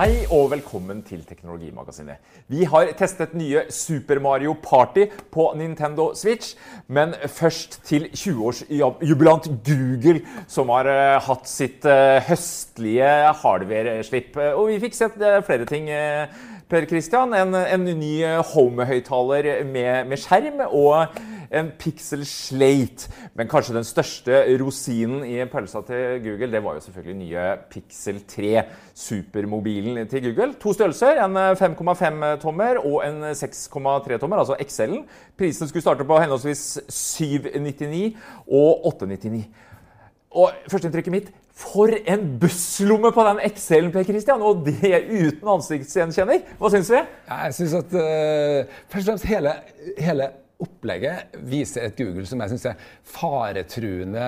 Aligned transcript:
Hei 0.00 0.22
og 0.32 0.46
velkommen 0.48 1.02
til 1.04 1.20
Teknologimagasinet. 1.28 2.22
Vi 2.48 2.62
har 2.64 2.88
testet 2.96 3.34
nye 3.36 3.66
Super 3.68 4.16
Mario 4.24 4.54
Party 4.56 5.02
på 5.28 5.50
Nintendo 5.60 6.14
Switch. 6.16 6.54
Men 6.88 7.12
først 7.26 7.82
til 7.84 8.06
20-årsjubilant 8.08 9.50
Google, 9.66 10.22
som 10.48 10.72
har 10.72 10.88
uh, 10.88 11.18
hatt 11.26 11.44
sitt 11.52 11.84
uh, 11.84 12.16
høstlige 12.30 13.10
hardware-slipp. 13.42 14.40
Og 14.54 14.70
vi 14.70 14.78
fikk 14.86 14.96
sett 14.96 15.20
flere 15.20 15.68
ting. 15.68 15.92
Per 16.70 16.88
Christian, 16.88 17.36
en, 17.36 17.52
en 17.60 17.84
ny 18.00 18.14
home-høyttaler 18.54 19.50
med, 19.68 20.08
med 20.08 20.22
skjerm 20.22 20.64
og 20.70 21.20
en 21.50 21.70
Pixel 21.78 22.22
Slate. 22.28 23.10
Men 23.34 23.48
kanskje 23.50 23.74
den 23.76 23.86
største 23.86 24.42
rosinen 24.60 25.24
i 25.26 25.38
pølsa 25.50 25.82
til 25.86 26.20
Google 26.24 26.50
det 26.54 26.62
var 26.64 26.76
jo 26.76 26.84
selvfølgelig 26.84 27.18
nye 27.24 27.46
Pixel 27.70 28.20
3, 28.30 28.52
supermobilen 28.94 30.06
til 30.08 30.24
Google. 30.28 30.54
To 30.62 30.74
størrelser, 30.76 31.22
en 31.24 31.36
5,5-tommer 31.58 32.82
og 32.84 33.02
en 33.06 33.22
6,3-tommer, 33.34 34.42
altså 34.42 34.56
XL-en. 34.62 35.04
Prisen 35.38 35.68
skulle 35.68 35.82
starte 35.82 36.06
på 36.06 36.20
henholdsvis 36.22 36.80
799 36.88 38.16
og 38.46 38.86
899. 38.86 39.44
Og 40.30 40.50
førsteinntrykket 40.70 41.12
mitt 41.12 41.30
for 41.60 41.90
en 42.08 42.22
busslomme 42.40 43.10
på 43.12 43.24
den 43.26 43.40
XL-en, 43.50 43.90
Per 43.92 44.06
Christian! 44.06 44.42
Og 44.42 44.62
det 44.66 45.02
uten 45.10 45.50
ansiktsgjenkjenner. 45.56 46.44
Hva 46.60 46.70
syns 46.72 46.92
vi? 46.94 47.02
Jeg 47.26 47.56
syns 47.58 47.74
at 47.82 47.96
uh, 47.98 48.78
først 48.92 49.02
og 49.02 49.10
fremst 49.10 49.28
hele, 49.28 49.56
hele 49.98 50.30
opplegget 50.64 51.36
viser 51.50 51.88
et 51.88 51.98
Google 51.98 52.26
som 52.28 52.40
jeg 52.42 52.52
syns 52.52 52.66
er 52.70 52.84
faretruende 53.10 54.26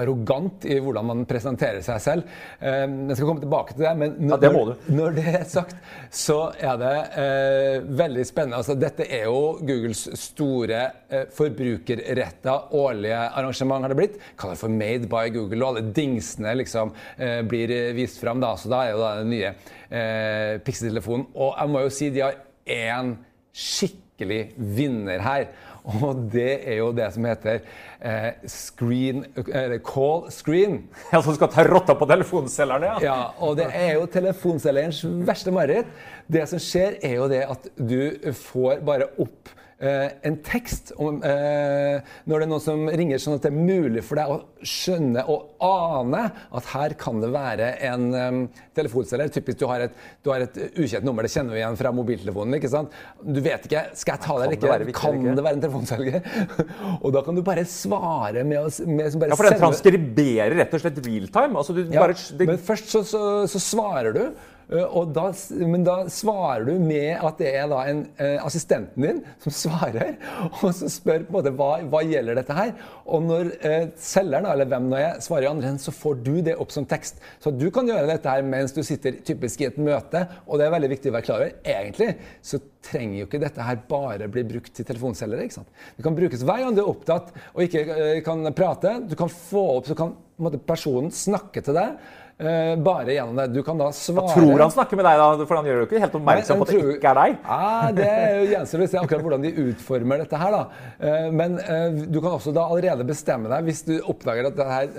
arrogant 0.00 0.66
i 0.68 0.78
hvordan 0.82 1.08
man 1.10 1.24
presenterer 1.28 1.82
seg 1.84 2.02
selv. 2.04 2.34
Jeg 2.60 3.16
skal 3.16 3.26
komme 3.28 3.42
tilbake 3.42 3.74
til 3.74 3.86
det, 3.86 3.94
men 4.00 4.16
når, 4.20 4.44
ja, 4.44 4.50
det, 4.70 4.94
når 4.96 5.16
det 5.16 5.26
er 5.40 5.46
sagt, 5.50 5.76
så 6.14 6.38
er 6.58 6.80
det 6.80 6.94
eh, 7.22 7.88
veldig 8.00 8.26
spennende. 8.28 8.60
Altså, 8.60 8.76
dette 8.78 9.06
er 9.06 9.26
jo 9.28 9.40
Googles 9.60 10.04
store 10.20 10.82
eh, 11.08 11.26
forbrukerretta 11.36 12.56
årlige 12.76 13.22
arrangement, 13.28 13.84
har 13.84 13.94
det 13.94 14.00
blitt. 14.00 14.20
Kaller 14.40 14.60
for 14.60 14.72
Made 14.72 15.08
by 15.10 15.32
Google, 15.34 15.62
og 15.62 15.72
alle 15.72 15.94
dingsene 15.96 16.54
liksom 16.60 16.94
eh, 17.16 17.40
blir 17.48 17.74
vist 17.96 18.20
fram. 18.22 18.42
Da. 18.42 18.54
Så 18.58 18.72
da 18.72 18.84
er 18.84 18.94
jo 18.94 19.02
da 19.02 19.16
den 19.22 19.34
nye 19.34 19.50
eh, 19.52 20.60
Pixie-telefonen. 20.66 21.30
Og 21.34 21.56
jeg 21.56 21.74
må 21.74 21.84
jo 21.86 21.96
si 22.00 22.12
de 22.14 22.24
har 22.26 22.38
én 22.70 23.16
skikkelig 23.50 24.09
vinner 24.28 25.22
her. 25.24 25.46
Og 25.88 26.26
det 26.32 26.60
er 26.68 26.80
jo 26.80 26.90
det 26.92 27.06
som 27.14 27.24
heter 27.24 27.62
eh, 28.04 28.32
screen, 28.50 29.24
eh, 29.36 29.78
call 29.84 30.26
screen. 30.32 30.82
Ja, 31.12 31.22
Som 31.24 31.34
skal 31.38 31.48
ta 31.52 31.64
rotta 31.64 31.96
på 31.96 32.08
telefonselgerne? 32.10 32.92
Ja. 33.00 33.00
ja, 33.06 33.30
og 33.40 33.56
det 33.60 33.70
er 33.72 33.94
jo 33.96 34.04
telefonselgerens 34.10 35.00
verste 35.26 35.54
mareritt. 35.54 35.88
Det 36.30 36.44
som 36.50 36.60
skjer, 36.62 36.98
er 37.02 37.16
jo 37.16 37.30
det 37.32 37.44
at 37.48 37.70
du 37.76 38.32
får 38.36 38.84
bare 38.86 39.08
opp 39.20 39.54
en 39.80 40.36
tekst 40.44 40.92
om, 41.00 41.22
uh, 41.24 42.12
når 42.28 42.42
det 42.42 42.46
er 42.46 42.50
noen 42.50 42.64
som 42.64 42.82
ringer, 42.88 43.20
sånn 43.22 43.38
at 43.38 43.46
det 43.46 43.52
er 43.52 43.56
mulig 43.56 44.02
for 44.04 44.20
deg 44.20 44.32
å 44.32 44.40
skjønne 44.60 45.24
og 45.32 45.62
ane 45.64 46.26
at 46.58 46.68
her 46.74 46.94
kan 47.00 47.22
det 47.22 47.30
være 47.32 47.70
en 47.88 48.08
um, 48.12 48.42
telefonselger. 48.76 49.32
Typisk 49.32 49.60
du 49.62 49.66
har, 49.70 49.86
et, 49.86 49.96
du 50.24 50.32
har 50.32 50.44
et 50.44 50.60
ukjent 50.74 51.06
nummer, 51.06 51.24
det 51.24 51.32
kjenner 51.32 51.56
vi 51.56 51.62
igjen 51.62 51.78
fra 51.80 51.94
mobiltelefonen. 51.96 52.58
ikke 52.58 52.72
sant? 52.72 52.94
Du 53.24 53.40
vet 53.40 53.64
ikke 53.68 53.86
skal 53.96 54.16
jeg 54.16 54.24
ta 54.26 54.36
det 54.36 54.46
eller 54.46 54.58
ikke. 54.58 54.70
Være 54.70 54.96
kan 55.00 55.18
ikke? 55.18 55.36
det 55.38 55.46
være 55.46 55.58
en 55.58 55.64
telefonselger? 55.64 56.30
og 57.04 57.16
da 57.16 57.24
kan 57.26 57.38
du 57.38 57.44
bare 57.46 57.66
svare 57.68 58.44
med 58.44 58.60
å 58.60 58.68
med, 58.86 59.18
bare 59.20 59.32
Ja, 59.32 59.40
for 59.40 59.48
den 59.48 59.60
transkriberer 59.60 60.56
rett 60.60 60.76
og 60.76 60.84
slett 60.84 61.02
realtime? 61.06 61.56
Altså, 61.60 61.76
ja, 61.80 62.00
bare, 62.00 62.16
det... 62.16 62.48
Men 62.52 62.64
først 62.70 62.92
så, 62.92 63.04
så, 63.06 63.22
så 63.50 63.62
svarer 63.62 64.16
du. 64.16 64.24
Eh, 64.70 65.06
da, 65.10 65.24
men 65.50 65.84
da 65.84 65.96
svarer 66.12 66.68
du 66.68 66.76
med 66.78 67.18
at 67.18 67.40
det 67.42 67.50
er 67.58 67.72
en, 67.90 68.04
eh, 68.22 68.36
assistenten 68.44 69.02
din 69.02 69.22
som 69.42 69.54
svarer, 69.54 70.14
og 70.60 70.70
som 70.76 70.90
spør 70.90 71.24
på 71.26 71.38
måte 71.38 71.52
hva, 71.58 71.72
hva 71.90 72.02
gjelder 72.06 72.38
dette 72.38 72.54
her. 72.54 72.70
Og 73.10 73.24
når 73.26 73.50
eh, 73.66 73.88
selgeren, 73.98 74.46
eller 74.46 74.70
hvem 74.70 74.86
nå 74.92 75.00
er, 75.00 75.18
svarer 75.24 75.48
i 75.48 75.50
andre 75.50 75.72
enden, 75.72 75.82
så 75.82 75.94
får 75.94 76.20
du 76.22 76.36
det 76.46 76.54
opp 76.62 76.70
som 76.74 76.86
tekst. 76.86 77.18
Så 77.42 77.50
du 77.54 77.66
kan 77.74 77.88
gjøre 77.90 78.06
dette 78.12 78.30
her 78.30 78.46
mens 78.46 78.74
du 78.76 78.82
sitter 78.86 79.18
typisk 79.26 79.64
i 79.64 79.70
et 79.72 79.80
møte, 79.80 80.22
og 80.46 80.60
det 80.60 80.68
er 80.68 80.76
veldig 80.76 80.92
viktig 80.94 81.10
å 81.10 81.18
være 81.18 81.26
klar 81.26 81.42
over. 81.42 81.58
Egentlig 81.74 82.12
så 82.46 82.62
trenger 82.86 83.18
jo 83.18 83.26
ikke 83.26 83.42
dette 83.42 83.66
her 83.66 83.82
bare 83.90 84.30
bli 84.30 84.46
brukt 84.54 84.72
til 84.76 84.86
telefonselgere. 84.86 85.48
ikke 85.48 85.58
sant? 85.58 85.74
Det 85.98 86.06
kan 86.06 86.16
brukes 86.16 86.46
hver 86.46 86.62
gang 86.62 86.78
du 86.78 86.84
er 86.84 86.94
opptatt 86.94 87.34
og 87.52 87.66
ikke 87.66 88.22
kan 88.24 88.46
prate. 88.56 89.00
Du 89.10 89.18
kan 89.18 89.32
få 89.34 89.66
opp, 89.80 89.90
så 89.90 89.98
kan 89.98 90.14
måte, 90.40 90.62
personen 90.62 91.10
snakke 91.14 91.62
til 91.64 91.76
deg. 91.76 91.98
Uh, 92.40 92.76
bare 92.80 93.12
gjennom 93.12 93.36
det. 93.36 93.46
Du 93.52 93.60
kan 93.62 93.76
da 93.76 93.90
svare 93.92 94.30
Jeg 94.32 94.40
tror 94.40 94.62
han 94.64 94.72
snakker 94.72 94.96
med 94.96 95.04
deg, 95.04 95.20
da, 95.20 95.44
for 95.44 95.60
han 95.60 95.66
gjør 95.68 95.82
jo 95.82 95.86
ikke 95.88 96.00
helt 96.00 96.14
oppmerksom 96.16 96.62
på 96.62 96.66
at 96.66 96.72
det 96.72 96.94
ikke 96.94 97.10
er 97.10 97.18
deg. 97.18 97.34
Ah, 97.44 97.88
det 97.96 98.10
gjenstår 98.54 98.84
å 98.84 98.88
se 98.88 99.00
akkurat 99.00 99.26
hvordan 99.26 99.44
de 99.44 99.52
utformer 99.66 100.22
dette 100.24 100.40
her. 100.40 100.56
da. 100.56 100.62
Uh, 101.02 101.28
men 101.36 101.58
uh, 101.60 102.00
du 102.08 102.16
kan 102.16 102.30
også 102.32 102.54
da 102.56 102.64
allerede 102.64 103.04
bestemme 103.08 103.52
deg, 103.52 103.68
hvis 103.68 103.84
du 103.88 103.94
oppdager 104.00 104.48
at 104.48 104.56
det 104.56 104.68
her 104.70 104.90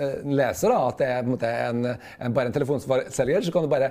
leser 0.42 0.70
da, 0.70 0.80
at 0.92 1.02
det 1.02 1.08
er 1.10 1.24
en, 1.24 1.36
en, 1.50 1.88
en, 1.92 2.36
bare 2.36 2.52
en 2.52 2.56
telefonselger, 2.56 3.42
så 3.42 3.54
kan 3.54 3.66
du 3.66 3.72
bare 3.72 3.90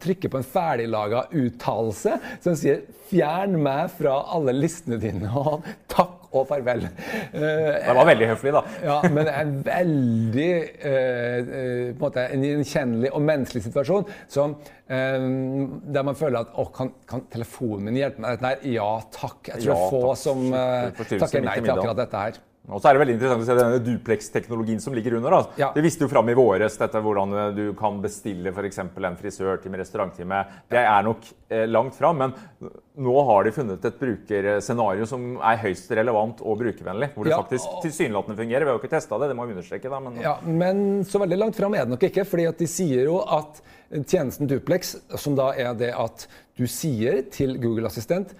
trykke 0.00 0.30
på 0.32 0.40
en 0.40 0.48
ferdiglaga 0.56 1.26
uttalelse 1.36 2.16
som 2.44 2.56
sier 2.56 2.86
'fjern 3.08 3.56
meg 3.64 3.92
fra 3.96 4.18
alle 4.36 4.52
listene 4.56 4.98
dine', 5.00 5.28
og 5.32 5.64
takk 5.88 6.27
og 6.42 6.48
farvel. 6.48 6.86
Det 7.32 7.94
var 7.98 8.08
veldig 8.08 8.30
høflig, 8.32 8.54
da. 8.56 8.62
ja, 8.84 8.98
men 9.08 9.26
det 9.26 9.34
er 9.34 9.44
en 9.44 9.54
veldig 9.68 10.48
uh, 10.78 11.52
på 11.52 11.94
en 11.94 12.02
måte 12.02 12.26
en 12.32 12.46
gjenkjennelig 12.48 13.12
og 13.14 13.24
menneskelig 13.28 13.64
situasjon 13.68 14.10
som, 14.30 14.56
der 14.88 16.04
man 16.06 16.16
føler 16.16 16.46
at 16.46 16.54
å, 16.56 16.64
kan, 16.72 16.94
kan, 17.08 17.26
telefonen 17.32 17.90
min 17.90 17.98
hjelpe 18.00 18.24
meg 18.24 18.40
Nei. 18.44 18.54
Ja 18.72 18.88
takk. 19.12 19.50
Jeg 19.50 19.66
tror 19.66 19.74
ja, 19.74 19.88
få 19.92 20.14
som 20.16 20.46
takker 20.48 21.44
nei 21.44 21.58
til 21.60 21.74
akkurat 21.74 21.98
dette 22.06 22.22
her. 22.22 22.38
Og 22.68 22.82
så 22.82 22.90
er 22.90 22.96
det 22.96 23.00
veldig 23.00 23.14
interessant 23.16 23.44
å 23.44 23.46
se 23.48 23.54
denne 23.56 23.80
duplex-teknologien 23.80 24.80
som 24.82 24.96
ligger 24.96 25.16
under. 25.16 25.36
Ja. 25.60 25.70
Det 25.72 25.82
viste 25.84 26.04
jo 26.04 26.10
fram 26.12 26.28
i 26.28 26.36
våres 26.36 26.76
dette 26.76 27.00
hvordan 27.04 27.32
eh, 27.32 27.46
du 27.56 27.62
kan 27.78 27.96
bestille 28.02 28.52
f.eks. 28.52 28.82
en 28.82 29.16
frisørtime, 29.16 29.80
restauranttime. 29.80 30.42
Det 30.68 30.82
er 30.82 31.06
nok 31.06 31.24
eh, 31.48 31.64
langt 31.68 31.96
fram, 31.96 32.20
men 32.20 32.34
nå 32.98 33.14
har 33.30 33.46
de 33.46 33.54
funnet 33.56 33.88
et 33.88 34.00
brukerscenario 34.02 35.08
som 35.08 35.24
er 35.38 35.62
høyst 35.64 35.94
relevant 35.96 36.42
og 36.44 36.60
brukervennlig. 36.60 37.10
Hvor 37.14 37.28
det 37.28 37.32
ja. 37.32 37.40
faktisk 37.40 37.80
tilsynelatende 37.86 38.36
fungerer. 38.42 38.66
Vi 38.66 38.72
har 38.72 38.76
jo 38.76 38.82
ikke 38.82 38.92
testa 38.98 39.22
det, 39.22 39.30
det 39.32 39.38
må 39.38 39.48
vi 39.48 39.56
understreke. 39.56 39.92
Da, 39.92 40.02
men... 40.04 40.20
Ja, 40.24 40.36
men 40.44 40.84
så 41.08 41.22
veldig 41.24 41.40
langt 41.40 41.56
fram 41.56 41.78
er 41.78 41.88
det 41.88 41.96
nok 41.96 42.08
ikke. 42.10 42.28
fordi 42.28 42.50
de 42.58 42.68
sier 42.68 43.08
jo 43.08 43.22
at 43.24 43.62
tjenesten 44.04 44.50
Duplex, 44.50 44.96
som 45.16 45.38
da 45.38 45.54
er 45.56 45.72
det 45.78 45.94
at 45.96 46.28
du 46.58 46.66
sier 46.68 47.22
til 47.32 47.56
Google 47.62 47.88
Assistent 47.88 48.36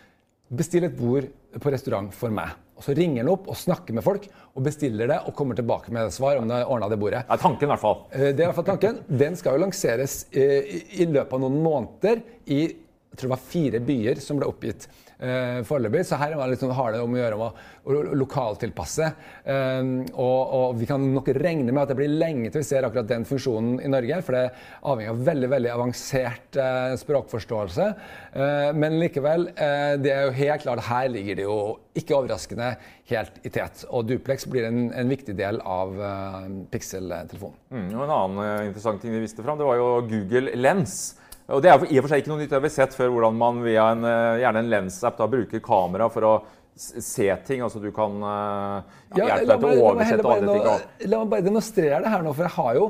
bestill 0.48 0.88
et 0.88 0.96
bord 0.96 1.28
på 1.60 1.72
restaurant 1.72 2.12
for 2.14 2.32
meg. 2.34 2.56
Og 2.78 2.84
Så 2.86 2.94
ringer 2.94 3.24
han 3.24 3.32
opp 3.32 3.48
og 3.50 3.58
snakker 3.58 3.96
med 3.96 4.06
folk 4.06 4.28
og 4.54 4.64
bestiller 4.64 5.10
det 5.10 5.18
og 5.26 5.34
kommer 5.36 5.58
tilbake 5.58 5.92
med 5.94 6.12
svar 6.14 6.38
om 6.38 6.46
det 6.50 6.60
ordna 6.64 6.88
det 6.90 6.98
bordet. 7.00 7.24
Det 7.26 7.34
er 7.34 7.42
tanken 7.42 7.66
i 7.66 7.72
hvert 7.72 7.82
fall. 7.82 8.04
Eh, 8.12 8.28
det 8.30 8.38
er 8.38 8.44
i 8.44 8.50
hvert 8.50 8.58
fall 8.60 8.70
tanken. 8.70 9.00
Den 9.24 9.38
skal 9.38 9.56
jo 9.56 9.64
lanseres 9.64 10.20
eh, 10.30 10.76
i 11.02 11.08
løpet 11.10 11.34
av 11.34 11.42
noen 11.42 11.58
måneder 11.64 12.22
i 12.46 12.62
jeg 13.08 13.22
tror 13.22 13.30
det 13.30 13.34
var 13.34 13.48
fire 13.50 13.78
byer 13.82 14.18
som 14.22 14.38
ble 14.38 14.46
oppgitt 14.46 14.84
eh, 15.18 15.60
foreløpig. 15.66 16.04
Så 16.06 16.18
her 16.20 16.36
liksom, 16.50 16.72
har 16.76 16.94
det 16.94 17.02
om 17.02 17.14
å 17.14 17.20
gjøre 17.20 17.38
om 17.38 17.44
å, 17.48 17.50
å 17.88 18.02
lokaltilpasse. 18.18 19.10
Eh, 19.44 19.90
og, 20.14 20.40
og, 20.58 20.78
vi 20.78 20.88
kan 20.88 21.04
nok 21.14 21.30
regne 21.38 21.72
med 21.72 21.82
at 21.82 21.92
det 21.92 21.98
blir 22.00 22.12
lenge 22.12 22.52
til 22.52 22.62
vi 22.62 22.68
ser 22.68 22.86
akkurat 22.86 23.08
den 23.10 23.26
funksjonen 23.28 23.78
i 23.84 23.90
Norge. 23.92 24.20
For 24.26 24.38
det 24.38 24.44
avhenger 24.92 25.14
av 25.14 25.24
veldig 25.30 25.52
veldig 25.54 25.74
avansert 25.74 26.60
eh, 26.60 26.94
språkforståelse. 27.02 27.90
Eh, 28.32 28.70
men 28.78 28.98
likevel, 29.02 29.50
eh, 29.54 29.94
det 30.02 30.14
er 30.14 30.28
jo 30.28 30.38
helt 30.38 30.66
klart 30.66 30.86
her 30.88 31.10
ligger 31.12 31.38
det 31.38 31.46
jo 31.48 31.58
ikke 31.98 32.18
overraskende 32.18 32.72
helt 33.10 33.40
i 33.42 33.52
tet. 33.52 33.84
Og 33.90 34.06
Duplex 34.08 34.46
blir 34.50 34.68
en, 34.68 34.88
en 34.94 35.10
viktig 35.10 35.34
del 35.38 35.58
av 35.66 35.94
uh, 35.98 36.44
Pixel-telefonen. 36.70 37.56
Mm, 37.72 37.88
og 37.96 38.02
en 38.04 38.12
annen 38.14 38.68
interessant 38.68 39.00
ting 39.02 39.16
vi 39.16 39.22
viste 39.24 39.42
fram, 39.42 39.58
det 39.58 39.66
var 39.66 39.80
jo 39.80 39.88
Google 40.06 40.52
Lens. 40.60 41.17
Og 41.48 41.64
Det 41.64 41.70
er 41.72 41.86
i 41.88 41.96
og 41.96 42.04
for 42.04 42.12
seg 42.12 42.22
ikke 42.22 42.32
noe 42.34 42.42
nytt. 42.42 42.52
Det 42.52 42.60
har 42.60 42.72
sett 42.74 42.94
før 42.96 43.14
hvordan 43.14 43.36
man 43.40 43.62
via 43.64 43.90
en, 43.94 44.04
eh, 44.04 44.40
gjerne 44.44 44.64
en 44.64 44.70
Lens-app 44.74 45.20
bruker 45.32 45.64
kamera 45.64 46.10
for 46.12 46.28
å 46.28 46.36
se 46.78 47.36
ting. 47.46 47.62
altså 47.62 47.80
Du 47.82 47.88
kan 47.94 48.12
uh, 48.22 48.82
ja, 49.16 49.24
hjelpe 49.32 49.56
deg 49.56 49.64
til 49.64 49.80
å 49.80 49.88
oversette 49.90 50.34
andre 50.34 50.52
ting. 50.54 51.08
La 51.10 51.22
meg 51.22 51.32
bare 51.32 51.46
demonstrere 51.46 51.98
det 52.04 52.12
her 52.12 52.22
nå, 52.22 52.34
for 52.36 52.46
jeg 52.46 52.54
har 52.54 52.78
jo 52.78 52.86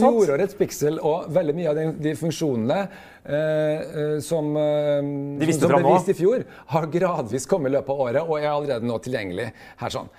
fjorårets 0.00 0.58
Pixel 0.58 0.98
og 0.98 1.28
veldig 1.36 1.54
mye 1.54 1.70
av 1.70 1.78
de, 1.78 1.86
de 2.08 2.16
funksjonene 2.18 2.80
uh, 2.88 4.18
som, 4.24 4.50
uh, 4.58 5.38
de 5.38 5.54
som 5.54 5.76
ble 5.76 5.82
vist 5.86 6.10
i 6.10 6.18
fjor, 6.18 6.44
har 6.74 6.90
gradvis 6.98 7.46
kommet 7.50 7.70
i 7.70 7.76
løpet 7.76 7.94
av 7.94 8.04
året 8.08 8.22
og 8.24 8.36
er 8.40 8.50
allerede 8.50 8.90
nå 8.90 8.98
tilgjengelig 9.04 9.50
her. 9.52 9.94
sånn. 9.94 10.10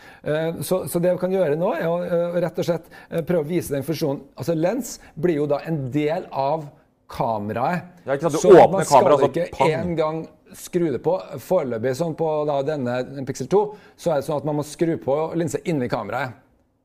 Så, 0.64 0.86
så, 0.88 1.04
det 1.04 1.18
vi 1.18 1.24
kan 1.26 1.36
gjøre 1.36 1.60
nå, 1.60 1.76
er 1.76 1.92
å 1.92 2.00
rett 2.40 2.64
og 2.64 2.72
slett 2.72 2.88
prøve 3.28 3.44
å 3.44 3.50
vise 3.50 3.76
den 3.76 3.88
funksjonen. 3.88 4.24
Altså 4.40 4.56
Lens 4.56 5.00
blir 5.20 5.42
jo 5.42 5.50
da 5.50 5.60
en 5.68 5.88
del 5.92 6.30
av 6.32 6.70
kameraet. 7.10 8.04
Ja, 8.06 8.16
ikke 8.16 8.28
sant? 8.28 8.38
Du 8.38 8.44
så 8.44 8.68
man 8.70 8.86
skal 8.86 9.08
kamera, 9.08 9.32
ikke 9.46 9.72
engang 9.80 10.22
skru 10.58 10.88
det 10.94 11.02
på. 11.06 11.16
Foreløpig 11.46 11.96
sånn 11.98 12.16
på 12.20 12.30
da, 12.50 12.62
denne 12.66 13.26
Pixel 13.28 13.50
2 13.52 13.64
så 13.98 14.14
er 14.14 14.22
det 14.22 14.30
sånn 14.30 14.40
at 14.42 14.48
man 14.50 14.60
må 14.62 14.68
skru 14.68 14.96
på 15.02 15.18
linse 15.40 15.62
inni 15.70 15.90
kameraet. 15.92 16.38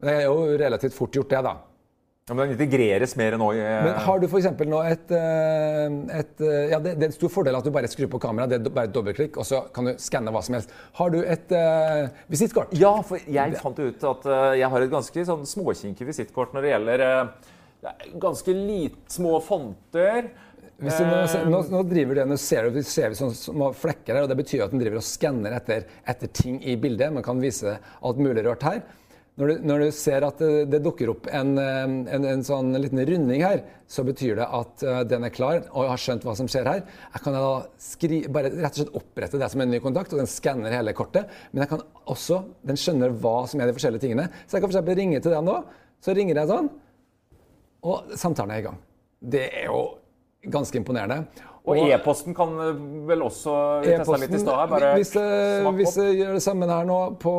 Det 0.04 0.18
er 0.20 0.26
jo 0.26 0.58
relativt 0.60 0.96
fort 0.96 1.16
gjort, 1.16 1.30
det, 1.30 1.44
da. 1.46 1.54
Ja, 2.24 2.32
men 2.32 2.48
Den 2.48 2.54
integreres 2.54 3.12
mer 3.20 3.34
nå 3.36 3.50
i 3.52 3.60
Men 3.60 3.98
har 4.00 4.20
du 4.20 4.24
f.eks. 4.24 4.46
nå 4.64 4.78
et, 4.88 5.10
eh, 5.12 5.96
et 6.20 6.40
eh, 6.40 6.70
Ja, 6.70 6.78
det, 6.80 6.94
det, 6.96 7.02
er 7.02 7.10
en 7.10 7.16
stor 7.16 7.32
fordel 7.32 7.58
at 7.58 7.66
du 7.66 7.72
bare 7.72 7.90
skrur 7.92 8.08
på 8.14 8.20
kameraet. 8.22 8.54
Det 8.54 8.70
er 8.70 8.76
bare 8.78 8.88
et 8.88 8.94
dobbeltklikk, 8.94 9.36
og 9.36 9.44
så 9.44 9.60
kan 9.74 9.90
du 9.90 9.92
skanne 10.00 10.32
hva 10.32 10.40
som 10.44 10.56
helst. 10.56 10.72
Har 10.96 11.12
du 11.12 11.18
et 11.20 11.52
uh, 11.52 12.08
visittkort? 12.32 12.72
Ja, 12.80 12.94
for 13.04 13.20
jeg 13.20 13.60
fant 13.60 13.80
ut 13.80 14.08
at 14.08 14.28
jeg 14.56 14.72
har 14.72 14.86
et 14.86 14.94
ganske 14.94 15.26
sånn 15.28 15.44
småkinkig 15.48 16.08
visittkort 16.08 16.56
når 16.56 16.64
det 16.64 16.72
gjelder 16.72 17.04
uh, 17.04 17.52
ganske 18.20 18.56
lit, 18.56 18.98
små 19.12 19.38
fonter. 19.44 20.30
Du, 20.76 20.88
nå, 20.90 21.18
nå, 21.50 21.60
nå, 21.70 21.80
driver 21.86 22.18
det, 22.18 22.24
nå 22.26 22.36
ser 22.40 22.66
du, 22.74 22.80
ser 22.82 23.12
vi 23.12 23.18
sånne 23.18 23.36
små 23.38 23.70
flekker 23.78 24.16
her, 24.16 24.24
og 24.24 24.32
Det 24.32 24.40
betyr 24.40 24.64
at 24.64 24.72
den 24.74 24.82
driver 24.82 24.98
og 24.98 25.06
skanner 25.06 25.54
etter, 25.54 25.86
etter 26.10 26.30
ting 26.34 26.58
i 26.66 26.74
bildet. 26.80 27.14
Man 27.14 27.24
kan 27.26 27.42
vise 27.42 27.76
alt 27.78 28.20
mulig 28.22 28.42
rart 28.46 28.66
her. 28.66 28.82
Når 29.34 29.50
du, 29.50 29.62
når 29.66 29.80
du, 29.82 29.86
ser 29.94 30.22
at 30.22 30.38
det, 30.38 30.66
det 30.70 30.78
dukker 30.84 31.10
opp 31.10 31.24
en, 31.34 31.56
en, 31.58 31.94
en, 32.06 32.42
sånn 32.46 32.68
liten 32.78 33.00
runding 33.08 33.42
her, 33.42 33.64
så 33.90 34.04
betyr 34.06 34.38
det 34.38 34.46
at 34.46 34.84
uh, 34.86 35.00
den 35.10 35.26
er 35.26 35.32
klar 35.34 35.64
og 35.72 35.88
har 35.90 35.98
skjønt 35.98 36.22
hva 36.26 36.36
som 36.38 36.46
skjer 36.50 36.70
her. 36.70 36.84
Jeg 37.16 37.24
kan 37.24 37.34
da 37.34 37.48
skri, 37.82 38.20
bare 38.30 38.52
rett 38.52 38.76
og 38.76 38.84
slett 38.84 38.94
opprette 39.00 39.40
det 39.42 39.48
som 39.50 39.64
en 39.64 39.74
ny 39.74 39.80
kontakt, 39.82 40.14
og 40.14 40.22
den 40.22 40.30
skanner 40.30 40.74
hele 40.74 40.94
kortet. 40.94 41.34
Men 41.50 41.64
jeg 41.64 41.72
kan 41.72 41.82
også, 42.14 42.44
den 42.62 42.78
skjønner 42.78 43.16
hva 43.24 43.40
som 43.50 43.62
er 43.62 43.70
de 43.70 43.74
forskjellige 43.74 44.06
tingene. 44.06 44.28
Så 44.46 44.58
jeg 44.58 44.66
kan 44.66 44.76
for 44.76 45.02
ringe 45.02 45.18
til 45.18 45.34
den 45.34 45.50
nå. 45.50 45.58
Så 46.04 46.14
ringer 46.14 46.38
jeg 46.38 46.52
sånn, 46.52 46.70
og 47.84 48.14
samtalen 48.18 48.54
er 48.54 48.62
i 48.62 48.66
gang. 48.66 48.78
Det 49.20 49.44
er 49.48 49.68
jo 49.68 49.82
ganske 50.52 50.80
imponerende. 50.80 51.24
Og 51.64 51.80
e-posten 51.80 52.36
kan 52.36 52.50
vel 53.08 53.22
også 53.24 53.54
Vi 53.84 53.94
testa 53.94 54.18
litt 54.20 54.34
i 54.36 54.40
stad. 54.42 54.74
Hvis, 54.98 55.14
hvis 55.78 55.96
jeg 56.00 56.18
gjør 56.18 56.34
det 56.36 56.44
samme 56.44 56.68
her 56.68 56.84
nå 56.88 56.98
på, 57.20 57.32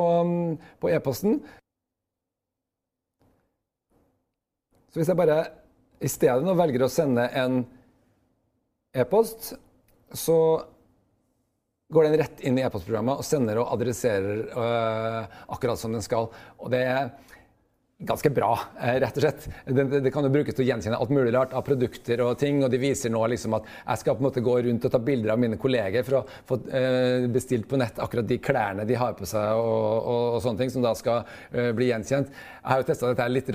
på 0.81 0.89
e-posten 0.89 1.37
Så 4.89 5.01
hvis 5.01 5.11
jeg 5.11 5.19
bare 5.19 5.43
i 6.01 6.09
stedet 6.09 6.45
nå 6.45 6.55
velger 6.57 6.85
å 6.85 6.91
sende 6.91 7.27
en 7.35 7.59
e-post, 8.95 9.53
så 10.15 10.37
går 11.93 12.07
den 12.07 12.17
rett 12.21 12.41
inn 12.47 12.57
i 12.57 12.63
e-postprogrammet 12.65 13.21
og 13.21 13.27
sender 13.27 13.59
og 13.61 13.73
adresserer 13.75 14.45
øh, 14.49 15.37
akkurat 15.53 15.79
som 15.79 15.93
den 15.95 16.03
skal. 16.05 16.29
Og 16.57 16.71
det 16.73 16.81
er 16.87 17.11
ganske 17.99 18.29
bra, 18.29 18.59
eh, 18.81 18.97
rett 18.99 19.17
og 19.17 19.23
slett. 19.23 19.45
Det, 19.65 19.83
det, 20.03 20.11
kan 20.11 20.25
jo 20.27 20.31
brukes 20.33 20.55
til 20.55 20.65
å 20.65 20.67
gjenkjenne 20.67 20.97
alt 20.99 21.11
mulig 21.15 21.31
rart 21.31 21.53
av 21.55 21.63
produkter 21.63 22.19
og 22.25 22.33
ting. 22.41 22.59
Og 22.65 22.71
de 22.71 22.79
viser 22.81 23.11
nå 23.13 23.21
liksom 23.31 23.55
at 23.55 23.69
jeg 23.71 24.01
skal 24.01 24.17
på 24.17 24.23
en 24.23 24.27
måte 24.27 24.43
gå 24.43 24.55
rundt 24.65 24.87
og 24.87 24.91
ta 24.91 24.99
bilder 24.99 25.31
av 25.31 25.39
mine 25.39 25.55
kolleger 25.61 26.03
for 26.03 26.19
å 26.19 26.23
få 26.49 26.57
eh, 26.75 27.27
bestilt 27.31 27.69
på 27.71 27.79
nett 27.79 28.01
akkurat 28.03 28.27
de 28.27 28.39
klærne 28.43 28.83
de 28.89 28.97
har 28.99 29.15
på 29.15 29.27
seg 29.29 29.61
og, 29.61 29.85
og, 30.01 30.25
og 30.35 30.43
sånne 30.43 30.63
ting, 30.63 30.73
som 30.73 30.83
da 30.83 30.91
skal 30.99 31.23
eh, 31.53 31.71
bli 31.77 31.87
gjenkjent. 31.87 32.35
Jeg 32.35 32.73
har 32.73 32.83
jo 32.83 32.89
testa 32.89 33.13
dette 33.13 33.29
litt. 33.31 33.53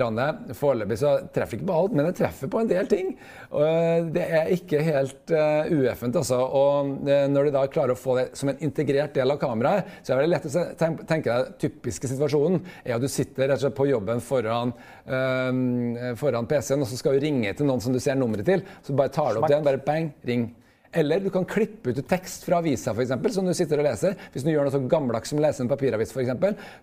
Foreløpig 0.57 0.97
så 0.97 1.13
treffer 1.35 1.59
ikke 1.59 1.69
på 1.69 1.77
alt, 1.77 1.93
men 1.93 2.09
jeg 2.09 2.17
treffer 2.23 2.49
på 2.49 2.63
en 2.63 2.71
del 2.71 2.89
ting. 2.89 3.13
Og 3.53 4.09
det 4.15 4.23
er 4.39 4.49
ikke 4.55 4.81
helt 4.87 5.33
ueffent, 5.35 6.15
altså. 6.17 6.39
Og 6.39 6.93
når 7.03 7.49
du 7.49 7.53
da 7.53 7.65
klarer 7.69 7.93
å 7.93 7.99
få 7.99 8.15
det 8.17 8.25
som 8.39 8.49
en 8.49 8.63
integrert 8.63 9.13
del 9.17 9.35
av 9.35 9.39
kameraet, 9.41 9.99
så 10.01 10.15
er 10.15 10.23
det 10.23 10.31
lett 10.31 10.47
å 10.47 10.63
tenke 10.79 11.27
deg 11.27 11.51
typiske 11.61 12.09
situasjonen 12.09 12.61
er 12.85 12.95
at 12.95 13.03
du 13.03 13.11
sitter 13.11 13.51
rett 13.51 13.59
og 13.59 13.65
slett 13.65 13.77
på 13.77 13.89
jobben 13.91 14.23
foran, 14.31 14.73
eh, 15.05 16.15
foran 16.19 16.49
PC-en, 16.49 16.81
og 16.85 16.89
så 16.89 16.97
skal 16.99 17.19
du 17.19 17.27
ringe 17.27 17.53
til 17.57 17.69
noen 17.69 17.83
som 17.83 17.93
du 17.93 17.99
ser 17.99 18.17
nummeret 18.19 18.47
til. 18.47 18.65
Så 18.81 18.95
bare 18.97 19.13
tar 19.13 19.35
du 19.35 19.43
opp 19.43 19.51
den, 19.51 19.63
bare 19.67 19.83
bang, 19.85 20.11
ring. 20.27 20.49
Eller 20.93 21.21
du 21.23 21.29
kan 21.31 21.45
klippe 21.47 21.93
ut 21.93 21.99
tekst 22.07 22.43
fra 22.43 22.59
avisa 22.59 22.91
for 22.91 23.03
eksempel, 23.05 23.31
som 23.31 23.47
du 23.47 23.53
sitter 23.55 23.79
og 23.79 23.87
leser. 23.87 24.17
Hvis 24.33 24.43
du 24.43 24.51
gjør 24.51 24.67
noe 24.67 24.75
så 24.75 24.81
gammeldags 24.91 25.31
som 25.31 25.39
å 25.39 25.45
lese 25.45 25.63
en 25.63 25.71
papiravis, 25.71 26.11
f.eks., 26.11 26.33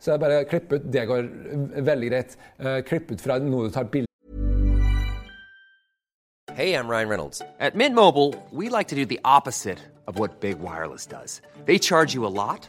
så 0.01 0.15
er 0.15 0.17
det 0.17 0.23
bare 0.23 0.43
å 0.45 0.49
klippe 0.49 0.79
ut. 0.79 0.87
Det 0.89 1.05
går 1.11 1.33
veldig 1.85 2.13
greit. 2.13 2.37
Eh, 2.59 2.81
klipp 2.89 3.13
ut 3.13 3.21
fra 3.21 3.37
noe 3.45 3.69
du 3.69 3.75
tar 3.75 3.89
bilde 3.93 4.07
Hey, 6.59 6.75
I'm 6.75 6.89
Ryan 6.89 7.09
Reynolds. 7.09 7.41
At 7.61 7.77
Mint 7.77 7.95
Mobile, 7.95 8.35
we 8.51 8.69
like 8.69 8.89
to 8.89 8.97
do 8.97 9.07
the 9.07 9.21
opposite 9.25 9.79
of 10.09 10.19
what 10.19 10.41
Big 10.41 10.59
Wireless 10.59 11.07
does. 11.07 11.41
They 11.67 11.79
charge 11.79 12.15
you 12.15 12.27
a 12.27 12.35
lot 12.35 12.69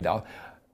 Ja, 0.00 0.16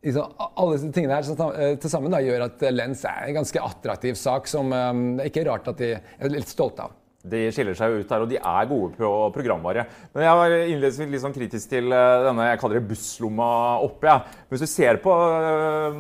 liksom, 0.05 0.38
alle 0.55 0.76
disse 0.76 0.93
tingene 0.94 1.19
her 1.19 1.50
eh, 1.59 1.75
til 1.81 1.93
sammen 1.93 2.15
da, 2.15 2.23
gjør 2.23 2.47
at 2.47 2.62
Lens 2.75 3.03
er 3.09 3.26
en 3.26 3.41
ganske 3.41 3.65
attraktiv 3.65 4.19
sak 4.20 4.49
som 4.50 4.70
um, 4.70 5.03
det 5.19 5.26
er 5.26 5.32
ikke 5.32 5.47
rart 5.49 5.70
at 5.73 5.82
de 5.82 5.93
er 5.99 6.32
litt 6.32 6.50
stolte 6.50 6.87
av. 6.87 6.94
De 7.29 7.49
skiller 7.53 7.75
seg 7.76 7.97
ut 7.99 8.12
her, 8.15 8.23
og 8.23 8.31
de 8.31 8.38
er 8.38 8.69
gode 8.70 8.93
på 8.94 9.09
programvare. 9.35 9.82
Men 10.15 10.25
jeg 10.25 10.38
var 10.38 10.55
innledningsvis 10.55 11.11
litt 11.11 11.25
sånn 11.25 11.35
kritisk 11.35 11.73
til 11.73 11.91
eh, 11.91 12.23
denne 12.29 12.47
jeg 12.53 12.61
kaller 12.62 12.79
det 12.79 12.88
busslomma 12.93 13.50
oppe. 13.85 14.06
Ja. 14.06 14.44
Hvis 14.49 14.62
du 14.62 14.70
ser 14.70 15.03
på 15.03 15.12
uh, 15.12 15.99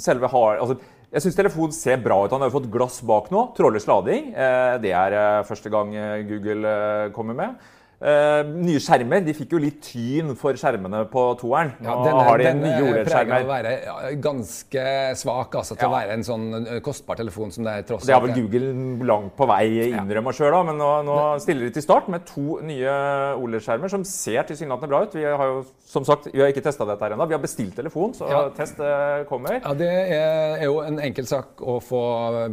selve 0.00 0.30
hard... 0.30 0.62
Altså, 0.62 0.78
jeg 1.10 1.24
syns 1.24 1.34
telefonen 1.40 1.74
ser 1.74 1.98
bra 1.98 2.20
ut. 2.22 2.30
Han 2.30 2.38
har 2.44 2.52
jo 2.52 2.54
fått 2.54 2.70
glass 2.70 3.00
bak 3.02 3.32
nå. 3.34 3.48
Trådløs 3.56 3.88
lading. 3.90 4.28
Det 4.78 4.92
er 4.94 5.16
første 5.42 5.72
gang 5.74 5.90
Google 6.28 6.74
kommer 7.16 7.34
med. 7.34 7.56
Uh, 8.00 8.46
nye 8.64 8.80
skjermer. 8.80 9.20
De 9.20 9.34
fikk 9.36 9.50
jo 9.52 9.58
litt 9.60 9.82
tyn 9.84 10.32
for 10.40 10.56
skjermene 10.56 11.02
på 11.12 11.20
toeren. 11.36 11.74
Ja, 11.84 11.98
denne, 12.00 12.22
har 12.24 12.40
de 12.40 12.46
denne 12.46 13.02
preger 13.04 13.44
å 13.44 13.48
være 13.50 13.72
ganske 14.24 14.84
svak 15.20 15.58
altså, 15.60 15.76
til 15.76 15.84
ja. 15.84 15.90
å 15.90 15.92
være 15.92 16.14
en 16.16 16.24
sånn 16.24 16.46
eh, 16.62 16.78
kostbar 16.84 17.18
telefon 17.20 17.52
som 17.52 17.68
det 17.68 17.74
er 17.76 17.84
tross 17.90 18.06
Det 18.08 18.14
har 18.16 18.24
vel 18.24 18.32
Google 18.38 18.70
langt 19.04 19.34
på 19.36 19.44
vei 19.50 19.90
innrømma 19.90 20.32
sjøl, 20.32 20.56
men 20.70 20.80
nå, 20.80 20.88
nå, 21.04 21.18
stiller 21.44 21.68
de 21.68 21.74
til 21.76 21.84
start 21.84 22.08
med 22.08 22.24
to 22.30 22.56
nye 22.64 22.94
OLED-skjermer 23.36 23.92
som 23.92 24.06
ser 24.08 24.48
tilsynelatende 24.48 24.94
bra 24.94 25.02
ut. 25.04 25.18
Vi 25.20 25.28
har 25.28 25.52
jo 25.52 25.60
som 25.90 26.06
sagt, 26.06 26.30
vi 26.32 26.40
har 26.40 26.54
ikke 26.54 26.64
testa 26.64 26.86
dette 26.88 27.04
her 27.04 27.18
ennå. 27.18 27.28
Vi 27.28 27.36
har 27.36 27.44
bestilt 27.44 27.76
telefon, 27.76 28.16
så 28.16 28.32
ja. 28.32 28.40
test 28.56 28.80
eh, 28.80 29.26
kommer. 29.28 29.58
Ja, 29.58 29.74
Det 29.76 29.90
er 29.90 30.64
jo 30.64 30.80
en 30.86 31.02
enkel 31.04 31.28
sak 31.28 31.60
å 31.60 31.76
få 31.84 32.02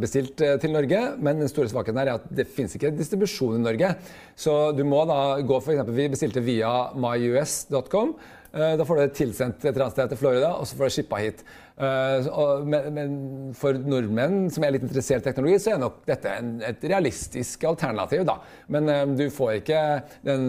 bestilt 0.02 0.36
til 0.36 0.76
Norge, 0.76 1.02
men 1.16 1.40
den 1.40 1.48
store 1.48 1.72
svakheten 1.72 2.04
her 2.04 2.12
er 2.12 2.20
at 2.20 2.28
det 2.28 2.50
fins 2.52 2.76
ikke 2.76 2.92
distribusjon 3.00 3.56
i 3.62 3.64
Norge. 3.64 3.94
Så 4.36 4.58
du 4.76 4.84
må 4.84 5.06
da 5.08 5.37
gå 5.46 5.60
for 5.60 5.74
eksempel, 5.74 5.94
Vi 5.94 6.10
bestilte 6.14 6.42
via 6.44 6.72
myus.com. 6.94 8.16
Eh, 8.52 8.74
da 8.80 8.84
får 8.84 8.96
du 8.96 9.02
det 9.02 9.16
tilsendt 9.16 9.60
et 9.60 9.74
eller 9.74 9.84
annet 9.86 9.96
sted 9.96 10.12
til 10.12 10.20
Florida, 10.22 10.52
og 10.56 10.64
så 10.66 10.76
får 10.78 10.88
du 10.88 10.94
shippa 10.94 11.20
hit. 11.20 11.42
Eh, 11.76 12.28
men 12.72 13.18
for 13.58 13.76
nordmenn 13.76 14.48
som 14.52 14.64
er 14.64 14.72
litt 14.74 14.86
interessert 14.86 15.26
i 15.26 15.28
teknologi, 15.28 15.58
så 15.60 15.74
er 15.74 15.82
nok 15.82 16.00
dette 16.08 16.32
et 16.70 16.86
realistisk 16.88 17.68
alternativ. 17.68 18.24
da. 18.28 18.38
Men 18.72 18.88
eh, 18.88 19.04
du 19.20 19.26
får 19.34 19.58
ikke 19.60 19.82
den 20.24 20.48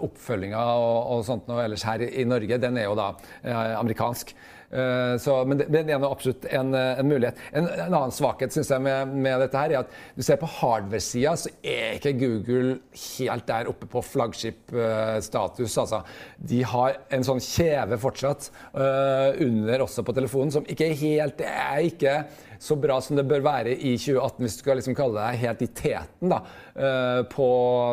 oppfølginga 0.00 0.64
og 0.64 1.26
sånt 1.28 1.48
noe 1.50 1.66
ellers 1.66 1.84
her 1.86 2.06
i 2.08 2.24
Norge. 2.24 2.60
Den 2.62 2.80
er 2.80 2.88
jo 2.88 2.96
da 2.98 3.12
amerikansk. 3.76 4.32
Eh, 4.70 5.16
så, 5.22 5.36
men, 5.46 5.60
det, 5.60 5.68
det 5.70 5.94
er 5.94 6.04
absolutt 6.06 6.46
en, 6.50 6.74
eh, 6.74 7.00
en 7.00 7.08
mulighet. 7.08 7.38
En, 7.52 7.68
en, 7.68 7.94
annen 7.94 8.14
svakhet 8.14 8.54
synes 8.54 8.70
jeg 8.72 8.82
med, 8.82 9.12
med, 9.14 9.38
dette 9.44 9.60
her 9.60 9.74
er 9.74 9.84
at 9.84 9.92
du 10.16 10.24
ser 10.26 10.40
på 10.40 10.50
hardware-sida, 10.58 11.36
så 11.38 11.52
er 11.62 11.98
ikke 11.98 12.16
Google 12.18 12.78
helt 13.02 13.46
der 13.48 13.70
oppe 13.70 13.88
på 13.90 14.02
flaggskip-status. 14.04 15.78
altså. 15.82 16.02
De 16.38 16.62
har 16.66 16.98
en 17.14 17.26
sånn 17.26 17.42
kjeve 17.42 17.98
fortsatt 18.00 18.50
uh, 18.74 19.30
under 19.42 19.84
også 19.84 20.04
på 20.06 20.14
telefonen, 20.16 20.52
som 20.54 20.66
ikke 20.70 20.90
helt 20.98 21.42
er 21.46 21.86
ikke 21.86 22.16
så 22.66 22.76
bra 22.80 22.98
som 23.04 23.16
det 23.18 23.24
bør 23.30 23.44
være 23.44 23.74
i 23.76 23.94
2018, 24.00 24.42
hvis 24.42 24.56
du 24.58 24.62
skal 24.64 24.80
liksom 24.80 24.96
kalle 24.98 25.22
deg 25.22 25.38
helt 25.44 25.62
i 25.62 25.68
teten 25.78 26.32
da, 26.32 26.40
eh, 26.74 27.20
på, 27.30 27.46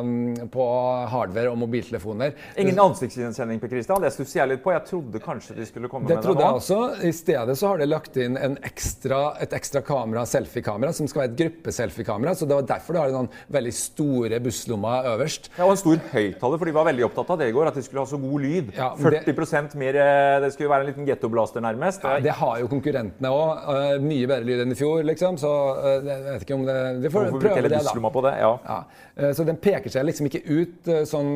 mm, 0.04 0.50
på 0.54 0.66
hardware 1.14 1.52
og 1.52 1.60
mobiltelefoner. 1.62 2.34
Ingen 2.58 2.80
ansiktsgjenkjenning 2.84 3.62
på 3.62 3.70
Christian. 3.72 4.02
Det 4.02 4.12
stusser 4.16 4.42
jeg 4.42 4.52
litt 4.54 4.64
på. 4.64 4.74
Jeg 4.74 4.86
trodde 4.90 5.22
kanskje 5.24 5.56
de 5.58 5.68
skulle 5.70 5.90
komme 5.92 6.10
Det 6.10 6.18
med 6.18 6.26
trodde 6.26 6.42
det 6.42 6.48
jeg 6.50 6.60
også. 6.62 6.80
I 7.06 7.14
stedet 7.16 7.58
så 7.60 7.72
har 7.74 7.78
de 7.84 7.88
lagt 7.90 8.18
inn 8.18 8.38
en 8.38 8.58
ekstra, 8.66 9.22
et 9.44 9.54
ekstra 9.54 9.84
kamera, 9.86 10.26
selfie-kamera, 10.30 10.94
som 10.98 11.08
skal 11.12 11.26
være 11.28 11.34
et 11.34 11.40
gruppeselfiekamera. 11.44 12.34
Så 12.36 12.48
det 12.50 12.58
var 12.58 12.68
derfor 12.74 12.98
du 12.98 13.00
har 13.04 13.14
noen 13.14 13.30
veldig 13.54 13.74
store 13.78 14.40
busslommer 14.44 15.10
øverst. 15.14 15.52
Ja, 15.58 15.68
og 15.68 15.76
en 15.76 15.82
stor 15.84 16.02
høyttaler, 16.14 16.58
for 16.58 16.66
de 16.70 16.76
var 16.76 16.90
veldig 16.90 17.08
opptatt 17.12 17.30
av 17.36 17.42
det 17.44 17.52
i 17.52 17.56
går. 17.56 17.70
At 17.72 17.78
de 17.80 17.86
skulle 17.86 18.04
ha 18.04 18.10
så 18.10 18.20
god 18.22 18.42
lyd. 18.42 18.74
Ja, 18.78 18.92
det- 18.98 19.24
40% 19.30 19.76
mer 19.76 19.96
eh, 19.96 20.40
Det 20.44 20.54
skulle 20.54 20.70
være 20.70 20.82
en 20.88 20.92
liten 20.92 21.06
gettoblaster, 21.08 21.62
nærmest. 21.62 22.02
Det 22.24 22.32
har 22.42 22.60
jo 22.60 22.68
konkurrentene 22.68 23.30
òg. 23.30 24.02
mye 24.04 24.28
bedre 24.28 24.44
lyd 24.48 24.63
enn 24.64 24.74
i 24.74 24.78
fjor, 24.78 25.04
liksom. 25.08 25.38
Så 25.42 25.50
eh, 25.78 26.08
jeg 26.08 26.24
vet 26.28 26.46
ikke 26.46 26.58
om 26.58 26.66
det 26.68 26.78
Vi 27.04 27.12
får 27.14 27.28
Hvorfor 27.28 27.44
prøve 27.44 27.70
det, 27.70 27.82
da. 27.86 28.12
på 28.16 28.24
det? 28.26 28.34
Ja. 28.42 28.52
Ja, 28.68 28.78
eh, 29.16 29.32
Så 29.38 29.46
den 29.48 29.60
peker 29.62 29.94
seg 29.94 30.08
liksom 30.08 30.30
ikke 30.30 30.44
ut 30.48 30.90
eh, 30.92 31.04
sånn 31.10 31.32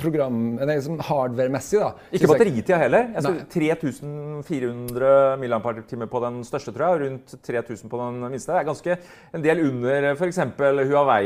program... 0.00 0.38
Nei, 0.62 0.78
sånn 0.84 1.00
hardware-messig, 1.02 1.80
da. 1.82 1.92
Ikke 2.14 2.30
batteritida 2.32 2.78
heller. 2.82 3.10
Jeg 3.16 3.22
så 3.26 3.32
3400 3.54 5.12
mAh 5.42 6.06
på 6.12 6.22
den 6.26 6.40
største, 6.46 6.74
tror 6.74 6.86
jeg. 6.86 7.02
Rundt 7.06 7.36
3000 7.44 7.92
på 7.92 8.00
den 8.00 8.20
minste. 8.26 8.52
Det 8.52 8.60
er 8.60 8.68
ganske 8.70 8.98
en 9.36 9.44
del 9.44 9.64
under 9.66 10.08
f.eks. 10.14 10.40
Huawei 10.92 11.24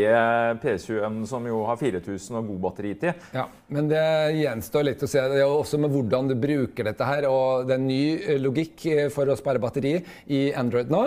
P21, 0.62 1.22
som 1.30 1.46
jo 1.48 1.62
har 1.68 1.76
4000 1.80 2.40
og 2.40 2.50
god 2.52 2.60
batteritid. 2.68 3.26
Ja, 3.36 3.46
men 3.72 3.90
det 3.90 4.04
gjenstår 4.40 4.86
litt 4.90 5.02
å 5.04 5.10
se. 5.10 5.22
Det 5.32 5.40
er 5.42 5.48
også 5.48 5.80
med 5.82 5.92
hvordan 5.94 6.30
du 6.30 6.36
bruker 6.40 6.90
dette 6.90 7.04
her. 7.08 7.28
Og 7.30 7.66
det 7.68 7.76
er 7.76 7.82
ny 7.82 8.02
logikk 8.42 8.86
for 9.14 9.28
å 9.30 9.36
spare 9.38 9.62
batteri 9.62 9.96
i 10.32 10.40
Android 10.56 10.90
nå, 10.92 11.02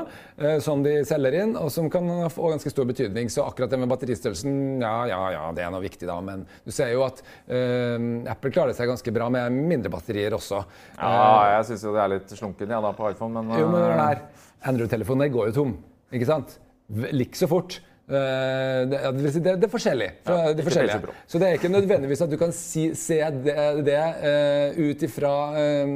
som 0.64 0.84
de 0.86 0.94
selger 1.08 1.36
inn, 1.42 1.56
og 1.60 1.68
som 1.74 1.90
kan 1.92 2.08
få 2.32 2.54
ganske 2.54 2.72
stor 2.72 2.88
betydning. 2.88 3.28
Så 3.32 3.44
akkurat 3.44 3.72
det 3.74 3.80
med 3.82 3.90
batteristørrelsen, 3.92 4.80
ja, 4.82 4.94
ja, 5.10 5.20
ja, 5.36 5.42
det 5.56 5.66
er 5.66 5.74
noe 5.74 5.84
viktig, 5.84 6.08
da. 6.08 6.20
Men 6.24 6.46
du 6.64 6.72
ser 6.76 6.94
jo 6.94 7.04
at 7.08 7.20
uh, 7.52 7.98
Apple 8.32 8.54
klarer 8.56 8.78
seg 8.78 8.90
ganske 8.92 9.14
bra 9.16 9.30
med 9.34 9.58
mindre 9.58 9.92
batterier 9.94 10.36
også. 10.38 10.64
Ja, 10.96 11.58
jeg 11.58 11.70
syns 11.72 11.86
jo 11.88 11.94
det 11.96 12.04
er 12.04 12.14
litt 12.16 12.34
slunken 12.38 12.72
ja, 12.72 12.80
da, 12.84 12.94
på 12.96 13.12
iPhone, 13.12 13.44
men, 13.44 13.60
Jo, 13.60 13.68
men 13.72 13.84
eh, 13.84 13.92
den 13.92 14.04
her 14.06 14.24
Android-telefonen 14.70 15.32
går 15.34 15.52
jo 15.52 15.56
tom, 15.60 15.78
ikke 16.14 16.28
sant? 16.30 16.58
Lik 16.90 17.14
Like 17.20 17.40
så 17.40 17.50
fort. 17.50 17.80
Eh, 18.10 18.88
Det, 18.90 19.00
det, 19.22 19.44
det, 19.46 19.68
er 19.68 19.72
forskjellig. 19.72 20.10
fra 20.26 20.38
Ja, 20.40 20.54
det 20.54 20.64
er 20.64 20.70
forskjellige. 20.70 21.02
så. 21.04 21.28
Så 21.28 21.42
det 21.42 21.50
er 21.50 21.60
ikke 21.60 21.70
nødvendigvis 21.70 22.24
at 22.26 22.32
du 22.32 22.38
kan 22.42 22.56
si, 22.56 22.90
se 22.98 23.20
det, 23.46 23.60
det 23.86 24.00
eh, 24.00 24.80
ut 24.90 25.06
ifra 25.06 25.36
uh, 25.54 25.94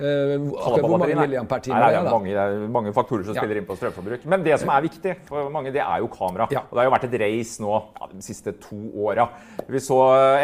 akkurat 0.00 0.84
hvor 0.86 1.00
mange 1.02 1.16
milliampertimer 1.18 1.82
Nei, 1.82 1.90
det 1.92 2.00
er. 2.00 2.10
mange, 2.10 2.34
det 2.34 2.42
er 2.42 2.72
mange 2.72 2.92
faktorer 2.96 3.26
som 3.28 3.36
spiller 3.36 3.60
inn 3.60 3.68
på 3.68 3.76
strømforbruk. 3.78 4.26
Men 4.32 4.44
det 4.46 4.58
som 4.62 4.72
er 4.74 4.84
viktig 4.86 5.16
for 5.28 5.50
mange, 5.54 5.72
det 5.74 5.82
er 5.84 6.02
jo 6.02 6.10
kamera. 6.12 6.48
Og 6.50 6.72
det 6.72 6.82
har 6.82 6.88
jo 6.88 6.94
vært 6.96 7.08
et 7.10 7.16
race 7.24 7.62
nå 7.62 7.72
ja, 7.76 8.10
de 8.12 8.24
siste 8.24 8.54
to 8.62 8.78
åra. 9.06 9.28
Vi 9.70 9.82
så 9.84 9.98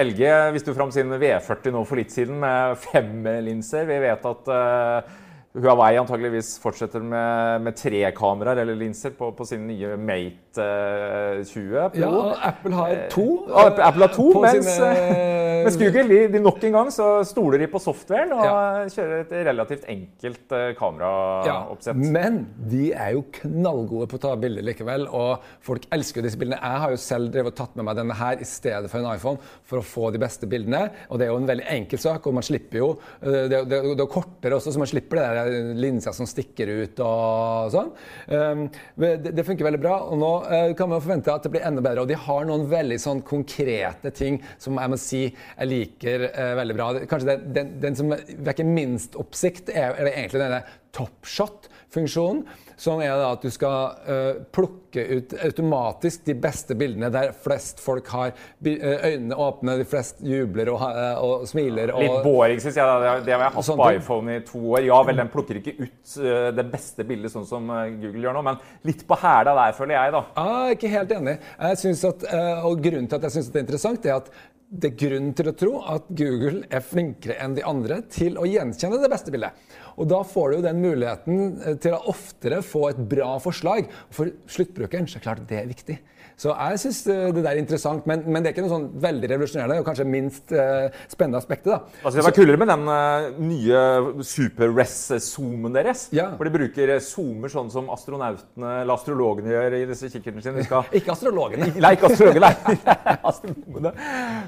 LG 0.04 0.22
viste 0.56 0.74
fram 0.76 0.92
sin 0.94 1.12
V40 1.16 1.74
nå 1.74 1.84
for 1.88 2.00
litt 2.00 2.14
siden 2.14 2.40
med 2.42 2.76
fem 2.84 3.24
linser. 3.46 3.88
Vi 3.88 4.00
vet 4.04 4.28
at 4.32 4.52
eh, 4.56 5.14
Huawei 5.56 5.94
antageligvis 5.96 6.54
fortsetter 6.60 7.00
med, 7.00 7.62
med 7.64 7.76
tre 7.78 8.02
kameraer 8.16 8.60
eller 8.64 8.76
linser 8.76 9.14
på, 9.16 9.30
på 9.38 9.46
sin 9.48 9.62
nye 9.68 9.94
Mate 9.96 10.60
eh, 10.60 11.40
20 11.48 11.86
Pro. 11.94 12.00
Ja, 12.02 12.10
og 12.12 12.42
Apple 12.44 12.74
har 12.76 12.92
to. 13.12 13.24
Ja, 13.48 13.64
Apple 13.88 14.04
har 14.08 14.12
to, 14.12 14.26
mens, 14.44 14.68
sine- 14.68 15.62
mens 15.66 15.78
Google 15.80 16.04
de, 16.10 16.18
de 16.36 16.42
nok 16.44 16.60
en 16.68 16.76
gang 16.76 16.90
så 16.94 17.06
stoler 17.26 17.58
de 17.64 17.70
på 17.72 17.80
softwaren 17.82 18.34
og 18.36 18.44
Ja. 18.44 18.58
kjører 18.92 19.24
et 19.24 19.32
relativt 19.48 19.86
enkelt 19.90 20.52
kameraoppsett. 20.78 21.96
Ja, 21.96 22.12
men 22.12 22.38
de 22.70 22.90
er 22.92 23.14
jo 23.16 23.24
knallgode 23.40 24.08
på 24.12 24.18
å 24.20 24.22
ta 24.26 24.34
bilder 24.40 24.64
likevel, 24.66 25.06
og 25.08 25.42
folk 25.64 25.88
elsker 25.94 26.20
jo 26.20 26.26
disse 26.28 26.38
bildene. 26.40 26.60
Jeg 26.60 26.82
har 26.84 26.94
jo 26.94 27.00
selv 27.00 27.32
drevet 27.34 27.54
og 27.54 27.58
tatt 27.62 27.76
med 27.80 27.88
meg 27.88 27.98
denne 27.98 28.16
her 28.18 28.40
i 28.42 28.46
stedet 28.48 28.90
for 28.92 29.00
en 29.00 29.08
iPhone 29.16 29.40
for 29.66 29.80
å 29.80 29.86
få 29.86 30.12
de 30.14 30.20
beste 30.22 30.48
bildene. 30.50 30.84
Og 31.10 31.18
det 31.18 31.26
er 31.26 31.32
jo 31.32 31.40
en 31.40 31.48
veldig 31.50 31.66
enkel 31.78 32.02
sak, 32.02 32.26
og 32.28 32.36
man 32.36 32.46
slipper 32.46 32.80
jo 32.82 32.92
eh, 33.22 33.46
Det, 33.50 33.64
det, 33.70 33.82
det 33.96 34.04
er 34.04 34.10
kortere 34.12 34.56
også, 34.60 34.72
så 34.74 34.82
man 34.82 34.90
slipper 34.90 35.20
det 35.20 35.26
der 35.26 35.45
linsa 35.76 36.12
som 36.16 36.28
stikker 36.28 36.70
ut 36.82 37.00
og 37.04 37.72
sånn. 37.74 37.92
Det, 38.26 39.32
det 39.32 39.44
funker 39.46 39.66
veldig 39.66 39.80
bra, 39.82 39.96
og 40.10 40.18
nå 40.20 40.32
eh, 40.52 40.70
kan 40.78 40.90
man 40.90 41.02
forvente 41.02 41.32
at 41.32 41.46
det 41.46 41.52
blir 41.54 41.66
enda 41.66 41.84
bedre. 41.84 42.04
Og 42.04 42.10
de 42.10 42.18
har 42.26 42.46
noen 42.48 42.66
veldig 42.70 42.98
sånn 43.02 43.22
konkrete 43.26 44.12
ting 44.16 44.40
som 44.62 44.78
jeg 44.80 44.92
må 44.92 45.00
si 45.00 45.22
jeg 45.26 45.70
liker 45.70 46.28
eh, 46.30 46.52
veldig 46.60 46.76
bra. 46.78 46.88
Kanskje 47.10 47.34
den, 47.34 47.48
den, 47.56 47.74
den 47.84 47.98
som 47.98 48.12
vekker 48.12 48.68
minst 48.68 49.18
oppsikt, 49.20 49.72
er, 49.72 49.96
er 49.96 50.12
egentlig 50.12 50.42
denne 50.42 50.62
topshot-funksjonen. 50.96 52.46
Som 52.76 53.00
er 53.00 53.08
da 53.16 53.30
at 53.32 53.40
du 53.40 53.48
skal 53.48 53.94
eh, 54.04 54.40
plukke 54.52 55.00
ut 55.16 55.32
automatisk 55.46 56.26
de 56.28 56.34
beste 56.40 56.74
bildene 56.76 57.08
der 57.12 57.30
flest 57.32 57.80
folk 57.80 58.08
har 58.12 58.34
eh, 58.64 59.06
øynene 59.14 59.36
åpne, 59.40 59.78
de 59.80 59.86
flest 59.88 60.20
jubler 60.24 60.68
og, 60.74 60.78
ha- 60.82 61.14
og 61.24 61.46
smiler. 61.48 61.94
Og, 61.96 62.02
Litt 62.04 62.18
boring, 62.26 62.60
syns 62.60 62.76
jeg. 62.76 62.84
da. 62.84 62.98
Det 63.00 63.32
har- 63.32 63.46
jeg 63.48 63.54
hatt 63.56 63.70
på 63.80 63.88
iPhone 63.96 64.36
i 64.36 64.42
to 64.44 64.60
år. 64.74 64.84
Ja 64.84 64.98
vel, 65.08 65.16
den 65.22 65.32
plukker 65.32 65.56
ikke 65.62 65.76
ut 65.86 66.16
eh, 66.20 66.50
det 66.56 66.66
beste 66.72 67.06
bildet, 67.08 67.32
sånn 67.32 67.48
som 67.48 67.70
eh, 67.72 67.94
Google 67.96 68.26
gjør 68.26 68.36
nå, 68.36 68.42
men 68.50 68.60
litt 68.84 69.06
på 69.08 69.16
hæla 69.24 69.56
der, 69.56 69.72
føler 69.78 69.96
jeg, 69.96 70.12
da. 70.18 70.24
Er 70.44 70.76
ikke 70.76 70.92
helt 70.92 71.16
enig. 71.16 71.38
Jeg 71.56 71.80
synes 71.86 72.04
at, 72.12 72.28
eh, 72.28 72.60
og 72.68 72.84
Grunnen 72.84 73.08
til 73.08 73.16
at 73.22 73.26
jeg 73.30 73.38
syns 73.38 73.48
det 73.54 73.62
er 73.62 73.66
interessant, 73.66 74.04
er 74.12 74.20
at 74.20 74.30
det 74.66 74.88
er 74.90 74.96
grunn 74.98 75.28
til 75.38 75.46
å 75.46 75.52
tro 75.54 75.72
at 75.94 76.08
Google 76.18 76.64
er 76.74 76.82
flinkere 76.82 77.36
enn 77.38 77.52
de 77.54 77.62
andre 77.62 78.00
til 78.10 78.34
å 78.34 78.42
gjenkjenne 78.50 78.98
det 78.98 79.10
beste 79.12 79.30
bildet. 79.30 79.54
Og 79.96 80.08
Da 80.10 80.18
får 80.26 80.50
du 80.50 80.56
jo 80.58 80.64
den 80.66 80.80
muligheten 80.82 81.38
eh, 81.62 81.76
til 81.80 81.94
å 81.94 82.00
oftere 82.10 82.58
få 82.66 82.88
et 82.90 83.00
bra 83.10 83.36
forslag. 83.42 83.88
For 84.14 84.32
sluttbrukeren 84.50 85.08
så 85.10 85.20
er 85.20 85.26
klart 85.28 85.44
det 85.48 85.60
er 85.60 85.70
viktig. 85.70 85.98
Så 86.36 86.52
jeg 86.52 86.80
syns 86.82 86.98
det 87.06 87.16
der 87.38 87.46
er 87.54 87.58
interessant, 87.62 88.04
men, 88.08 88.20
men 88.28 88.44
det 88.44 88.50
er 88.50 88.54
ikke 88.54 88.66
noe 88.66 88.72
sånn 88.74 88.88
veldig 89.00 89.28
revolusjonerende. 89.32 89.78
Og 89.80 89.86
kanskje 89.88 90.04
minst 90.04 90.52
eh, 90.52 90.90
spennende 91.08 91.40
aspektet. 91.40 91.70
da. 91.72 91.78
Altså, 92.02 92.18
det 92.18 92.26
var 92.26 92.34
kulere 92.36 92.60
med 92.60 92.68
den 92.68 92.82
uh, 92.90 93.38
nye 93.40 94.24
super-res-zoomen 94.28 95.72
deres. 95.78 96.06
Ja. 96.16 96.26
For 96.36 96.44
de 96.44 96.52
bruker 96.52 96.92
eh, 96.92 97.00
zoomer 97.00 97.52
sånn 97.52 97.70
som 97.72 97.88
astronautene 97.94 98.74
eller 98.82 98.94
astrologene 98.98 99.54
gjør 99.54 99.76
i 99.78 99.80
disse 99.88 100.10
kikkertene 100.12 100.44
sine. 100.44 100.66
Skal 100.68 100.90
Ikke 101.00 101.14
astrologene. 101.14 101.70
Nei, 101.80 101.94
ikke 101.96 102.10
astrologene. 102.12 102.52
nei. 102.52 102.76
Astronomene. 103.32 103.94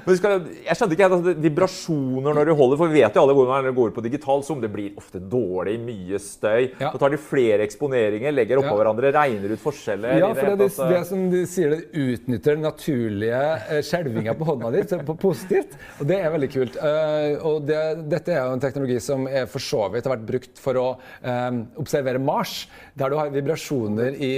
Men 0.05 0.19
skal, 0.21 0.37
jeg 0.67 0.77
skjønte 0.77 0.95
ikke 0.95 1.07
helt 1.07 1.17
altså, 1.17 1.35
vibrasjoner 1.47 2.37
når 2.37 2.51
du 2.51 2.53
holder, 2.61 2.81
for 2.83 2.93
vi 2.93 3.01
vet 3.01 3.17
jo 3.17 3.23
alle 3.25 3.35
hvordan 3.37 3.69
det 3.71 3.73
går 3.81 3.95
på 3.97 4.05
digital 4.05 4.45
zoom. 4.45 4.61
Det 4.61 4.71
blir 4.73 5.01
ofte 5.01 5.21
dårlig, 5.21 5.79
mye 5.89 6.21
støy. 6.21 6.69
Ja. 6.79 6.93
Så 6.93 7.01
tar 7.01 7.17
de 7.17 7.21
flere 7.21 7.65
eksponeringer, 7.65 8.35
legger 8.35 8.61
oppå 8.61 8.75
Ja. 8.75 8.79
hverandre, 8.83 9.13
regner 9.15 9.57
ut 9.57 9.61
forskjeller. 9.65 10.19
Ja, 10.21 10.29
for 10.37 10.53
det, 10.53 10.57
det, 10.61 10.71
eh, 10.77 10.93
det 10.93 11.03
som 11.09 11.25
de 11.33 11.43
sier, 11.49 11.73
det 11.73 11.78
utnytter 11.93 12.55
den 12.55 12.65
naturlige 12.65 13.39
eh, 13.69 13.81
skjelvinga 13.85 14.35
på 14.37 14.47
hånda 14.47 14.71
di 14.73 14.83
på 15.07 15.15
positivt. 15.21 15.75
Og 15.99 16.09
det 16.09 16.19
er 16.19 16.33
veldig 16.33 16.49
kult. 16.53 16.77
Eh, 16.77 17.45
og 17.45 17.65
det, 17.67 17.79
dette 18.11 18.35
er 18.35 18.43
jo 18.43 18.57
en 18.57 18.63
teknologi 18.63 18.99
som 19.03 19.27
er 19.29 19.49
for 19.49 19.63
så 19.63 19.85
vidt 19.93 20.07
har 20.07 20.15
vært 20.15 20.27
brukt 20.29 20.61
for 20.61 20.79
å 20.79 20.85
um, 21.23 21.61
observere 21.81 22.21
Mars, 22.21 22.61
der 22.99 23.11
du 23.11 23.17
har 23.19 23.33
vibrasjoner 23.33 24.15
i, 24.15 24.33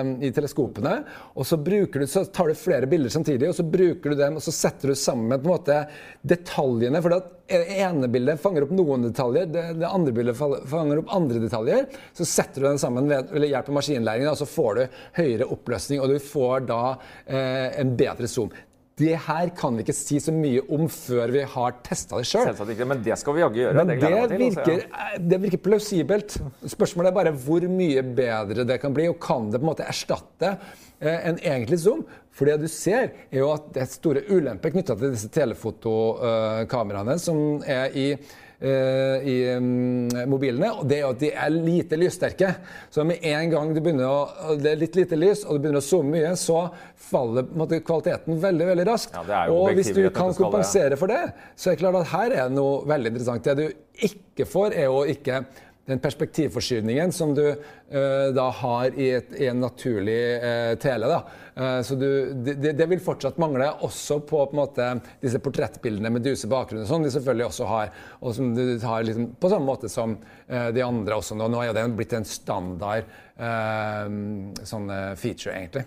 um, 0.00 0.16
i 0.24 0.32
teleskopene. 0.34 0.98
Og 1.36 1.48
så, 1.48 1.58
du, 1.60 2.06
så 2.10 2.26
tar 2.26 2.50
du 2.50 2.58
flere 2.58 2.90
bilder 2.90 3.12
samtidig, 3.12 3.50
og 3.50 3.58
så 3.58 3.66
bruker 3.66 4.12
du 4.12 4.20
dem, 4.20 4.38
og 4.38 4.44
så 4.44 4.54
setter 4.54 4.92
du 4.92 4.98
sammen 4.98 5.36
på 5.36 5.44
en 5.44 5.54
måte 5.54 5.80
detaljene. 6.26 7.02
for 7.04 7.18
at 7.18 7.35
ene 7.48 8.08
bildet 8.08 8.40
fanger 8.42 8.66
opp 8.66 8.72
noen 8.74 9.06
detaljer, 9.08 9.46
det, 9.50 9.64
det 9.80 9.88
andre 9.88 10.14
bildet 10.14 10.38
fanger 10.38 11.02
opp 11.02 11.12
andre 11.14 11.42
detaljer. 11.42 11.86
Så 12.16 12.26
setter 12.28 12.62
du 12.62 12.68
den 12.70 12.80
sammen 12.82 13.10
ved 13.10 13.30
ved 13.32 13.48
hjelp 13.50 13.70
av 13.70 13.78
maskinlæring, 13.78 14.28
og 14.30 14.38
så 14.40 14.48
får 14.50 14.78
du 14.78 15.00
høyere 15.20 15.50
oppløsning, 15.56 16.02
og 16.02 16.10
du 16.10 16.18
får 16.22 16.66
da 16.70 16.80
eh, 17.24 17.76
en 17.82 17.94
bedre 17.98 18.30
zoom. 18.30 18.50
Det 18.96 19.12
her 19.26 19.50
kan 19.52 19.74
vi 19.76 19.82
ikke 19.84 19.92
si 19.92 20.16
så 20.24 20.32
mye 20.32 20.62
om 20.72 20.86
før 20.88 21.28
vi 21.34 21.42
har 21.52 21.74
testa 21.84 22.16
det 22.16 22.24
sjøl. 22.30 22.48
Men 22.88 23.02
det 23.04 23.18
skal 23.20 23.36
vi 23.36 23.42
jaggu 23.42 23.58
gjøre. 23.60 23.74
Men 23.76 23.90
det 23.90 23.98
det 24.00 24.38
virker, 24.40 24.86
altså, 24.86 25.20
det 25.20 25.38
virker 25.42 25.60
plausibelt. 25.66 26.36
Spørsmålet 26.72 27.10
er 27.10 27.18
bare 27.18 27.34
hvor 27.44 27.66
mye 27.68 28.00
bedre 28.16 28.64
det 28.64 28.78
kan 28.80 28.96
bli, 28.96 29.10
og 29.12 29.18
kan 29.20 29.50
det 29.52 29.60
på 29.60 29.66
en 29.66 29.68
måte 29.68 29.84
erstatte 29.84 30.54
eh, 30.54 31.28
en 31.28 31.36
egentlig 31.42 31.82
zoom? 31.84 32.06
For 32.32 32.48
det 32.48 32.56
du 32.64 32.70
ser, 32.72 33.12
er 33.28 33.42
jo 33.42 33.52
at 33.52 33.68
det 33.76 33.84
er 33.84 33.92
store 33.92 34.24
ulemper 34.32 34.72
knytta 34.72 34.96
til 34.96 35.12
disse 35.12 35.28
telefotokameraene 35.34 37.18
som 37.20 37.60
er 37.68 37.92
i 37.92 38.08
eh, 38.16 38.34
i 38.56 39.36
mm, 39.60 40.22
mobilene, 40.32 40.70
og 40.78 40.86
det 40.88 40.96
er 40.96 41.02
jo 41.04 41.10
at 41.12 41.20
de 41.20 41.28
er 41.44 41.52
lite 41.52 41.98
lyssterke. 42.00 42.54
Så 42.92 43.04
med 43.04 43.24
en 43.28 43.50
gang 43.52 43.74
du 43.76 43.82
begynner 43.82 44.08
å, 44.08 44.54
det 44.56 44.70
er 44.72 44.80
litt 44.80 44.96
lite 44.96 45.18
lys, 45.18 45.44
og 45.44 45.58
du 45.58 45.66
begynner 45.66 45.82
å 45.82 45.84
zoome 45.84 46.14
mye, 46.14 46.32
så 46.40 46.62
faller 47.08 47.46
måte, 47.52 47.82
kvaliteten 47.84 48.40
veldig 48.40 48.70
veldig 48.72 48.86
raskt. 48.88 49.16
Ja, 49.16 49.26
det 49.28 49.42
og 49.52 49.76
hvis 49.76 49.92
du 49.92 50.02
kan 50.08 50.32
det. 50.32 50.38
kompensere 50.40 50.96
for 51.00 51.12
det, 51.12 51.22
så 51.54 51.70
er 51.70 51.76
det 51.76 51.84
klart 51.84 52.00
at 52.00 52.12
her 52.14 52.38
er 52.46 52.54
noe 52.56 52.80
veldig 52.88 53.12
interessant. 53.12 53.44
Det 53.44 53.56
du 53.60 54.08
ikke 54.08 54.48
får, 54.48 54.76
er 54.76 54.88
jo 54.88 55.04
ikke 55.08 55.44
den 55.86 55.98
perspektivforskyvningen 55.98 57.12
som 57.12 57.34
du 57.34 57.48
uh, 57.50 58.28
da 58.34 58.46
har 58.50 58.98
i, 58.98 59.10
et, 59.10 59.28
i 59.38 59.46
en 59.46 59.60
naturlig 59.60 60.18
uh, 60.42 60.74
tele. 60.82 61.10
Da. 61.10 61.20
Uh, 61.54 61.82
så 61.86 61.94
du, 61.94 62.08
det, 62.34 62.72
det 62.78 62.88
vil 62.90 63.02
fortsatt 63.02 63.38
mangle, 63.38 63.68
også 63.86 64.18
på, 64.20 64.40
på 64.50 64.56
en 64.56 64.62
måte, 64.62 64.88
disse 65.22 65.40
portrettbildene 65.42 66.10
med 66.10 66.26
duse 66.26 66.50
bakgrunn, 66.50 66.86
som 66.88 67.06
de 67.06 67.12
selvfølgelig 67.14 67.46
også 67.50 67.70
har. 67.70 67.94
og 68.20 68.34
som 68.34 68.50
du 68.56 68.64
har 68.82 69.06
liksom, 69.06 69.30
På 69.40 69.52
samme 69.52 69.70
måte 69.70 69.90
som 69.92 70.18
de 70.46 70.82
andre 70.82 71.20
også. 71.20 71.38
Nå, 71.38 71.48
nå 71.52 71.62
er 71.62 71.74
det 71.76 71.86
blitt 71.96 72.14
en 72.16 72.26
standard 72.26 73.06
sånn 73.36 74.92
feature, 75.18 75.54
egentlig. 75.54 75.86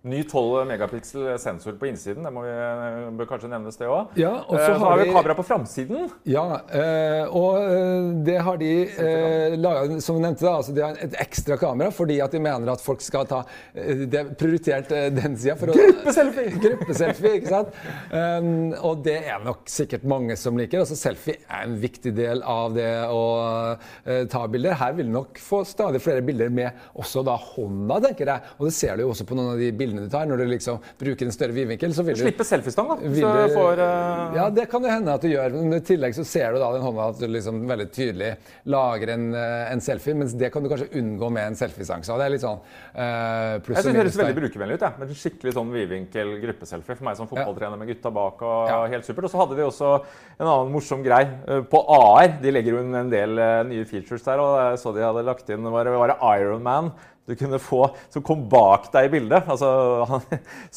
Ny 0.00 0.22
12 0.24 0.64
megapiksel 0.64 1.26
sensor 1.36 1.74
på 1.76 1.90
innsiden. 1.90 2.24
Det 2.24 2.30
må 2.32 2.40
vi, 2.46 2.52
bør 3.18 3.26
kanskje 3.34 3.50
nevnes, 3.52 3.76
det 3.76 3.84
òg. 3.84 4.14
Ja, 4.16 4.30
og 4.46 4.56
så 4.56 4.70
så 4.70 4.76
har 4.80 4.96
vi 4.96 5.10
kamera 5.12 5.34
på 5.36 5.42
framsiden. 5.44 6.06
Ja, 6.24 6.44
eh, 6.72 7.34
og 7.36 7.58
eh, 7.60 8.06
det 8.24 8.38
har 8.40 8.56
de 8.62 8.70
eh, 8.88 9.56
laga, 9.60 9.98
som 10.00 10.16
du 10.16 10.22
nevnte, 10.24 10.46
da, 10.46 10.54
altså 10.56 10.72
de 10.72 10.84
har 10.86 10.96
et 11.04 11.18
ekstra 11.20 11.58
kamera 11.60 11.92
fordi 11.92 12.16
at 12.24 12.32
de 12.32 12.40
mener 12.40 12.72
at 12.72 12.80
folk 12.80 13.04
skal 13.04 13.28
ta 13.28 13.42
eh, 13.74 14.06
Det 14.08 14.22
er 14.22 14.30
prioritert 14.40 14.94
eh, 14.96 15.10
den 15.12 15.36
sida. 15.36 15.58
Gruppeselfie! 15.68 16.56
Gruppeselfie, 16.64 17.34
ikke 17.42 17.52
sant? 17.52 17.76
Um, 18.08 18.72
og 18.80 19.04
det 19.04 19.18
er 19.20 19.44
nok 19.44 19.68
sikkert 19.68 20.08
mange 20.08 20.38
som 20.40 20.56
liker. 20.56 20.80
Altså 20.80 20.96
Selfie 20.96 21.42
er 21.44 21.68
en 21.68 21.76
viktig 21.82 22.14
del 22.16 22.40
av 22.40 22.72
det 22.78 22.88
å 23.04 23.20
uh, 23.76 24.24
ta 24.32 24.46
bilder. 24.48 24.80
Her 24.80 24.96
vil 24.96 25.12
du 25.12 25.18
nok 25.18 25.44
få 25.44 25.60
stadig 25.68 26.00
flere 26.00 26.24
bilder 26.24 26.48
med 26.48 26.88
også 26.96 27.20
da 27.26 27.36
hånda, 27.36 28.00
tenker 28.08 28.32
jeg. 28.32 28.56
Og 28.56 28.70
det 28.70 28.74
ser 28.80 28.96
du 28.96 29.04
jo 29.04 29.12
også 29.12 29.28
på 29.28 29.36
noen 29.36 29.52
av 29.52 29.60
de 29.60 29.68
bildene 29.68 29.89
du 29.96 30.08
tar. 30.08 30.26
Når 30.26 30.36
du 30.38 30.44
liksom 30.46 30.78
bruker 30.98 31.26
en 31.26 31.32
større 31.32 31.52
vidvinkel, 31.52 31.92
så 31.94 32.04
vil 32.06 32.14
du 32.14 32.22
Slippe 32.22 32.44
selfiestang, 32.44 32.88
da. 32.88 32.96
Hvis 33.02 33.20
du- 33.20 33.54
får 33.56 33.78
uh... 33.82 34.34
Ja, 34.36 34.48
det 34.50 34.68
kan 34.70 34.82
jo 34.82 34.88
hende 34.90 35.12
at 35.14 35.20
du 35.22 35.28
gjør. 35.28 35.50
Men 35.56 35.74
i 35.74 35.80
tillegg 35.80 36.14
så 36.14 36.24
ser 36.24 36.52
du 36.52 36.58
da 36.62 36.72
den 36.72 36.82
hånda 36.82 37.08
at 37.10 37.18
du 37.18 37.26
liksom 37.26 37.66
veldig 37.66 37.88
tydelig 37.90 38.36
lager 38.66 39.08
en, 39.16 39.34
eh, 39.34 39.72
en 39.72 39.80
selfie, 39.80 40.14
mens 40.14 40.32
det 40.38 40.52
kan 40.52 40.62
du 40.62 40.68
kanskje 40.70 40.88
unngå 41.00 41.30
med 41.32 41.46
en 41.50 41.58
selfiestang. 41.58 42.04
Så 42.06 42.16
det 42.20 42.26
er 42.28 42.34
litt 42.36 42.44
sånn 42.44 42.60
uh, 42.60 43.58
pluss 43.64 43.76
Jeg 43.80 43.84
synes 43.84 43.94
Det 43.96 44.00
høres 44.02 44.18
veldig 44.20 44.38
brukervennlig 44.40 44.78
ut. 44.78 44.86
Ja. 44.86 44.92
Med 45.00 45.08
en 45.10 45.20
skikkelig 45.24 45.54
sånn 45.56 45.72
vidvinkel 45.74 46.34
gruppeselfie 46.44 46.96
for 46.96 47.04
meg 47.08 47.16
som 47.18 47.28
fotballtrener 47.30 47.80
med 47.80 47.88
gutta 47.90 48.10
bak. 48.14 48.42
og 48.42 48.68
Ja. 48.70 48.80
helt 48.94 49.04
supert. 49.08 49.24
Og 49.24 49.30
så 49.34 49.40
hadde 49.42 49.56
de 49.56 49.66
også 49.66 49.92
en 50.38 50.46
annen 50.46 50.72
morsom 50.72 51.02
grei 51.02 51.24
på 51.70 51.84
AR. 51.88 52.38
De 52.42 52.50
legger 52.54 52.76
jo 52.76 52.84
en 52.94 53.10
del 53.10 53.36
nye 53.70 53.84
features 53.88 54.22
der, 54.26 54.38
og 54.40 54.78
så 54.78 54.94
de 54.94 55.02
hadde 55.04 55.24
lagt 55.26 55.48
inn 55.50 55.62
var, 55.70 55.84
det- 55.84 55.96
var 55.98 56.08
det 56.14 56.18
Iron 56.40 56.62
Man 56.62 56.92
du 57.30 57.36
kunne 57.38 57.60
få 57.62 57.84
som 58.12 58.22
kom 58.26 58.46
bak 58.50 58.90
deg 58.94 59.08
i 59.10 59.14
bildet. 59.18 59.46
Altså 59.50 59.70
han, 60.10 60.26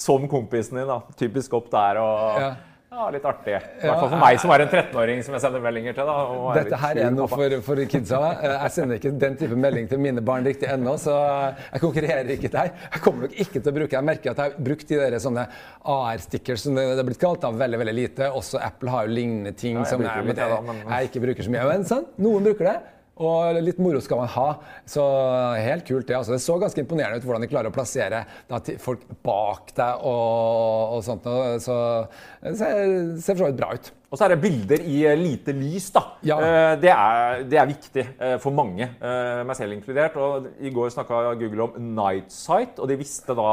som 0.05 0.29
kompisen 0.31 0.77
din, 0.79 0.87
da. 0.89 1.01
Typisk 1.19 1.57
opp 1.59 1.71
der 1.73 1.99
og 2.03 2.39
Ja. 2.43 2.51
ja, 2.93 3.05
litt 3.09 3.23
artig. 3.25 3.55
I 3.57 3.87
hvert 3.87 3.99
fall 4.03 4.09
for 4.11 4.21
meg 4.21 4.37
som 4.41 4.51
er 4.53 4.61
en 4.61 4.69
13-åring 4.69 5.23
som 5.25 5.33
jeg 5.33 5.41
sender 5.41 5.63
meldinger 5.65 5.95
til. 5.97 6.05
da. 6.05 6.17
Dette 6.59 6.77
her 6.77 6.99
er 7.01 7.13
noe 7.15 7.25
for, 7.31 7.55
for 7.65 7.81
kidsa. 7.89 8.19
Jeg 8.45 8.73
sender 8.75 8.99
ikke 8.99 9.13
den 9.23 9.37
type 9.39 9.57
melding 9.57 9.87
til 9.89 9.97
mine 10.03 10.21
barn 10.21 10.45
riktig 10.45 10.69
ennå, 10.69 10.93
så 11.01 11.15
jeg 11.73 11.81
konkurrerer 11.81 12.29
ikke 12.35 12.51
der. 12.53 12.69
Jeg 12.93 13.01
kommer 13.01 13.25
nok 13.25 13.33
ikke 13.47 13.57
til 13.63 13.71
å 13.71 13.75
bruke 13.79 13.97
Jeg 13.97 14.07
merker 14.11 14.35
at 14.35 14.43
jeg 14.43 14.51
har 14.53 14.63
brukt 14.69 14.87
de 14.93 14.99
der 15.01 15.17
sånne 15.25 15.47
AR-stickers 15.89 16.67
som 16.67 16.77
det 16.77 16.85
er 16.93 17.07
blitt 17.07 17.21
kalt 17.21 17.41
da, 17.43 17.49
veldig 17.65 17.79
veldig 17.81 17.95
lite. 17.97 18.29
Også 18.37 18.61
Apple 18.61 18.93
har 18.93 19.07
jo 19.09 19.15
lignende 19.17 19.55
ting 19.57 19.79
jeg 19.81 19.89
som 19.89 20.01
jeg, 20.05 20.27
det 20.29 20.37
da, 20.37 20.61
men- 20.61 20.83
jeg 20.85 21.09
ikke 21.09 21.23
bruker 21.25 21.43
så 21.49 21.55
mye. 21.57 21.65
Men 21.73 21.85
sant? 21.89 22.13
noen 22.21 22.45
bruker 22.45 22.69
det. 22.69 22.77
Og 23.21 23.59
litt 23.61 23.77
moro 23.77 23.99
skal 24.01 24.17
man 24.23 24.29
ha. 24.33 24.45
Så 24.89 25.03
helt 25.61 25.85
kult, 25.85 26.07
det. 26.09 26.15
altså. 26.17 26.33
Det 26.33 26.41
så 26.41 26.55
ganske 26.61 26.81
imponerende 26.81 27.19
ut 27.21 27.27
hvordan 27.27 27.43
de 27.45 27.49
klarer 27.51 27.69
å 27.69 27.75
plassere 27.75 28.23
da, 28.49 28.59
folk 28.81 29.03
bak 29.21 29.69
deg 29.77 30.05
og, 30.09 30.95
og 30.97 31.03
sånt. 31.05 31.27
Og, 31.29 31.59
Så 31.61 31.75
det 32.41 32.55
ser, 32.57 32.81
ser 33.21 33.35
for 33.37 33.43
så 33.43 33.51
vidt 33.51 33.59
bra 33.61 33.69
ut. 33.77 33.91
Og 34.13 34.17
så 34.17 34.25
er 34.27 34.33
det 34.33 34.41
bilder 34.43 34.81
i 34.85 34.97
eh, 35.09 35.17
lite 35.17 35.53
lys. 35.57 35.91
da. 35.93 36.03
Ja. 36.25 36.39
Eh, 36.41 36.73
Det, 36.81 36.89
er, 36.93 37.43
det 37.49 37.57
er 37.61 37.69
viktig 37.69 38.05
eh, 38.17 38.35
for 38.41 38.53
mange, 38.53 38.89
meg 39.01 39.57
selv 39.57 39.77
inkludert. 39.77 40.17
Og 40.17 40.49
I 40.61 40.73
går 40.73 40.93
snakka 40.93 41.21
Google 41.41 41.69
om 41.69 41.93
Night 41.97 42.33
Sight, 42.33 42.81
og 42.81 42.89
de 42.89 42.97
visste 42.99 43.37
da 43.37 43.51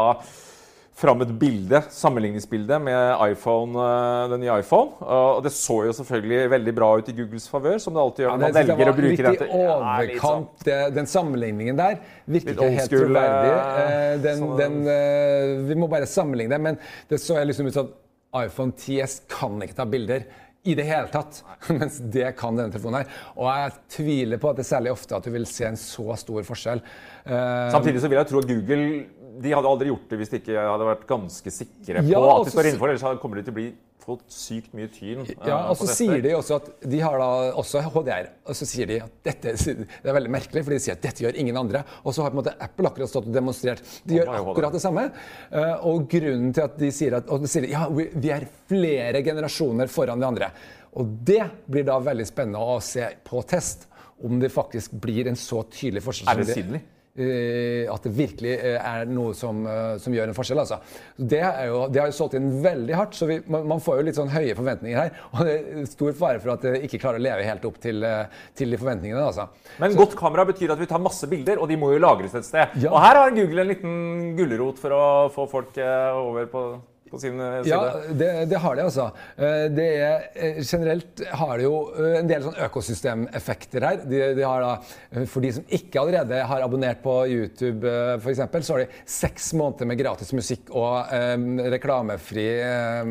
fram 1.01 1.23
et 1.25 1.31
bilde, 1.41 1.81
sammenligningsbilde 1.97 2.77
med 2.85 3.23
iPhone, 3.33 3.73
eh, 3.81 4.25
den 4.35 4.43
nye 4.45 4.59
iPhone. 4.61 4.93
Og 5.01 5.41
det 5.47 5.53
så 5.57 5.79
jo 5.87 5.95
selvfølgelig 5.97 6.51
veldig 6.53 6.75
bra 6.77 6.91
ut 7.01 7.09
i 7.09 7.15
Googles 7.17 7.47
favør, 7.49 7.79
som 7.81 7.97
det 7.97 8.03
alltid 8.05 8.25
gjør 8.27 8.35
når 8.35 8.43
man 8.45 8.47
det 8.53 8.61
synes 8.61 8.69
velger 8.71 8.91
å 8.93 8.97
bruke 8.99 9.17
bruke 9.17 9.31
litt 9.31 9.41
dette. 9.41 9.61
overkant. 9.63 9.81
Ja, 9.81 10.01
litt 10.05 10.21
sånn. 10.21 10.45
overkant. 10.45 10.95
Den 11.01 11.11
sammenligningen 11.15 11.77
der 11.81 11.97
virker 12.29 12.53
ikke 12.59 12.71
helt 12.77 12.95
troverdig. 12.97 13.55
eh, 13.57 13.97
Eh, 14.11 14.17
Den, 14.21 14.39
sånn- 14.45 14.57
den, 14.59 14.77
eh, 14.89 15.63
vi 15.69 15.75
må 15.75 15.89
bare 15.89 16.07
sammenligne 16.07 16.51
det, 16.51 16.61
men 16.61 16.79
det 17.09 17.19
så 17.21 17.41
liksom 17.45 17.67
ut 17.67 17.73
som 17.75 17.87
at 17.89 18.47
iPhone 18.47 18.73
10S 18.73 19.23
kan 19.29 19.59
ikke 19.61 19.75
ta 19.77 19.85
bilder. 19.85 20.25
I 20.63 20.75
det 20.77 20.85
hele 20.85 21.09
tatt. 21.09 21.39
Mens 21.71 21.99
det 22.13 22.37
kan 22.37 22.55
denne 22.55 22.71
telefonen 22.71 23.01
her. 23.01 23.07
Og 23.41 23.47
jeg 23.49 23.73
tviler 23.89 24.37
på 24.43 24.51
at 24.51 24.57
det 24.57 24.67
er 24.67 24.77
særlig 24.77 24.93
ofte 24.93 25.17
at 25.17 25.25
du 25.25 25.31
vil 25.33 25.47
se 25.49 25.65
en 25.65 25.75
så 25.81 26.05
stor 26.21 26.43
forskjell. 26.45 26.83
Eh, 27.25 27.71
Samtidig 27.73 28.03
så 28.03 28.11
vil 28.13 28.19
jeg 28.19 28.29
tro 28.29 28.43
at 28.43 28.47
Google 28.51 29.07
de 29.41 29.53
hadde 29.55 29.69
aldri 29.71 29.89
gjort 29.93 30.09
det 30.11 30.19
hvis 30.21 30.33
de 30.33 30.41
ikke 30.41 30.57
hadde 30.67 30.89
vært 30.89 31.07
ganske 31.11 31.53
sikre 31.55 32.03
på 32.03 32.11
Ja, 32.11 32.21
at 32.41 32.49
de 32.49 32.51
står 32.57 32.69
innenfor. 32.73 32.91
Ellers 32.93 33.21
kommer 33.23 33.39
de 33.41 33.45
til 33.47 33.53
å 33.55 33.59
bli 33.61 33.69
fått 34.01 34.23
sykt 34.33 34.73
mye 34.75 34.89
tyn. 34.89 35.21
eh, 35.29 35.35
Ja, 35.47 35.59
og 35.71 35.77
så 35.77 35.87
sier 35.93 36.23
de 36.25 36.31
også 36.35 36.57
at 36.57 36.71
de 36.89 37.01
har 37.05 37.19
da 37.21 37.29
også 37.61 37.83
HDR. 37.85 38.31
Og 38.49 38.57
så 38.57 38.67
sier 38.67 38.89
de 38.89 38.97
at 39.05 39.13
dette 39.23 39.53
Det 40.03 40.09
er 40.09 40.17
veldig 40.17 40.33
merkelig, 40.33 40.65
for 40.65 40.73
de 40.75 40.79
sier 40.81 40.97
at 40.97 41.03
dette 41.05 41.23
gjør 41.23 41.37
ingen 41.39 41.57
andre. 41.61 41.85
Og 42.05 42.15
så 42.17 42.25
har 42.25 42.33
på 42.33 42.39
en 42.39 42.43
måte 42.43 42.55
Apple 42.59 42.89
akkurat 42.89 43.13
stått 43.13 43.29
og 43.29 43.35
demonstrert. 43.37 43.83
De 44.09 44.17
gjør 44.19 44.33
akkurat 44.41 44.73
det 44.73 44.81
samme. 44.83 45.07
Eh, 45.53 45.75
Og 45.87 46.09
grunnen 46.11 46.55
til 46.57 46.65
at 46.65 46.79
de 46.81 46.91
sier 46.97 47.19
at 47.21 47.29
og 47.31 47.45
de 47.45 47.51
sier, 47.53 47.69
ja, 47.71 47.87
vi 47.93 48.33
er 48.33 48.49
flere 48.73 49.23
generasjoner 49.23 49.87
foran 49.93 50.19
de 50.19 50.27
andre. 50.27 50.51
Og 50.97 51.07
det 51.23 51.45
blir 51.71 51.85
da 51.87 52.01
veldig 52.03 52.27
spennende 52.27 52.59
å 52.59 52.81
se 52.83 53.05
på 53.25 53.45
test. 53.47 53.87
Om 54.25 54.41
det 54.41 54.51
faktisk 54.53 54.93
blir 55.01 55.29
en 55.31 55.37
så 55.39 55.63
tydelig 55.73 56.03
forskjell. 56.05 56.29
Er 56.29 56.43
det 56.43 56.57
eh, 56.59 56.81
at 57.21 58.07
det 58.07 58.13
virkelig 58.17 58.53
eh, 58.57 58.77
er 58.79 59.09
noe 59.11 59.35
som, 59.37 59.63
eh, 59.69 59.95
som 60.03 60.15
gjør 60.15 60.31
en 60.31 60.37
forskjell. 60.37 60.63
Altså. 60.63 60.81
Det, 61.17 61.41
jo, 61.69 61.83
det 61.93 62.03
har 62.03 62.11
jo 62.11 62.17
solgt 62.17 62.37
inn 62.39 62.51
veldig 62.65 62.97
hardt, 62.97 63.17
så 63.19 63.29
vi, 63.31 63.41
man, 63.51 63.67
man 63.75 63.83
får 63.85 64.01
jo 64.01 64.07
litt 64.09 64.19
sånn 64.19 64.33
høye 64.33 64.57
forventninger 64.59 65.01
her. 65.01 65.23
Og 65.35 65.43
det 65.47 65.57
er 65.59 65.89
stor 65.91 66.17
fare 66.19 66.43
for 66.43 66.55
at 66.55 66.67
det 66.67 66.85
ikke 66.89 67.03
klarer 67.03 67.23
å 67.23 67.27
leve 67.27 67.47
helt 67.47 67.67
opp 67.69 67.81
til, 67.83 68.05
eh, 68.07 68.43
til 68.59 68.75
de 68.75 68.81
forventningene. 68.81 69.25
Altså. 69.31 69.49
Men 69.83 69.99
godt 69.99 70.17
kamera 70.19 70.47
betyr 70.49 70.75
at 70.75 70.83
vi 70.83 70.91
tar 70.91 71.03
masse 71.03 71.29
bilder, 71.31 71.61
og 71.61 71.71
de 71.71 71.79
må 71.81 71.93
jo 71.95 72.03
lagres 72.03 72.37
et 72.39 72.49
sted. 72.49 72.79
Ja. 72.81 72.95
Og 72.95 73.01
her 73.05 73.21
har 73.23 73.37
Google 73.37 73.65
en 73.65 73.73
liten 73.75 73.99
gulrot 74.39 74.81
for 74.81 74.97
å 74.97 75.05
få 75.35 75.49
folk 75.51 75.77
eh, 75.81 76.21
over 76.21 76.49
på, 76.51 76.65
på 77.11 77.19
sin 77.23 77.41
eh, 77.41 77.57
side. 77.65 77.71
Ja, 77.71 78.15
det, 78.21 78.31
det 78.51 78.61
har 78.63 78.77
de 78.79 78.85
altså. 78.87 79.07
Eh, 79.37 79.67
Det 79.77 79.87
er, 80.01 80.27
eh, 80.35 80.61
generelt 80.63 81.23
har 81.41 81.57
det 81.59 81.65
jo 81.67 81.75
en 82.21 82.29
del 82.31 82.45
sånn 82.47 82.59
økosystemeffekter 82.67 83.87
her. 83.87 84.01
De, 84.11 84.21
de 84.39 84.45
har 84.47 84.63
da, 84.65 85.25
for 85.31 85.45
de 85.45 85.53
som 85.57 85.67
ikke 85.75 86.01
allerede 86.01 86.41
har 86.51 86.65
abonnert 86.65 87.03
på 87.05 87.15
YouTube, 87.31 87.91
for 88.23 88.31
eksempel, 88.33 88.63
så 88.67 88.77
har 88.77 88.85
de 88.85 89.03
seks 89.11 89.51
måneder 89.59 89.89
med 89.91 89.99
gratis 90.01 90.31
musikk 90.37 90.71
og 90.71 91.11
um, 91.11 91.59
reklamefri 91.73 92.47
eh, 92.63 93.03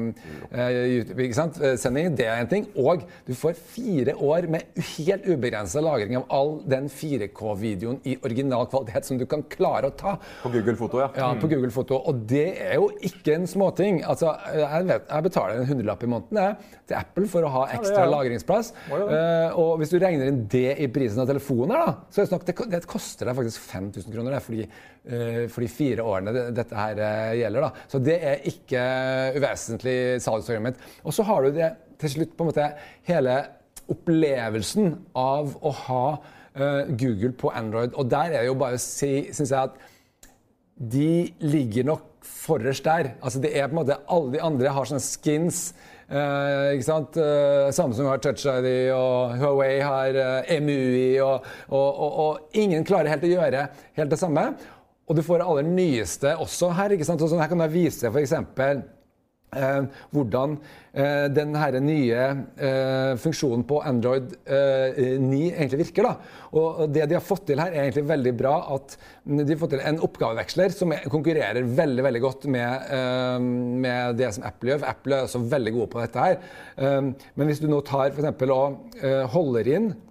YouTube, 0.96 1.20
ikke 1.26 1.38
sant? 1.38 1.60
Sending. 1.80 2.14
Det 2.18 2.28
er 2.30 2.44
en 2.44 2.50
ting. 2.52 2.68
Og 2.80 3.04
du 3.28 3.34
får 3.38 3.58
fire 3.74 4.16
år 4.16 4.48
med 4.52 4.80
helt 4.96 5.28
ubegrensa 5.30 5.82
lagring 5.84 6.16
av 6.20 6.26
all 6.34 6.56
den 6.70 6.88
4K-videoen 6.92 8.00
i 8.08 8.16
original 8.26 8.68
kvalitet 8.72 9.08
som 9.10 9.20
du 9.20 9.26
kan 9.30 9.44
klare 9.52 9.90
å 9.92 9.96
ta. 10.00 10.16
På 10.44 10.52
Google 10.54 10.78
Foto, 10.80 11.02
ja. 11.04 11.10
Ja, 11.18 11.30
på 11.40 11.50
Google 11.52 11.72
Foto. 11.74 12.00
Og 12.10 12.24
det 12.30 12.48
er 12.70 12.76
jo 12.80 12.90
ikke 13.06 13.36
en 13.38 13.48
småting. 13.50 13.89
Altså, 14.06 14.32
jeg, 14.56 14.86
vet, 14.90 15.08
jeg 15.10 15.26
betaler 15.26 15.60
en 15.60 15.68
hundrelapp 15.70 16.06
i 16.06 16.10
måneden 16.12 16.40
jeg, 16.42 16.78
til 16.90 16.98
Apple 17.00 17.30
for 17.32 17.48
å 17.48 17.52
ha 17.54 17.64
ekstra 17.76 18.06
ja. 18.06 18.12
lagringsplass. 18.14 18.72
Uh. 18.90 18.96
Eh, 19.02 19.58
og 19.60 19.74
hvis 19.82 19.94
du 19.94 19.98
regner 20.02 20.32
inn 20.32 20.42
det 20.52 20.78
i 20.84 20.90
prisen 20.94 21.24
av 21.24 21.30
telefonen, 21.30 21.76
her, 21.76 21.90
da, 21.90 22.08
så 22.14 22.24
er 22.24 22.32
det, 22.32 22.40
det, 22.52 22.70
det 22.76 22.82
koster 22.90 23.30
deg 23.30 23.38
faktisk 23.40 23.68
5000 23.72 24.16
kroner 24.16 24.38
det, 24.38 24.42
fordi, 24.46 24.66
eh, 25.10 25.44
for 25.52 25.66
de 25.66 25.72
fire 25.74 26.08
årene 26.14 26.36
det, 26.36 26.48
dette 26.62 26.80
her 26.80 27.04
eh, 27.06 27.36
gjelder. 27.42 27.68
Da. 27.68 27.88
Så 27.92 28.04
det 28.06 28.18
er 28.32 28.50
ikke 28.54 28.84
uvesentlig 29.38 30.00
salgsargument. 30.26 30.90
Og 31.04 31.16
så 31.16 31.28
har 31.30 31.46
du 31.46 31.56
det 31.60 31.72
til 32.00 32.16
slutt 32.16 32.36
på 32.36 32.46
en 32.46 32.52
måte 32.52 32.68
hele 33.10 33.40
opplevelsen 33.90 34.94
av 35.18 35.56
å 35.66 35.72
ha 35.86 36.04
eh, 36.14 36.92
Google 36.94 37.34
på 37.38 37.52
Android. 37.56 37.96
Og 37.98 38.10
der 38.12 38.34
er 38.34 38.44
det 38.44 38.50
jo 38.52 38.60
bare 38.60 38.80
å 38.80 38.84
si, 38.84 39.30
syns 39.36 39.54
jeg, 39.54 39.72
at 39.72 39.90
de 40.80 41.34
ligger 41.44 41.90
nok 41.90 42.09
forrest 42.30 42.86
der. 42.86 43.14
Altså 43.22 43.42
det 43.44 43.54
er 43.58 43.68
på 43.68 43.76
en 43.76 43.82
måte 43.82 44.00
Alle 44.10 44.34
de 44.34 44.44
andre 44.44 44.74
har 44.74 44.90
sånne 44.90 45.04
skins. 45.04 45.62
Eh, 46.10 46.74
ikke 46.76 46.88
sant? 46.88 47.18
Eh, 47.22 47.70
Samsung 47.76 48.10
har 48.10 48.22
Touch 48.24 48.46
ID, 48.50 48.70
og 48.96 49.36
Huawei 49.38 49.80
har 49.84 50.18
eh, 50.18 50.56
EMUI, 50.58 51.20
og, 51.22 51.46
og, 51.70 51.90
og, 51.90 52.20
og 52.24 52.58
ingen 52.58 52.86
klarer 52.88 53.12
helt 53.14 53.28
å 53.28 53.34
gjøre 53.36 53.68
helt 54.00 54.14
det 54.14 54.22
samme. 54.22 54.48
Og 55.10 55.18
du 55.18 55.24
får 55.26 55.42
det 55.42 55.50
aller 55.52 55.70
nyeste 55.70 56.34
også 56.38 56.72
her. 56.78 56.94
ikke 56.94 57.06
sant? 57.06 57.22
Så 57.22 57.30
sånn 57.32 57.42
her 57.42 57.52
kan 57.52 57.62
jeg 57.66 57.76
vise 57.76 58.10
f.eks. 58.10 58.34
Eh, 59.50 59.86
hvordan 60.14 60.52
eh, 60.94 61.26
den 61.34 61.56
nye 61.88 62.26
eh, 62.62 63.14
funksjonen 63.18 63.64
på 63.66 63.80
Android 63.82 64.36
eh, 64.46 65.18
9 65.18 65.40
egentlig 65.48 65.80
virker. 65.88 66.06
Da. 66.06 66.36
Og 66.60 66.84
det 66.94 67.08
de 67.10 67.18
har 67.18 67.26
fått 67.26 67.48
til 67.50 67.62
her, 67.62 67.74
er 67.74 67.88
egentlig 67.88 68.06
veldig 68.12 68.34
bra. 68.38 68.56
At 68.76 68.94
de 69.26 69.48
har 69.48 69.62
fått 69.62 69.74
til 69.74 69.82
en 69.90 70.02
oppgaveveksler 70.06 70.76
som 70.76 70.94
er, 70.94 71.08
konkurrerer 71.10 71.66
veldig 71.66 72.06
veldig 72.06 72.22
godt 72.28 72.46
med, 72.54 72.92
eh, 72.94 73.40
med 73.86 74.20
det 74.22 74.30
som 74.38 74.46
Apple 74.50 74.76
gjør. 74.76 74.86
Apple 74.92 75.18
er 75.18 75.30
også 75.30 75.42
veldig 75.56 75.76
gode 75.80 75.90
på 75.96 76.04
dette 76.04 76.28
her. 76.28 76.38
Eh, 76.78 77.10
men 77.10 77.50
hvis 77.50 77.64
du 77.64 77.70
nå 77.72 77.82
tar 77.88 78.12
eksempel 78.12 78.54
og 78.54 79.02
eh, 79.02 79.26
holder 79.34 79.74
inn 79.74 79.90
eh, 79.90 80.09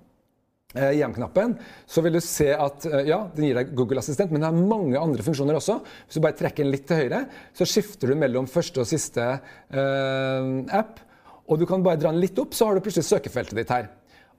hjem-knappen, 0.99 1.57
så 1.89 2.05
vil 2.05 2.19
du 2.19 2.21
se 2.25 2.49
at 2.55 2.87
eh, 2.89 3.09
ja, 3.11 3.21
den 3.35 3.49
gir 3.49 3.59
deg 3.59 3.75
Google 3.79 4.03
Assistent, 4.03 4.33
men 4.33 4.43
det 4.45 4.51
har 4.51 4.71
mange 4.75 5.01
andre 5.01 5.25
funksjoner 5.27 5.59
også. 5.59 5.81
Hvis 6.07 6.19
du 6.19 6.25
bare 6.25 6.39
trekker 6.39 6.65
den 6.65 6.75
litt 6.75 6.87
til 6.89 7.03
høyre, 7.05 7.25
så 7.57 7.67
skifter 7.69 8.13
du 8.13 8.19
mellom 8.21 8.49
første 8.51 8.83
og 8.85 8.89
siste 8.91 9.27
eh, 9.29 10.51
app. 10.79 11.03
Og 11.49 11.61
du 11.61 11.65
kan 11.69 11.85
bare 11.85 12.01
dra 12.01 12.13
den 12.13 12.21
litt 12.23 12.39
opp, 12.41 12.53
så 12.57 12.69
har 12.69 12.77
du 12.77 12.85
plutselig 12.85 13.09
søkefeltet 13.09 13.57
ditt 13.57 13.73
her. 13.73 13.91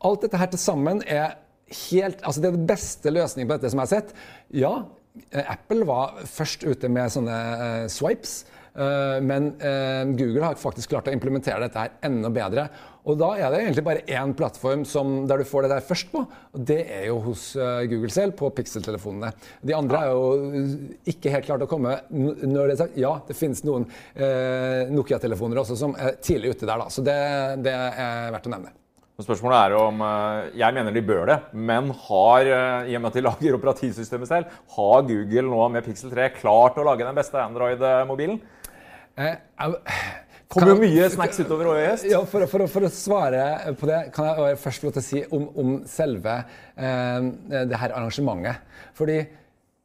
Alt 0.05 0.25
dette 0.25 0.39
her 0.39 0.51
til 0.53 0.61
sammen 0.61 1.01
er 1.07 1.37
helt 1.89 2.23
Altså, 2.25 2.41
det 2.41 2.47
er 2.49 2.55
den 2.55 2.69
beste 2.69 3.11
løsningen 3.13 3.49
på 3.49 3.57
dette 3.57 3.69
som 3.69 3.81
jeg 3.81 3.89
har 3.89 3.91
sett. 3.91 4.13
Ja, 4.57 4.71
eh, 5.29 5.51
Apple 5.53 5.85
var 5.89 6.21
først 6.25 6.63
ute 6.65 6.89
med 6.89 7.11
sånne 7.13 7.35
eh, 7.35 7.83
swipes. 7.93 8.39
eh, 8.73 9.17
men 9.21 9.51
eh, 9.61 10.05
Google 10.17 10.47
har 10.47 10.57
faktisk 10.57 10.93
klart 10.93 11.09
å 11.09 11.13
implementere 11.13 11.61
dette 11.65 11.83
her 11.83 11.97
enda 12.09 12.31
bedre. 12.33 12.69
Og 13.07 13.19
da 13.19 13.29
er 13.37 13.53
det 13.53 13.61
egentlig 13.63 13.85
bare 13.85 14.03
én 14.11 14.33
plattform 14.37 14.83
som, 14.87 15.21
der 15.29 15.39
du 15.39 15.47
får 15.47 15.65
det 15.65 15.71
der 15.71 15.85
først 15.85 16.11
på. 16.11 16.25
Og 16.25 16.65
det 16.71 16.81
er 16.97 17.05
jo 17.07 17.19
hos 17.29 17.51
eh, 17.55 17.85
Google 17.91 18.11
selv, 18.13 18.35
på 18.39 18.51
Pixel-telefonene. 18.55 19.31
De 19.65 19.75
andre 19.77 20.03
er 20.03 20.11
jo 20.11 20.65
ikke 21.13 21.31
helt 21.33 21.47
klart 21.47 21.63
å 21.65 21.69
komme. 21.69 21.95
Når 22.11 22.59
det 22.59 22.75
er 22.75 22.81
sagt, 22.83 22.99
ja, 22.99 23.13
det 23.27 23.37
finnes 23.39 23.63
noen 23.67 23.87
eh, 24.15 24.91
Nokia-telefoner 24.91 25.63
også 25.63 25.79
som 25.79 25.95
er 25.95 26.19
tidlig 26.23 26.55
ute 26.55 26.67
der, 26.67 26.83
da. 26.83 26.91
Så 26.91 27.05
det, 27.05 27.17
det 27.65 27.73
er 27.73 28.35
verdt 28.35 28.51
å 28.51 28.55
nevne. 28.57 28.75
Spørsmålet 29.19 29.57
er 29.59 29.73
om 29.75 29.99
eh, 30.05 30.45
Jeg 30.61 30.75
mener 30.75 30.95
de 30.95 31.03
bør 31.03 31.25
det, 31.27 31.37
men 31.51 31.91
har, 32.05 32.47
eh, 32.47 32.91
i 32.91 32.95
og 32.95 33.03
med 33.03 33.09
at 33.09 33.17
de 33.17 33.25
lager 33.27 33.57
operativsystemet 33.57 34.31
selv, 34.31 34.55
har 34.77 35.03
Google 35.09 35.47
nå 35.49 35.67
med 35.75 35.83
Pixel 35.87 36.13
3 36.13 36.29
klart 36.37 36.79
å 36.79 36.85
lage 36.87 37.07
den 37.07 37.17
beste 37.17 37.41
Android-mobilen? 37.43 38.39
Eh, 39.19 39.35
Kommer 40.49 40.73
jo 40.73 40.79
mye 40.81 41.09
snacks 41.13 41.37
utover 41.43 41.67
året 41.69 41.83
gjest. 41.83 42.05
Ja, 42.09 42.23
for, 42.25 42.45
for, 42.49 42.65
for 42.73 42.87
å 42.87 42.89
svare 42.89 43.73
på 43.77 43.85
det, 43.85 43.99
kan 44.15 44.31
jeg 44.31 44.57
først 44.57 44.81
få 44.81 44.87
lov 44.87 44.95
til 44.95 45.03
å 45.03 45.05
si 45.05 45.19
om, 45.37 45.43
om 45.61 45.75
selve 45.85 46.39
eh, 46.73 47.27
det 47.69 47.77
her 47.77 47.93
arrangementet. 47.93 48.63
Fordi 48.97 49.19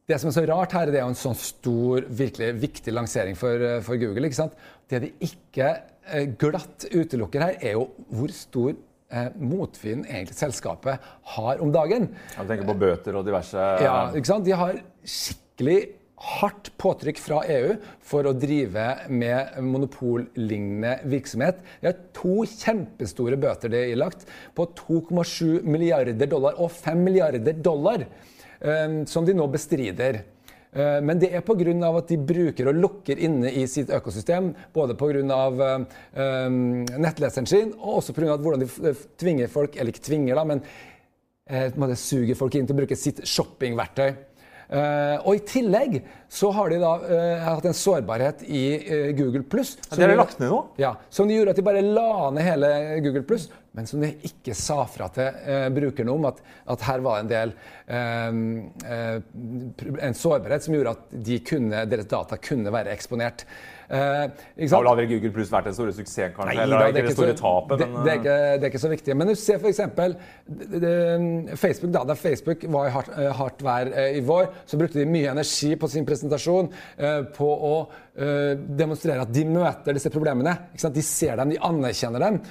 det 0.09 0.17
som 0.21 0.29
er 0.29 0.35
så 0.35 0.43
rart 0.49 0.73
her, 0.73 0.89
det 0.89 0.99
er 0.99 1.03
jo 1.03 1.11
en 1.13 1.17
sånn 1.17 1.37
stor, 1.37 2.07
virkelig 2.13 2.49
viktig 2.61 2.93
lansering 2.93 3.37
for, 3.37 3.61
eh, 3.61 3.77
for 3.85 4.01
Google. 4.01 4.25
ikke 4.25 4.37
sant? 4.37 4.57
Det 4.89 5.03
de 5.03 5.11
ikke 5.27 5.69
eh, 5.69 6.25
glatt 6.41 6.87
utelukker 6.89 7.45
her, 7.45 7.59
er 7.61 7.77
jo 7.77 7.87
hvor 8.13 8.33
stor 8.33 8.73
eh, 8.73 9.29
motvind 9.37 10.05
egentlig 10.05 10.37
selskapet 10.37 11.11
har 11.35 11.61
om 11.61 11.73
dagen. 11.73 12.09
Du 12.35 12.41
tenker 12.41 12.69
på 12.69 12.77
bøter 12.85 13.17
og 13.17 13.25
diverse 13.29 13.69
Ja, 13.85 13.97
ikke 14.13 14.33
sant? 14.33 14.45
De 14.45 14.57
har 14.57 14.81
skikkelig 15.01 15.79
hardt 16.15 16.71
påtrykk 16.79 17.19
fra 17.19 17.41
EU 17.51 17.73
for 18.05 18.27
å 18.27 18.35
drive 18.37 18.85
med 19.11 19.57
monopollignende 19.63 20.99
virksomhet. 21.11 21.59
De 21.81 21.89
har 21.91 21.97
to 22.15 22.45
kjempestore 22.49 23.39
bøter 23.39 23.71
de 23.73 23.81
er 23.81 23.95
ilagt, 23.95 24.23
på 24.55 24.67
2,7 24.79 25.65
milliarder 25.67 26.31
dollar 26.31 26.55
og 26.61 26.71
5 26.71 27.03
milliarder 27.03 27.59
dollar, 27.59 28.07
eh, 28.61 29.03
som 29.05 29.27
de 29.27 29.35
nå 29.35 29.47
bestrider. 29.51 30.23
Eh, 30.75 31.01
Men 31.01 31.19
det 31.19 31.33
er 31.33 31.41
pga. 31.41 31.97
at 31.97 32.07
de 32.07 32.17
bruker 32.17 32.67
og 32.67 32.75
lukker 32.75 33.17
inne 33.17 33.51
i 33.51 33.65
sitt 33.65 33.89
økosystem. 33.89 34.53
Både 34.73 34.95
pga. 34.95 35.85
Uh, 36.15 36.49
nettleseren 36.99 37.47
sin, 37.47 37.73
og 37.79 38.01
også 38.01 38.13
pga. 38.13 38.37
hvordan 38.37 38.59
de 38.59 38.93
tvinger 39.17 39.47
folk, 39.47 39.75
eller 39.75 39.91
ikke 39.91 40.03
tvinger, 40.03 40.35
da, 40.35 40.43
men 40.43 40.61
eh, 41.47 41.95
suger 41.95 42.35
folk 42.35 42.55
inn 42.55 42.67
til 42.67 42.75
å 42.75 42.79
bruke 42.79 42.95
sitt 42.95 43.23
shoppingverktøy. 43.23 44.15
Eh, 44.69 45.17
og 45.21 45.35
I 45.37 45.43
tillegg 45.45 45.99
så 46.35 46.49
har 46.55 46.71
de 46.73 46.79
da 46.81 46.93
uh, 46.99 47.43
hatt 47.45 47.65
en 47.69 47.75
sårbarhet 47.77 48.41
i 48.49 48.63
uh, 48.81 49.11
Google 49.15 49.43
Pluss. 49.47 49.75
Ja, 49.91 49.95
de 49.99 50.07
det 50.09 50.17
lagt 50.19 50.39
ned 50.41 50.49
nå? 50.51 50.57
Ja, 50.81 50.95
Som 51.13 51.29
de 51.29 51.37
gjorde 51.37 51.53
at 51.53 51.59
de 51.61 51.67
bare 51.67 51.83
la 51.85 52.31
ned 52.33 52.43
hele 52.43 52.71
Google 53.05 53.23
Pluss, 53.29 53.45
men 53.77 53.87
som 53.87 54.01
de 54.03 54.09
ikke 54.25 54.55
sa 54.57 54.81
fra 54.89 55.07
til 55.13 55.71
brukerne 55.75 56.11
om 56.11 56.27
at, 56.31 56.41
at 56.73 56.83
her 56.87 57.03
var 57.03 57.19
en 57.19 57.31
del 57.31 57.51
En 60.07 60.15
sårbarhet 60.15 60.63
som 60.63 60.75
gjorde 60.77 60.95
at 60.95 61.15
de 61.27 61.39
kunne, 61.45 61.83
deres 61.91 62.07
data 62.09 62.39
kunne 62.39 62.71
være 62.73 62.93
eksponert. 62.95 63.43
Eh, 63.89 64.27
hadde 64.71 64.95
vel 64.97 65.07
Google 65.09 65.31
Pluss 65.35 65.51
vært 65.53 65.67
den 65.69 65.75
store 65.77 65.93
suksessen, 65.93 66.33
kanskje? 66.33 66.55
Nei, 66.55 66.63
eller 66.63 66.79
da, 66.79 66.87
er 66.87 66.93
ikke 66.95 67.11
det 67.11 67.17
store 67.17 67.35
så- 67.35 67.41
tapet? 67.43 67.77
Det, 67.79 67.87
men, 67.91 68.03
det, 68.05 68.11
er 68.11 68.19
ikke, 68.21 68.37
det 68.59 68.63
er 68.63 68.71
ikke 68.73 68.83
så 68.85 68.91
viktig. 68.93 69.15
Men 69.15 69.27
du 69.27 69.35
ser 69.35 69.59
f.eks. 69.61 69.81
Facebook. 71.61 71.91
Da, 71.93 72.03
da 72.03 72.15
Facebook 72.17 72.65
var 72.73 72.87
i 72.87 72.93
hardt, 72.95 73.09
eh, 73.17 73.31
hardt 73.39 73.65
vær 73.65 73.91
eh, 73.93 74.17
i 74.19 74.23
vår, 74.25 74.49
så 74.65 74.79
brukte 74.81 74.99
de 75.01 75.05
mye 75.09 75.31
energi 75.31 75.75
på 75.79 75.89
sin 75.91 76.05
presentasjon 76.07 76.71
eh, 76.97 77.21
på 77.35 77.49
å 77.71 77.73
eh, 78.17 78.53
demonstrere 78.55 79.21
at 79.25 79.33
de 79.33 79.45
møter 79.49 79.93
disse 79.97 80.11
problemene. 80.13 80.57
Ikke 80.73 80.87
sant? 80.87 80.95
De 80.97 81.05
ser 81.05 81.35
dem, 81.41 81.53
de 81.53 81.61
anerkjenner 81.61 82.19
dem. 82.25 82.41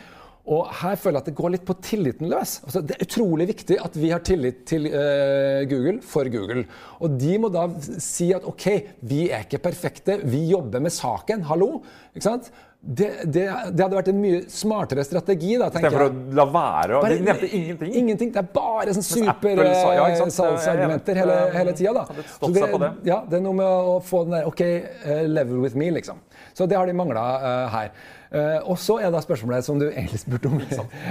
Og 0.45 0.67
her 0.83 0.99
føler 1.01 1.17
jeg 1.17 1.23
at 1.25 1.29
det 1.31 1.39
går 1.39 1.53
litt 1.55 1.63
på 1.65 1.73
tilliten 1.81 2.29
løs. 2.29 2.59
Altså, 2.67 2.83
det 2.85 2.99
er 2.99 3.07
utrolig 3.07 3.47
viktig 3.49 3.79
at 3.81 3.95
vi 3.97 4.11
har 4.13 4.21
tillit 4.29 4.59
til 4.69 4.85
eh, 4.91 5.63
Google 5.71 6.03
for 6.05 6.29
Google. 6.29 6.67
Og 7.01 7.15
de 7.17 7.39
må 7.41 7.49
da 7.53 7.63
si 8.03 8.27
at 8.37 8.45
OK, 8.51 8.67
vi 9.09 9.23
er 9.33 9.47
ikke 9.47 9.63
perfekte, 9.65 10.19
vi 10.29 10.43
jobber 10.51 10.81
med 10.85 10.93
saken. 10.93 11.47
Hallo? 11.49 11.79
Ikke 12.13 12.27
sant? 12.29 12.51
Det, 12.85 13.07
det, 13.25 13.47
det 13.73 13.81
hadde 13.81 13.97
vært 13.97 14.11
en 14.13 14.19
mye 14.21 14.43
smartere 14.53 15.01
strategi, 15.09 15.55
da, 15.57 15.71
tenker 15.73 15.89
jeg. 15.89 15.97
Istedenfor 15.97 16.35
å 16.35 16.37
la 16.37 16.45
være. 16.53 16.99
Og 16.99 17.07
Bare- 17.07 17.17
de 17.17 17.25
nevnte 17.25 17.49
ingenting. 17.49 17.95
Ingenting. 18.03 18.29
Det 18.35 18.43
er 18.43 18.51
bare 18.59 18.93
sånn 18.99 19.07
supersalgsargumenter 19.09 21.17
ja, 21.17 21.23
er 21.23 21.25
hele, 21.25 21.39
hele 21.55 21.73
tida. 21.79 21.95
da. 21.97 22.03
Hadde 22.11 22.25
stått 22.29 22.45
Så 22.51 22.53
seg 22.59 22.69
på 22.75 22.83
det. 22.85 22.91
Ja, 23.09 23.23
det 23.25 23.39
er 23.41 23.45
noe 23.47 23.57
med 23.63 23.71
å 23.95 23.97
få 24.05 24.27
den 24.29 24.37
der 24.37 24.45
OK, 24.53 24.61
eh, 24.61 25.25
level 25.25 25.65
with 25.65 25.73
me, 25.81 25.89
liksom. 25.97 26.21
Så 26.53 26.69
det 26.69 26.77
har 26.77 26.85
de 26.85 26.93
mangla 27.01 27.25
her. 27.73 27.89
Eh, 28.35 28.59
og 28.67 28.79
så 28.83 28.99
er 28.99 29.13
da 29.15 29.23
spørsmålet 29.23 29.67
som 29.67 29.79
du 29.79 29.87
egentlig 29.87 30.21
spurte 30.25 30.51
om. 30.51 30.59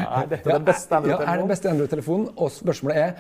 Er 0.04 0.30
dette 0.32 0.50
den 0.50 0.68
beste 0.68 1.00
Ja, 1.08 1.22
er 1.24 1.40
det 1.40 1.50
beste 1.54 1.72
Android-telefonen? 1.72 2.30
Og 2.36 2.52
spørsmålet 2.52 3.02
er 3.06 3.18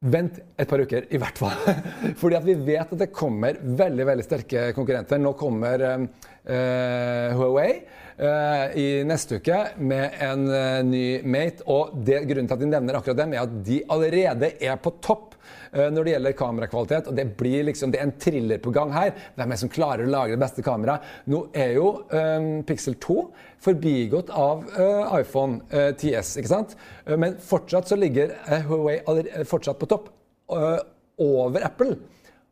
Vent 0.00 0.38
et 0.56 0.64
par 0.64 0.80
uker, 0.80 1.10
i 1.12 1.18
hvert 1.20 1.36
fall. 1.36 1.74
Fordi 2.20 2.36
at 2.38 2.44
vi 2.46 2.54
vet 2.56 2.88
at 2.94 3.00
det 3.02 3.10
kommer 3.12 3.58
veldig 3.60 4.06
veldig 4.08 4.24
sterke 4.24 4.62
konkurrenter. 4.72 5.20
Nå 5.20 5.34
kommer 5.36 5.82
eh, 5.84 6.06
Huawei 6.44 7.72
eh, 8.20 8.78
i 8.80 8.86
neste 9.06 9.40
uke 9.40 9.58
med 9.78 10.16
en 10.22 10.46
eh, 10.52 10.82
ny 10.86 11.04
Mate. 11.24 11.64
Og 11.70 11.96
det, 12.04 12.22
grunnen 12.28 12.48
til 12.48 12.56
at 12.56 12.62
de 12.62 12.70
nevner 12.70 12.98
akkurat 12.98 13.20
dem, 13.22 13.34
er 13.34 13.44
at 13.44 13.58
de 13.66 13.80
allerede 13.92 14.52
er 14.60 14.80
på 14.82 14.92
topp 15.02 15.36
eh, 15.72 15.88
når 15.92 16.06
det 16.06 16.14
gjelder 16.14 16.36
kamerakvalitet. 16.38 17.10
Og 17.10 17.18
det 17.18 17.26
blir 17.40 17.66
liksom, 17.70 17.92
det 17.92 18.00
er 18.02 18.08
en 18.08 18.16
thriller 18.20 18.62
på 18.62 18.74
gang 18.74 18.92
her. 18.94 19.14
Hvem 19.36 19.46
er 19.46 19.56
det 19.56 19.62
som 19.64 19.72
klarer 19.72 20.06
å 20.06 20.12
lage 20.12 20.36
det 20.36 20.42
beste 20.42 20.64
kameraet? 20.66 21.08
Nå 21.30 21.46
er 21.56 21.74
jo 21.78 21.90
um, 22.12 22.52
Pixel 22.68 22.98
2 23.02 23.18
forbigått 23.60 24.32
av 24.32 24.64
uh, 24.76 25.10
iPhone 25.18 25.60
uh, 25.74 25.90
10S, 25.92 26.36
ikke 26.40 26.54
sant? 26.54 26.78
Eh, 27.04 27.18
Men 27.20 27.36
fortsatt 27.44 27.90
så 27.90 27.98
ligger 28.00 28.32
eh, 28.46 28.64
Huawei 28.68 29.44
fortsatt 29.48 29.80
på 29.80 29.90
topp. 29.90 30.08
Uh, 30.50 30.80
over 31.20 31.62
Apple. 31.62 31.98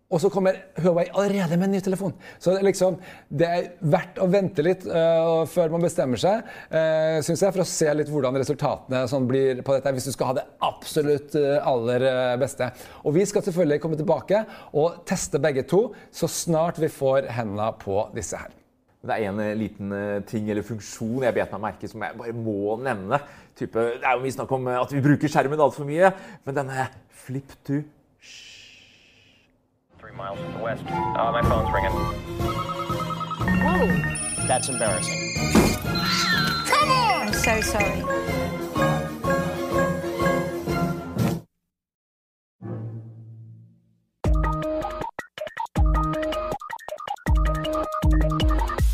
Og 0.08 0.22
så 0.22 0.30
kommer 0.32 0.56
Huawei 0.80 1.04
allerede 1.12 1.56
med 1.58 1.66
en 1.66 1.74
ny 1.76 1.80
telefon. 1.84 2.14
Så 2.40 2.54
liksom, 2.64 2.94
det 3.28 3.48
er 3.48 3.66
verdt 3.92 4.20
å 4.24 4.28
vente 4.32 4.64
litt 4.64 4.86
uh, 4.88 5.44
før 5.44 5.74
man 5.74 5.84
bestemmer 5.84 6.20
seg, 6.20 6.46
uh, 6.72 7.18
syns 7.24 7.42
jeg, 7.44 7.52
for 7.52 7.60
å 7.60 7.68
se 7.68 7.92
litt 7.92 8.08
hvordan 8.08 8.38
resultatene 8.40 9.02
sånn 9.10 9.26
blir 9.28 9.60
på 9.66 9.76
dette, 9.76 9.92
hvis 9.92 10.08
du 10.08 10.14
skal 10.14 10.30
ha 10.30 10.36
det 10.38 10.46
absolutt 10.64 11.36
eh, 11.36 11.58
aller 11.60 12.04
beste. 12.40 12.70
Og 13.04 13.14
vi 13.18 13.26
skal 13.28 13.44
selvfølgelig 13.44 13.82
komme 13.82 13.98
tilbake 14.00 14.40
og 14.80 15.02
teste 15.08 15.40
begge 15.42 15.66
to 15.68 15.82
så 16.14 16.28
snart 16.30 16.80
vi 16.80 16.88
får 16.92 17.28
hendene 17.36 17.68
på 17.80 18.00
disse 18.16 18.40
her. 18.40 18.56
Det 19.04 19.14
er 19.14 19.28
en 19.28 19.42
liten 19.60 19.92
ting 20.28 20.48
eller 20.50 20.66
funksjon 20.66 21.26
jeg 21.26 21.36
bet 21.36 21.52
meg 21.54 21.64
merke 21.68 21.90
som 21.90 22.02
jeg 22.04 22.16
bare 22.18 22.34
må 22.36 22.78
nevne. 22.82 23.20
Type, 23.58 23.84
det 24.00 24.08
er 24.08 24.16
jo 24.16 24.24
mye 24.24 24.38
snakk 24.40 24.56
om 24.56 24.72
at 24.72 24.96
vi 24.96 25.04
bruker 25.04 25.32
skjermen 25.32 25.68
altfor 25.68 25.88
mye, 25.88 26.12
men 26.48 26.60
denne 26.62 26.88
flip 27.26 27.54
to 27.68 27.82
Three 30.08 30.16
miles 30.16 30.38
to 30.38 30.52
the 30.56 30.64
west. 30.64 30.84
Uh, 30.88 31.32
my 31.32 31.42
phone's 31.42 31.68
ringing. 31.68 31.92
Whoa. 33.60 34.46
That's 34.46 34.68
embarrassing. 34.70 35.36
I'm 36.72 37.32
so 37.34 37.60
sorry. 37.60 38.02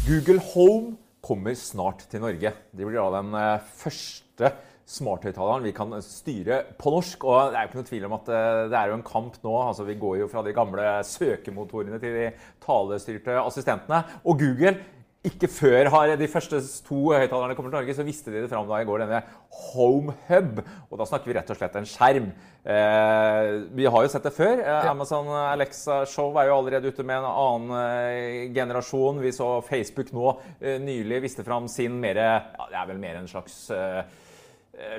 Google 0.07 0.41
Home 0.55 0.99
kommer 1.23 1.55
snart 1.55 2.09
til 2.11 2.21
Norge. 2.21 2.53
Det 2.73 2.87
blir 2.87 2.99
da 2.99 3.21
den 3.21 3.35
eh, 3.35 3.61
første 3.77 4.51
smarthøyttaleren 4.85 5.65
vi 5.65 5.75
kan 5.77 5.95
styre 6.05 6.61
på 6.81 6.93
norsk. 6.95 7.27
Og 7.29 7.53
det 7.53 7.59
er 7.59 7.65
jo 7.65 7.71
ikke 7.71 7.81
noe 7.81 7.91
tvil 7.91 8.09
om 8.09 8.17
at 8.19 8.33
eh, 8.33 8.63
det 8.73 8.81
er 8.81 8.91
jo 8.91 8.99
en 8.99 9.07
kamp 9.07 9.39
nå. 9.45 9.55
altså 9.69 9.87
Vi 9.89 10.01
går 10.01 10.19
jo 10.23 10.33
fra 10.33 10.45
de 10.45 10.57
gamle 10.57 10.89
søkemotorene 11.09 12.01
til 12.03 12.19
de 12.19 12.27
talestyrte 12.65 13.39
assistentene. 13.45 14.03
Og 14.25 14.43
Google 14.43 14.77
ikke 15.25 15.49
før 15.49 15.89
har 15.89 16.11
de 16.21 16.27
første 16.29 16.59
to 16.85 16.99
høyttalerne 17.15 17.55
kommet 17.57 17.73
til 17.73 17.79
Norge, 17.79 17.95
så 17.97 18.05
visste 18.05 18.33
de 18.33 18.43
det 18.43 18.51
fram 18.51 18.67
da 18.69 18.83
i 18.83 18.85
går, 18.85 19.07
denne 19.07 19.23
Home 19.71 20.13
Hub. 20.29 20.59
Og 20.91 21.01
da 21.01 21.07
snakker 21.09 21.31
vi 21.31 21.37
rett 21.39 21.53
og 21.53 21.57
slett 21.57 21.79
en 21.81 21.89
skjerm. 21.89 22.27
Eh, 22.61 23.49
vi 23.73 23.89
har 23.89 24.05
jo 24.05 24.11
sett 24.13 24.27
det 24.29 24.35
før. 24.37 24.61
Eh, 24.61 24.91
Amazon 24.91 25.31
Alexa 25.33 26.03
Show 26.13 26.37
er 26.41 26.51
jo 26.51 26.59
allerede 26.59 26.93
ute 26.93 27.07
med 27.09 27.23
en 27.23 27.31
annen 27.31 27.73
eh, 27.79 28.53
generasjon. 28.53 29.23
Vi 29.25 29.33
så 29.33 29.49
Facebook 29.65 30.13
nå 30.13 30.35
eh, 30.61 30.77
nylig 30.85 31.23
viste 31.25 31.47
fram 31.47 31.71
sin 31.73 31.97
mer 32.05 32.21
ja, 32.21 32.69
Det 32.69 32.79
er 32.83 32.93
vel 32.93 33.01
mer 33.01 33.23
en 33.23 33.31
slags 33.31 33.57
eh, 33.73 34.05
eh, 34.05 34.05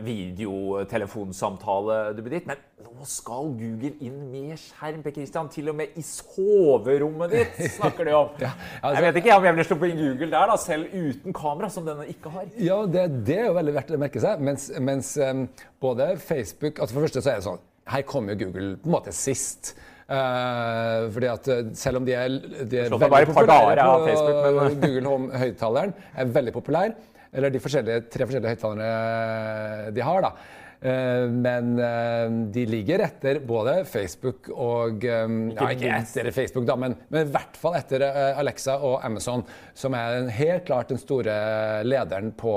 videotelefonsamtale 0.05 1.97
du 2.15 2.21
blir 2.23 2.38
ditt. 2.38 2.47
Men 2.49 2.57
nå 2.85 3.05
skal 3.09 3.49
Google 3.59 3.91
inn 4.05 4.17
med 4.31 4.55
skjerm, 4.59 5.01
Per 5.05 5.13
Christian. 5.15 5.49
Til 5.51 5.69
og 5.71 5.77
med 5.79 5.95
i 5.99 6.03
soverommet 6.05 7.33
ditt 7.35 7.61
snakker 7.77 8.07
de 8.09 8.15
om. 8.17 8.29
Ja, 8.41 8.51
altså- 8.81 8.95
jeg 9.01 9.07
vet 9.07 9.21
ikke 9.23 9.38
om 9.38 9.47
jeg 9.47 9.57
ville 9.57 9.67
sluppet 9.69 9.93
inn 9.93 10.01
Google 10.03 10.31
der, 10.33 10.51
da, 10.51 10.57
selv 10.61 10.93
uten 10.93 11.35
kamera, 11.35 11.69
som 11.73 11.88
denne 11.88 12.07
ikke 12.11 12.33
har. 12.33 12.45
Ja, 12.61 12.81
det, 12.85 13.07
det 13.27 13.39
er 13.41 13.49
jo 13.49 13.57
veldig 13.59 13.75
verdt 13.79 13.95
å 13.97 14.01
merke 14.05 14.23
seg. 14.23 14.43
Mens, 14.45 14.69
mens 14.79 15.15
um, 15.21 15.45
både 15.81 16.13
Facebook 16.21 16.79
altså 16.79 16.93
For 16.95 17.01
det 17.01 17.09
første 17.09 17.21
så 17.25 17.31
er 17.33 17.41
det 17.41 17.45
sånn 17.47 17.61
Her 17.91 18.01
kommer 18.07 18.33
jo 18.33 18.45
Google 18.47 18.75
på 18.81 18.89
en 18.89 18.95
måte 18.95 19.13
sist. 19.15 19.75
Uh, 20.05 21.07
fordi 21.09 21.27
at 21.31 21.47
eh, 21.49 21.61
selv 21.73 21.97
om 21.97 22.05
de 22.05 22.13
er, 22.13 22.29
de 22.69 22.77
er 22.83 22.91
veldig 22.93 23.25
populære 23.31 23.47
dager 23.49 23.79
ja, 23.81 23.93
Facebook, 24.05 24.35
men- 24.45 24.75
Google 24.83 25.09
Home-høyttaleren 25.09 25.93
er 26.13 26.29
veldig 26.35 26.53
populær. 26.53 26.93
Eller 27.35 27.51
de 27.53 27.59
forskjellige, 27.63 28.05
tre 28.13 28.27
forskjellige 28.27 28.55
høyttalerne 28.55 29.95
de 29.95 30.05
har, 30.07 30.23
da. 30.25 30.31
Eh, 30.85 31.25
Men 31.31 31.73
eh, 31.79 32.29
de 32.53 32.65
ligger 32.69 33.03
etter 33.07 33.39
både 33.47 33.77
Facebook 33.89 34.49
og 34.51 35.05
eh, 35.07 35.35
Ja, 35.55 35.69
ikke 35.73 35.91
etter 35.97 36.31
Facebook, 36.35 36.67
da, 36.67 36.75
men, 36.79 36.97
men 37.09 37.25
i 37.27 37.31
hvert 37.33 37.57
fall 37.59 37.77
etter 37.79 38.03
eh, 38.07 38.39
Alexa 38.41 38.77
og 38.83 38.99
Amazon, 39.07 39.45
som 39.73 39.95
er 39.97 40.29
helt 40.35 40.65
klart 40.67 40.91
den 40.93 41.01
store 41.01 41.35
lederen 41.87 42.31
på, 42.37 42.55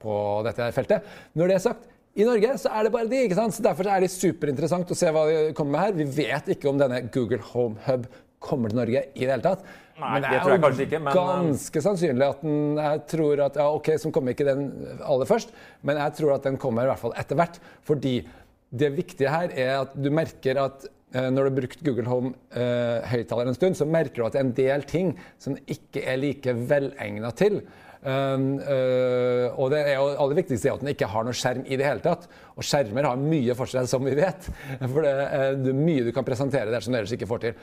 på 0.00 0.16
dette 0.46 0.70
feltet. 0.76 1.10
Når 1.36 1.50
det 1.52 1.58
er 1.58 1.66
sagt, 1.66 1.86
i 2.18 2.24
Norge 2.26 2.56
så 2.58 2.72
er 2.74 2.86
det 2.86 2.94
bare 2.94 3.06
de, 3.10 3.20
ikke 3.26 3.38
sant? 3.38 3.54
Så 3.54 3.62
Derfor 3.62 3.86
er 3.86 4.02
det 4.02 4.10
superinteressant 4.10 4.90
å 4.90 4.96
se 4.98 5.12
hva 5.14 5.28
de 5.28 5.36
kommer 5.54 5.76
med 5.76 5.84
her. 5.84 5.98
Vi 6.00 6.24
vet 6.24 6.50
ikke 6.56 6.70
om 6.72 6.80
denne 6.80 7.04
Google 7.14 7.38
Home 7.52 7.78
Hub 7.86 8.08
kommer 8.40 8.72
til 8.72 8.80
Norge 8.80 9.04
i 9.14 9.24
det 9.24 9.30
hele 9.30 9.44
tatt. 9.44 9.64
Nei, 10.00 10.20
det 10.24 10.38
tror 10.40 10.54
jeg 10.54 10.62
kanskje 10.64 10.84
ikke, 10.86 11.00
men- 11.04 11.16
ganske 11.16 11.82
sannsynlig 11.84 12.26
at 12.26 12.40
den 12.40 12.76
Jeg 12.76 13.00
tror 13.06 13.40
at 13.44 13.56
Ja, 13.56 13.66
OK, 13.74 13.88
så 13.98 14.12
kommer 14.12 14.32
ikke 14.32 14.46
den 14.48 14.70
aller 15.04 15.26
først, 15.26 15.52
men 15.82 15.96
jeg 15.96 16.14
tror 16.14 16.34
at 16.34 16.42
den 16.42 16.56
kommer 16.56 16.82
i 16.82 16.86
hvert 16.86 16.98
fall 16.98 17.12
etter 17.16 17.36
hvert. 17.36 17.60
Fordi 17.82 18.26
det 18.72 18.96
viktige 18.96 19.28
her 19.28 19.50
er 19.52 19.80
at 19.82 19.94
du 19.94 20.10
merker 20.10 20.56
at 20.56 20.86
eh, 21.12 21.28
når 21.28 21.36
du 21.36 21.50
har 21.50 21.60
brukt 21.60 21.84
Google 21.84 22.06
Home-høyttaler 22.06 23.48
en 23.48 23.54
stund, 23.54 23.76
så 23.76 23.84
merker 23.84 24.22
du 24.22 24.26
at 24.26 24.32
det 24.32 24.40
er 24.40 24.46
en 24.46 24.56
del 24.56 24.82
ting 24.82 25.18
som 25.38 25.56
ikke 25.66 26.04
er 26.06 26.16
like 26.16 26.54
velegna 26.54 27.32
til. 27.36 27.60
Um, 28.00 28.54
uh, 28.64 29.52
og 29.60 29.74
det 29.74 29.82
er 29.84 29.98
jo 29.98 30.06
aller 30.22 30.38
viktigste 30.38 30.70
er 30.70 30.78
at 30.78 30.80
den 30.80 30.88
ikke 30.94 31.08
har 31.12 31.26
noe 31.26 31.36
skjerm 31.36 31.66
i 31.68 31.76
det 31.76 31.84
hele 31.84 32.00
tatt. 32.00 32.24
Og 32.56 32.64
skjermer 32.64 33.04
har 33.04 33.20
mye 33.20 33.56
for 33.58 33.68
seg, 33.68 33.84
som 33.90 34.06
vi 34.06 34.14
vet. 34.16 34.48
For 34.80 35.04
det 35.04 35.12
er 35.12 35.58
det 35.60 35.74
er 35.74 35.82
mye 35.82 36.06
du 36.06 36.12
kan 36.16 36.24
presentere 36.24 36.72
der 36.72 36.80
som 36.80 36.94
du 36.94 37.00
ellers 37.00 37.12
ikke 37.12 37.28
får 37.28 37.44
til. 37.44 37.58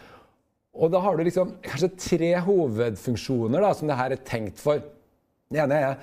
Og 0.77 0.93
da 0.93 1.01
har 1.03 1.17
du 1.17 1.25
liksom 1.25 1.57
kanskje 1.65 1.95
tre 1.97 2.31
hovedfunksjoner 2.45 3.63
da, 3.63 3.73
som 3.75 3.89
det 3.89 3.97
her 3.99 4.15
er 4.15 4.23
tenkt 4.27 4.61
for. 4.61 4.83
Det 5.47 5.61
ene 5.63 5.77
er 5.79 5.93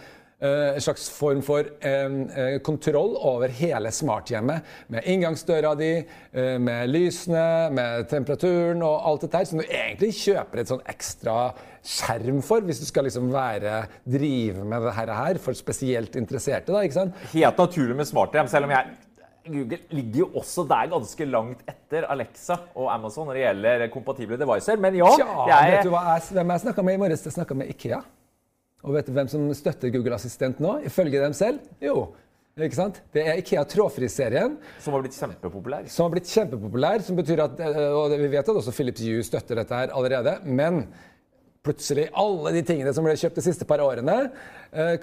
eh, 0.40 0.74
en 0.74 0.82
slags 0.82 1.06
form 1.12 1.42
for 1.44 1.68
eh, 1.84 2.56
kontroll 2.64 3.14
over 3.20 3.52
hele 3.54 3.92
smarthjemmet. 3.94 4.64
Med 4.92 5.06
inngangsdøra 5.10 5.74
di, 5.78 5.92
eh, 6.00 6.56
med 6.58 6.90
lysene, 6.90 7.70
med 7.76 8.08
temperaturen 8.10 8.82
og 8.86 9.06
alt 9.10 9.26
dette 9.26 9.42
her. 9.42 9.50
Som 9.50 9.62
du 9.62 9.68
egentlig 9.68 10.14
kjøper 10.22 10.62
et 10.62 10.72
sånn 10.72 10.84
ekstra 10.90 11.38
skjerm 11.84 12.40
for, 12.44 12.64
hvis 12.64 12.80
du 12.80 12.88
skal 12.88 13.06
liksom 13.06 13.30
være, 13.34 13.84
drive 14.08 14.64
med 14.64 14.88
det 14.88 14.98
her, 14.98 15.16
her 15.20 15.42
for 15.42 15.56
spesielt 15.58 16.16
interesserte. 16.18 16.72
da, 16.72 16.82
ikke 16.82 17.02
sant? 17.02 17.26
Helt 17.34 17.60
naturlig 17.60 17.98
med 18.00 18.08
smarthjem, 18.08 18.50
selv 18.50 18.70
om 18.70 18.74
jeg 18.74 19.03
Google 19.44 19.78
ligger 19.92 20.22
jo 20.22 20.26
også 20.40 20.64
der 20.68 20.88
ganske 20.92 21.26
langt 21.28 21.62
etter 21.68 22.06
Alexa 22.08 22.56
og 22.72 22.88
Amazon 22.94 23.28
når 23.28 23.36
det 23.36 23.44
gjelder 23.44 23.86
kompatible 23.92 24.38
devices. 24.40 24.80
Men 24.80 24.96
ja, 24.96 25.10
jeg, 25.50 25.72
vet 25.74 25.88
du 25.88 25.92
hva 25.92 26.04
jeg, 26.14 26.26
hvem 26.38 26.52
jeg 26.54 26.64
snakka 26.64 26.84
med 26.86 26.96
i 26.96 27.00
morges? 27.04 27.24
Jeg 27.28 27.36
snakka 27.36 27.56
med 27.60 27.72
Ikea. 27.74 28.00
Og 28.84 28.96
vet 28.96 29.08
du 29.08 29.14
hvem 29.16 29.30
som 29.32 29.46
støtter 29.56 29.92
Google 29.92 30.16
Assistent 30.16 30.60
nå, 30.60 30.78
ifølge 30.88 31.20
dem 31.22 31.36
selv? 31.36 31.60
Jo, 31.80 32.10
ikke 32.54 32.76
sant? 32.76 33.00
det 33.16 33.24
er 33.26 33.40
Ikea 33.40 33.64
Trådfri-serien, 33.66 34.58
som 34.78 34.94
har 34.94 35.02
blitt 35.02 35.16
kjempepopulær. 35.18 35.88
som 35.90 36.04
har 36.06 36.12
blitt 36.14 36.28
kjempepopulær. 36.30 37.02
Som 37.02 37.16
betyr 37.18 37.40
at, 37.42 37.58
eh, 37.60 37.88
og 37.90 38.12
vi 38.12 38.28
vet 38.28 38.48
at 38.48 38.60
også 38.60 38.74
Philips 38.76 39.02
Hue 39.02 39.24
støtter 39.26 39.58
dette 39.58 39.74
her 39.74 39.90
allerede. 39.90 40.36
Men 40.44 40.84
plutselig, 41.64 42.10
alle 42.12 42.52
de 42.54 42.62
tingene 42.62 42.92
som 42.94 43.06
ble 43.06 43.16
kjøpt 43.18 43.40
de 43.40 43.46
siste 43.46 43.66
par 43.66 43.82
årene, 43.82 44.30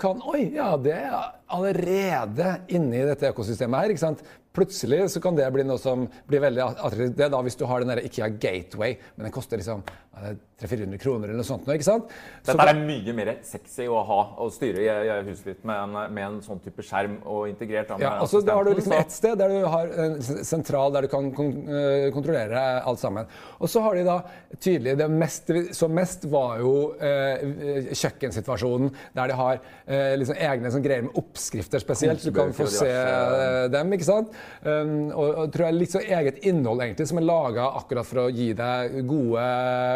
kan 0.01 0.21
Oi, 0.27 0.49
ja, 0.55 0.73
det 0.77 0.97
er 0.99 1.15
allerede 1.51 2.53
inne 2.71 3.01
i 3.01 3.07
dette 3.07 3.31
økosystemet 3.31 3.83
her. 3.83 3.93
ikke 3.93 4.03
sant? 4.03 4.23
Plutselig 4.51 5.05
så 5.13 5.21
kan 5.23 5.37
det 5.37 5.45
bli 5.55 5.63
noe 5.63 5.79
som 5.79 6.03
blir 6.27 6.41
veldig 6.43 6.63
attraktivt. 6.65 7.13
Det 7.15 7.23
er 7.23 7.29
da 7.31 7.39
hvis 7.45 7.55
du 7.55 7.63
har 7.69 7.83
den 7.83 7.93
der 7.93 8.01
Ikea 8.03 8.27
Gateway, 8.35 8.97
men 9.15 9.29
den 9.29 9.31
koster 9.31 9.59
liksom 9.61 9.83
ja, 10.11 10.25
det 10.25 10.31
er 10.35 10.39
300-400 10.67 10.99
kroner 10.99 11.29
eller 11.29 11.39
noe 11.39 11.47
sånt. 11.47 11.69
ikke 11.71 11.85
sant? 11.87 12.09
Så 12.43 12.51
Dette 12.51 12.65
er 12.73 12.81
mye 12.83 13.13
mer 13.15 13.29
sexy 13.47 13.85
å 13.87 14.01
ha 14.09 14.17
og 14.43 14.51
styre 14.51 15.21
huset 15.23 15.47
ditt 15.53 15.61
med 15.67 15.79
en, 15.85 15.95
med 16.11 16.25
en 16.25 16.35
sånn 16.43 16.59
type 16.65 16.83
skjerm 16.83 17.15
og 17.23 17.45
integrert. 17.47 17.93
da 17.93 17.99
Ja, 18.03 18.11
og 18.19 18.27
så 18.27 18.41
da 18.43 18.57
har 18.59 18.67
du 18.67 18.73
liksom 18.75 18.97
ett 18.97 19.15
sted 19.15 19.39
der 19.39 19.55
du 19.55 19.69
har 19.71 19.93
en 20.03 20.19
sentral 20.19 20.91
der 20.97 21.07
du 21.07 21.11
kan 21.13 21.31
eh, 21.31 22.09
kontrollere 22.11 22.65
alt 22.83 22.99
sammen. 22.99 23.31
Og 23.63 23.71
så 23.71 23.85
har 23.87 23.95
de 23.95 24.03
da 24.09 24.17
tydelig 24.59 24.97
Det 24.99 25.07
mest, 25.15 25.55
som 25.79 25.95
mest 25.95 26.27
var 26.27 26.59
jo 26.59 26.75
eh, 26.99 27.87
kjøkkensituasjonen, 27.95 28.91
der 29.15 29.31
de 29.31 29.39
har 29.39 29.60
eh, 29.85 30.13
liksom 30.19 30.37
egne 30.37 30.71
sånn 30.73 30.83
greier 30.85 31.05
med 31.05 31.17
oppskrifter 31.19 31.81
spesielt, 31.83 32.23
du 32.23 32.31
kan 32.35 32.53
få 32.55 32.67
se 32.71 32.89
eh, 32.89 33.65
dem. 33.73 33.93
ikke 33.97 34.07
sant? 34.07 34.35
Um, 34.63 35.09
og, 35.11 35.27
og 35.43 35.53
tror 35.53 35.67
jeg 35.67 35.77
litt 35.79 35.95
så 35.95 36.03
eget 36.03 36.41
innhold 36.47 36.83
egentlig 36.85 37.07
som 37.09 37.21
er 37.21 37.27
laga 37.27 37.69
akkurat 37.81 38.07
for 38.07 38.25
å 38.25 38.27
gi 38.33 38.51
deg 38.57 38.99
gode 39.09 39.47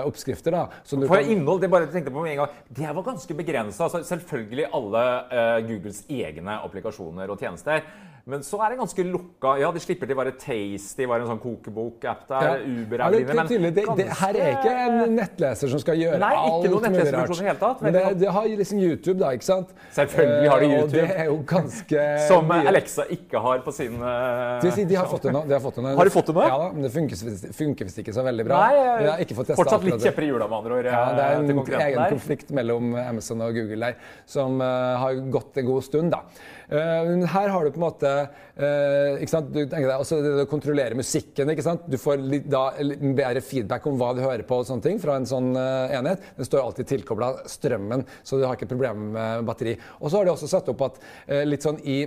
oppskrifter. 0.09 0.57
da. 0.57 0.65
For 0.85 1.07
kan- 1.07 1.31
innhold, 1.35 1.61
det 1.61 1.71
bare 1.73 1.91
tenkte 1.91 2.13
på 2.13 2.23
med 2.23 2.35
en 2.35 2.43
gang, 2.43 2.57
det 2.81 2.95
var 2.97 3.07
ganske 3.11 3.37
begrensa. 3.37 3.87
Altså, 3.87 4.03
selvfølgelig 4.15 4.69
alle 4.73 5.05
eh, 5.29 5.61
Googles 5.69 6.03
egne 6.09 6.59
applikasjoner 6.65 7.31
og 7.31 7.41
tjenester. 7.41 7.83
Men 8.25 8.41
så 8.41 8.57
er 8.65 8.73
det 8.73 8.79
ganske 8.79 9.03
lukka. 9.05 9.51
Ja, 9.61 9.67
de 9.69 9.81
slipper 9.83 10.09
til 10.09 10.17
bare 10.17 10.31
Tasty, 10.41 11.05
var 11.05 11.21
en 11.21 11.27
sånn 11.29 11.41
kokebok-app 11.43 12.23
der. 12.31 12.63
Uber 12.65 13.03
Ja, 13.03 13.05
er 13.05 13.13
det, 13.21 13.35
men 13.35 13.45
det, 13.45 13.73
det, 13.75 13.83
ganske- 13.85 14.15
her 14.21 14.37
er 14.41 14.55
ikke 14.55 14.71
en 14.81 15.13
nettleser 15.13 15.69
som 15.69 15.81
skal 15.83 15.99
gjøre 15.99 16.17
Nei, 16.23 16.31
ikke 16.33 16.55
alt 16.55 16.65
noen 16.71 16.95
mulig 16.95 17.13
rart. 17.13 17.29
i 17.29 17.37
det 17.37 17.45
hele 17.45 17.59
tatt. 17.61 17.83
Men 17.85 17.93
det, 17.93 18.03
det 18.23 18.31
har 18.33 18.47
liksom 18.49 18.79
YouTube, 18.81 19.19
da, 19.19 19.29
ikke 19.37 19.45
sant? 19.45 19.75
Selvfølgelig 19.93 20.49
har 20.49 20.65
de 20.65 20.69
YouTube. 20.71 20.85
Og 20.85 21.11
det 21.11 21.19
er 21.21 21.29
jo 21.29 21.37
ganske 21.53 22.07
Som 22.31 22.49
eh, 22.49 22.49
mye. 22.49 22.71
Alexa 22.73 23.05
ikke 23.13 23.43
har 23.45 23.61
på 23.67 23.75
sin 23.77 24.01
eh, 24.01 24.65
si, 24.73 24.87
de 24.89 24.97
har 24.97 25.05
fått 25.13 25.29
det 25.29 25.35
nå. 25.37 25.45
De 25.45 25.53
har, 25.53 25.61
fått 25.67 25.77
det 25.77 25.85
nå. 25.85 25.93
Har 26.01 26.09
de 26.09 26.15
fått 26.17 26.33
det 26.33 26.37
nå? 26.39 26.47
Ja 26.49 26.57
da, 26.63 26.71
men 26.73 26.89
det 26.89 26.93
funker, 26.97 27.85
visst- 27.85 28.01
ikke 28.01 28.17
så 28.17 28.25
veldig 28.25 28.47
bra. 28.49 28.63
Nei, 28.65 28.81
Jeg 29.05 29.11
har 29.11 29.23
ikke 29.27 29.37
fått 29.37 29.51
testa 29.53 29.61
fortsatt 29.61 29.85
litt 29.85 29.99
det. 30.01 30.09
kjepper 30.09 30.25
i 30.25 30.33
hjula, 30.33 30.49
med 30.49 30.63
andre 30.63 30.81
ord. 30.81 30.89
Ja, 30.89 31.05
det 31.13 31.29
er 31.29 31.37
eh, 31.37 31.45
en 31.45 31.61
egen 31.61 32.01
der. 32.01 32.17
konflikt 32.17 32.49
mellom 32.57 32.97
Amazon 33.05 33.45
og 33.45 33.53
Google 33.53 33.91
der, 33.91 34.01
som 34.25 34.57
uh, 34.65 34.97
har 35.05 35.21
gått 35.29 35.61
en 35.61 35.69
god 35.69 35.85
stund. 35.85 36.09
da. 36.17 36.25
Eh, 36.69 37.11
her 37.29 37.51
har 37.53 37.65
du 37.65 37.71
på 37.73 37.79
en 37.79 37.85
måte 37.85 38.11
eh, 38.15 39.21
ikke 39.21 39.33
sant? 39.33 39.51
Du 39.53 39.61
tenker 39.61 39.87
deg, 39.87 40.01
også 40.01 40.19
det 40.23 40.33
å 40.45 40.49
kontrollere 40.49 40.97
musikken. 40.97 41.51
ikke 41.53 41.65
sant? 41.65 41.85
Du 41.91 41.97
får 42.01 42.21
litt, 42.21 42.49
da, 42.51 42.67
litt 42.81 43.03
bedre 43.05 43.43
feedback 43.45 43.85
om 43.89 43.99
hva 44.01 44.13
du 44.17 44.23
hører 44.25 44.45
på 44.47 44.61
og 44.61 44.67
sånne 44.69 44.85
ting 44.85 45.01
fra 45.01 45.19
en 45.19 45.29
sånn 45.29 45.53
eh, 45.59 45.95
enhet. 45.99 46.25
Den 46.39 46.49
står 46.49 46.63
alltid 46.63 46.91
tilkobla 46.91 47.31
strømmen, 47.51 48.05
så 48.25 48.39
du 48.39 48.47
har 48.47 48.57
ikke 48.57 48.71
problemer 48.71 49.13
med 49.15 49.49
batteri. 49.49 49.75
Og 50.01 50.09
så 50.09 50.19
har 50.19 50.27
de 50.27 50.35
også 50.35 50.51
satt 50.51 50.71
opp 50.71 50.85
at 50.89 51.01
litt 51.45 51.65
sånn 51.65 51.81
i 51.85 52.03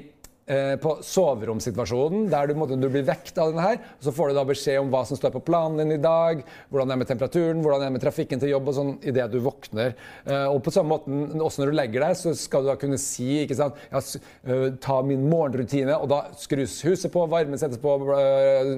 på 0.83 0.95
soveromssituasjonen, 1.05 2.29
der 2.33 2.49
du, 2.49 2.55
måtte, 2.57 2.79
du 2.81 2.87
blir 2.89 3.05
vekt 3.07 3.37
av 3.41 3.51
denne 3.53 3.65
her. 3.65 3.81
Så 4.01 4.15
får 4.17 4.31
du 4.31 4.39
da 4.39 4.45
beskjed 4.49 4.81
om 4.81 4.93
hva 4.93 5.03
som 5.09 5.19
står 5.19 5.35
på 5.35 5.43
planen 5.45 5.83
din 5.83 5.99
i 5.99 6.03
dag, 6.03 6.41
hvordan 6.71 6.89
det 6.89 6.97
er 6.97 7.03
med 7.03 7.11
temperaturen, 7.11 7.61
hvordan 7.65 7.83
det 7.83 7.89
er 7.89 7.95
med 7.99 8.05
trafikken 8.05 8.41
til 8.41 8.53
jobb 8.55 8.71
og 8.71 8.77
sånn 8.79 8.95
idet 9.09 9.29
du 9.33 9.39
våkner. 9.45 9.95
Eh, 10.25 10.47
og 10.49 10.63
på 10.65 10.73
samme 10.75 10.97
måte, 10.97 11.19
også 11.45 11.63
når 11.63 11.73
du 11.73 11.79
legger 11.79 12.07
deg, 12.07 12.17
så 12.19 12.35
skal 12.39 12.65
du 12.65 12.71
da 12.71 12.79
kunne 12.81 13.01
si 13.03 13.29
ikke 13.43 13.59
sant, 13.59 13.79
ja, 13.93 14.03
eh, 14.49 14.65
ta 14.83 15.01
min 15.07 15.29
morgenrutine, 15.31 15.97
og 15.99 16.09
da 16.13 16.23
skrus 16.41 16.79
huset 16.87 17.13
på, 17.15 17.27
varmen 17.31 17.61
settes 17.61 17.81
på, 17.83 17.95
eh, 18.17 18.73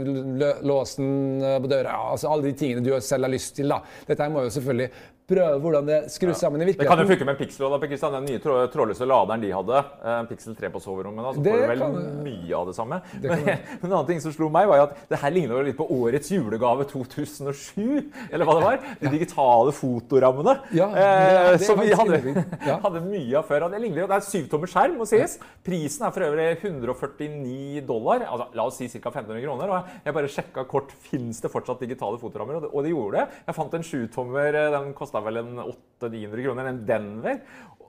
låsen 0.66 1.42
eh, 1.42 1.58
på 1.62 1.70
døra, 1.70 1.96
altså 2.14 2.30
alle 2.32 2.50
de 2.50 2.56
tingene 2.58 2.84
du 2.86 2.92
selv 3.04 3.28
har 3.28 3.34
lyst 3.34 3.56
til. 3.58 3.70
da. 3.70 3.82
Dette 4.08 4.28
må 4.32 4.44
jo 4.46 4.54
selvfølgelig 4.54 4.90
prøve 5.30 5.60
hvordan 5.62 5.86
det 5.88 5.98
skrus 6.12 6.40
sammen 6.42 6.60
i 6.60 6.66
virkeligheten. 6.68 6.84
Det 6.84 6.90
kan 6.90 7.04
jo 7.04 7.10
funke 7.12 7.24
med 7.28 7.36
en 7.36 7.40
Pixel. 7.40 7.70
Da, 7.70 7.78
Kristian, 7.86 8.12
den 8.18 8.26
nye 8.28 8.40
trå- 8.42 8.66
trådløse 8.72 9.06
laderen 9.08 9.40
de 9.44 9.50
hadde, 9.54 9.84
eh, 10.02 10.22
Pixel 10.30 10.56
3 10.58 10.70
på 10.74 10.82
soverommet, 10.82 11.22
da, 11.24 11.32
så 11.38 11.42
Det 11.42 11.52
får 11.54 11.60
du 11.62 11.66
vel 11.70 11.78
kan- 11.78 12.24
mye 12.24 12.54
av 12.60 12.66
det 12.66 12.74
samme. 12.76 13.00
kan 13.00 13.22
Men, 13.22 13.44
men 13.44 13.58
en 13.84 13.92
annen 13.92 14.06
ting 14.10 14.20
som 14.20 14.32
slo 14.34 14.48
meg, 14.50 14.66
var 14.68 14.76
jo 14.82 14.82
at 14.90 14.96
det 15.08 15.18
her 15.22 15.30
ligner 15.30 15.62
litt 15.64 15.76
på 15.78 15.86
årets 15.90 16.30
julegave 16.34 16.84
2007. 16.90 18.10
Eller 18.32 18.44
hva 18.44 18.54
det 18.58 18.64
var. 18.66 18.78
De 19.00 19.08
digitale 19.14 19.72
fotorammene. 19.72 20.56
Ja, 20.74 20.88
eh, 20.90 21.52
det- 21.52 21.58
det 21.60 21.66
som 21.66 21.78
vi 21.80 21.90
hadde. 21.94 22.44
Ja. 22.66 22.78
hadde 22.84 23.00
mye 23.06 23.38
av 23.38 23.46
før. 23.48 23.68
Det 23.70 23.80
ligner 23.80 24.02
jo, 24.02 24.06
det 24.10 24.16
er 24.18 24.26
syvtommer 24.26 24.66
skjerm, 24.70 24.96
må 24.98 25.06
sies. 25.08 25.38
Prisen 25.64 26.06
er 26.06 26.10
for 26.10 26.20
øvrig 26.26 26.48
149 26.60 27.84
dollar. 27.86 28.24
altså 28.26 28.46
La 28.54 28.64
oss 28.66 28.76
si 28.80 28.88
ca. 28.88 29.10
1500 29.10 29.42
kroner. 29.44 29.70
Og 29.70 29.84
jeg 30.04 30.14
bare 30.16 30.28
sjekka 30.30 30.64
kort 30.68 30.90
fins 30.92 31.40
det 31.40 31.50
fortsatt 31.52 31.80
digitale 31.80 32.18
fotorammer, 32.20 32.56
og 32.58 32.62
det, 32.66 32.70
og 32.74 32.84
det 32.84 32.92
gjorde 32.92 33.18
det. 33.20 33.26
Jeg 33.46 33.54
fant 33.56 33.74
en 33.74 33.82
sjutommer, 33.86 34.54
eh, 34.54 34.70
den 34.74 34.92
kosta 34.94 35.19
vel 35.26 35.42
en 35.42 35.52
800-900 35.64 36.46
kroner, 36.46 36.64
en 36.70 36.80
Denver. 36.88 37.36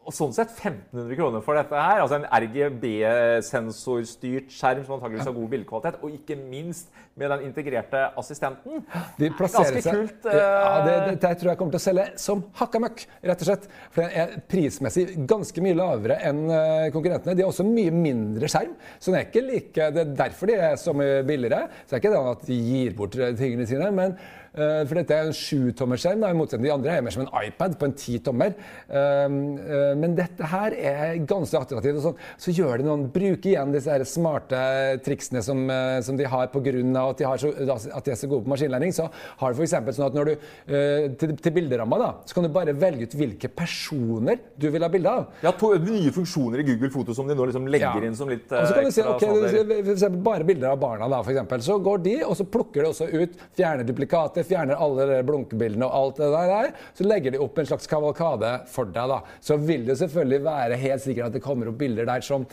og 0.01 0.09
sånn 0.17 0.31
sett 0.33 0.49
1500 0.55 1.13
kroner 1.13 1.43
for 1.45 1.53
dette 1.59 1.77
her. 1.77 1.99
Altså 2.01 2.17
en 2.17 2.23
RGB-sensorstyrt 2.25 4.49
skjerm 4.49 4.81
som 4.87 4.95
antakeligvis 4.95 5.27
har 5.29 5.35
god 5.35 5.51
bildekvalitet. 5.51 5.99
Og 6.01 6.09
ikke 6.17 6.33
minst 6.41 6.89
med 7.19 7.27
den 7.29 7.41
integrerte 7.49 7.99
assistenten. 8.17 8.81
De 9.19 9.29
Ganske 9.29 9.65
seg 9.67 9.83
kult. 9.85 10.25
Uh... 10.25 10.33
Ja, 10.33 10.81
det, 10.87 10.95
det, 11.05 11.13
det 11.21 11.33
tror 11.37 11.49
jeg 11.51 11.57
kommer 11.59 11.73
til 11.75 11.81
å 11.81 11.85
selge 11.85 12.05
som 12.23 12.41
hakka 12.57 12.77
møkk, 12.81 12.99
rett 13.29 13.41
og 13.45 13.49
slett. 13.51 13.65
For 13.93 13.99
den 14.01 14.11
er 14.23 14.27
prismessig 14.49 15.05
ganske 15.29 15.59
mye 15.63 15.77
lavere 15.77 16.15
enn 16.31 16.41
eh, 16.49 16.89
konkurrentene. 16.95 17.35
De 17.37 17.43
har 17.45 17.51
også 17.53 17.65
mye 17.67 17.91
mindre 17.93 18.49
skjerm, 18.51 18.73
så 18.97 19.05
den 19.11 19.19
er 19.21 19.25
ikke 19.29 19.45
like 19.45 19.83
Det 19.93 20.01
er 20.01 20.17
derfor 20.25 20.45
de 20.49 20.55
er 20.71 20.75
så 20.81 20.91
mye 20.97 21.21
billigere. 21.27 21.61
Så 21.83 21.89
det 21.93 21.97
er 21.99 22.03
ikke 22.03 22.15
det 22.15 22.23
at 22.33 22.41
de 22.49 22.57
gir 22.71 22.91
bort 22.97 23.13
eh, 23.19 23.37
tingene 23.37 23.65
sine. 23.69 23.87
men 23.93 24.09
eh, 24.17 24.40
for 24.51 24.99
dette 24.99 25.15
er 25.15 25.29
en 25.29 25.35
sjutommerskjerm, 25.35 26.25
i 26.27 26.37
motsetning 26.37 26.61
til 26.61 26.69
de 26.69 26.73
andre 26.75 26.95
er 26.97 27.05
mer 27.05 27.15
som 27.15 27.23
en 27.25 27.33
iPad 27.41 27.77
på 27.79 27.87
en 27.87 27.95
ti 27.97 28.17
tommer. 28.23 28.53
Um, 28.87 29.57
eh, 29.57 29.93
men 29.99 30.15
dette 30.17 30.47
her 30.51 30.75
er 30.77 31.19
ganske 31.27 31.57
attraktivt. 31.57 32.01
sånn. 32.03 32.17
Så 32.41 32.53
gjør 32.55 32.81
det 32.81 32.87
noen, 32.87 33.07
bruker 33.11 33.51
igjen 33.53 33.73
disse 33.73 33.91
her 33.91 34.03
smarte 34.07 34.61
triksene 35.05 35.43
som, 35.45 35.63
eh, 35.69 36.01
som 36.05 36.17
de 36.17 36.25
har 36.25 36.47
pga. 36.53 36.61
at, 36.61 37.17
de 37.17 37.25
har 37.25 37.37
så, 37.37 37.51
at 37.95 38.05
de 38.05 38.11
er 38.11 38.19
så 38.19 38.29
gode 38.29 38.45
på 38.45 38.53
maskinlæring. 38.53 38.93
Så 38.93 39.09
har 39.37 39.53
du 39.53 39.61
f.eks. 39.61 39.95
sånn 39.95 40.07
at 40.07 40.17
når 40.17 40.25
du 40.25 40.33
eh, 40.33 41.09
til, 41.17 41.35
til 41.37 41.55
bilderamma 41.55 41.97
da, 41.97 42.11
så 42.25 42.37
kan 42.37 42.43
du 42.43 42.49
bare 42.53 42.73
velge 42.77 43.09
ut 43.09 43.17
hvilke 43.17 43.49
personer 43.49 44.39
du 44.57 44.69
vil 44.69 44.83
ha 44.83 44.89
bilde 44.91 45.09
av. 45.09 45.27
Ja, 45.43 45.51
to 45.57 45.73
nye 45.81 46.11
funksjoner 46.13 46.61
i 46.61 46.67
Google 46.67 46.91
Foto 46.93 47.15
som 47.17 47.27
de 47.27 47.35
nå 47.37 47.47
liksom 47.49 47.67
legger 47.67 47.81
Ja. 47.81 48.07
inn 48.07 48.15
som 48.15 48.29
litt 48.29 48.51
Og 48.51 48.67
så 48.67 48.75
kan 48.75 48.83
eh, 48.83 48.89
du 48.89 48.91
si, 48.91 49.01
ekstra 49.01 49.15
ok, 49.15 49.83
for 49.85 49.93
eksempel 49.95 50.21
bare 50.23 50.47
bilder 50.47 50.71
av 50.71 50.79
barna, 50.81 51.09
da, 51.09 51.21
eksempel. 51.23 51.63
Så 51.65 51.79
går 51.83 52.03
de, 52.05 52.15
og 52.27 52.37
så 52.37 52.45
plukker 52.45 52.83
de 52.83 52.91
også 52.91 53.09
ut, 53.11 53.39
fjerner 53.57 53.87
duplikater, 53.87 54.40
fjerner 54.47 54.79
alle 54.81 55.07
de 55.09 55.19
blunkebildene 55.27 55.87
og 55.87 55.97
alt 55.99 56.21
det 56.21 56.31
der. 56.33 56.51
der. 56.55 56.73
Så 56.97 57.07
legger 57.07 57.35
de 57.35 57.43
opp 57.43 57.61
en 57.61 57.69
slags 57.69 57.89
kavalkade 57.91 58.55
for 58.71 58.89
deg, 58.89 59.13
da. 59.13 59.21
Så 59.43 59.59
vil 59.61 59.85
det 59.87 59.99
selvfølgelig 60.01 60.43
være 60.47 60.81
helt 60.81 61.05
sikkert 61.05 61.29
at 61.29 61.37
det 61.37 61.45
kommer 61.45 61.71
opp 61.71 61.79
bilder 61.81 62.09
der 62.09 62.25
som 62.25 62.47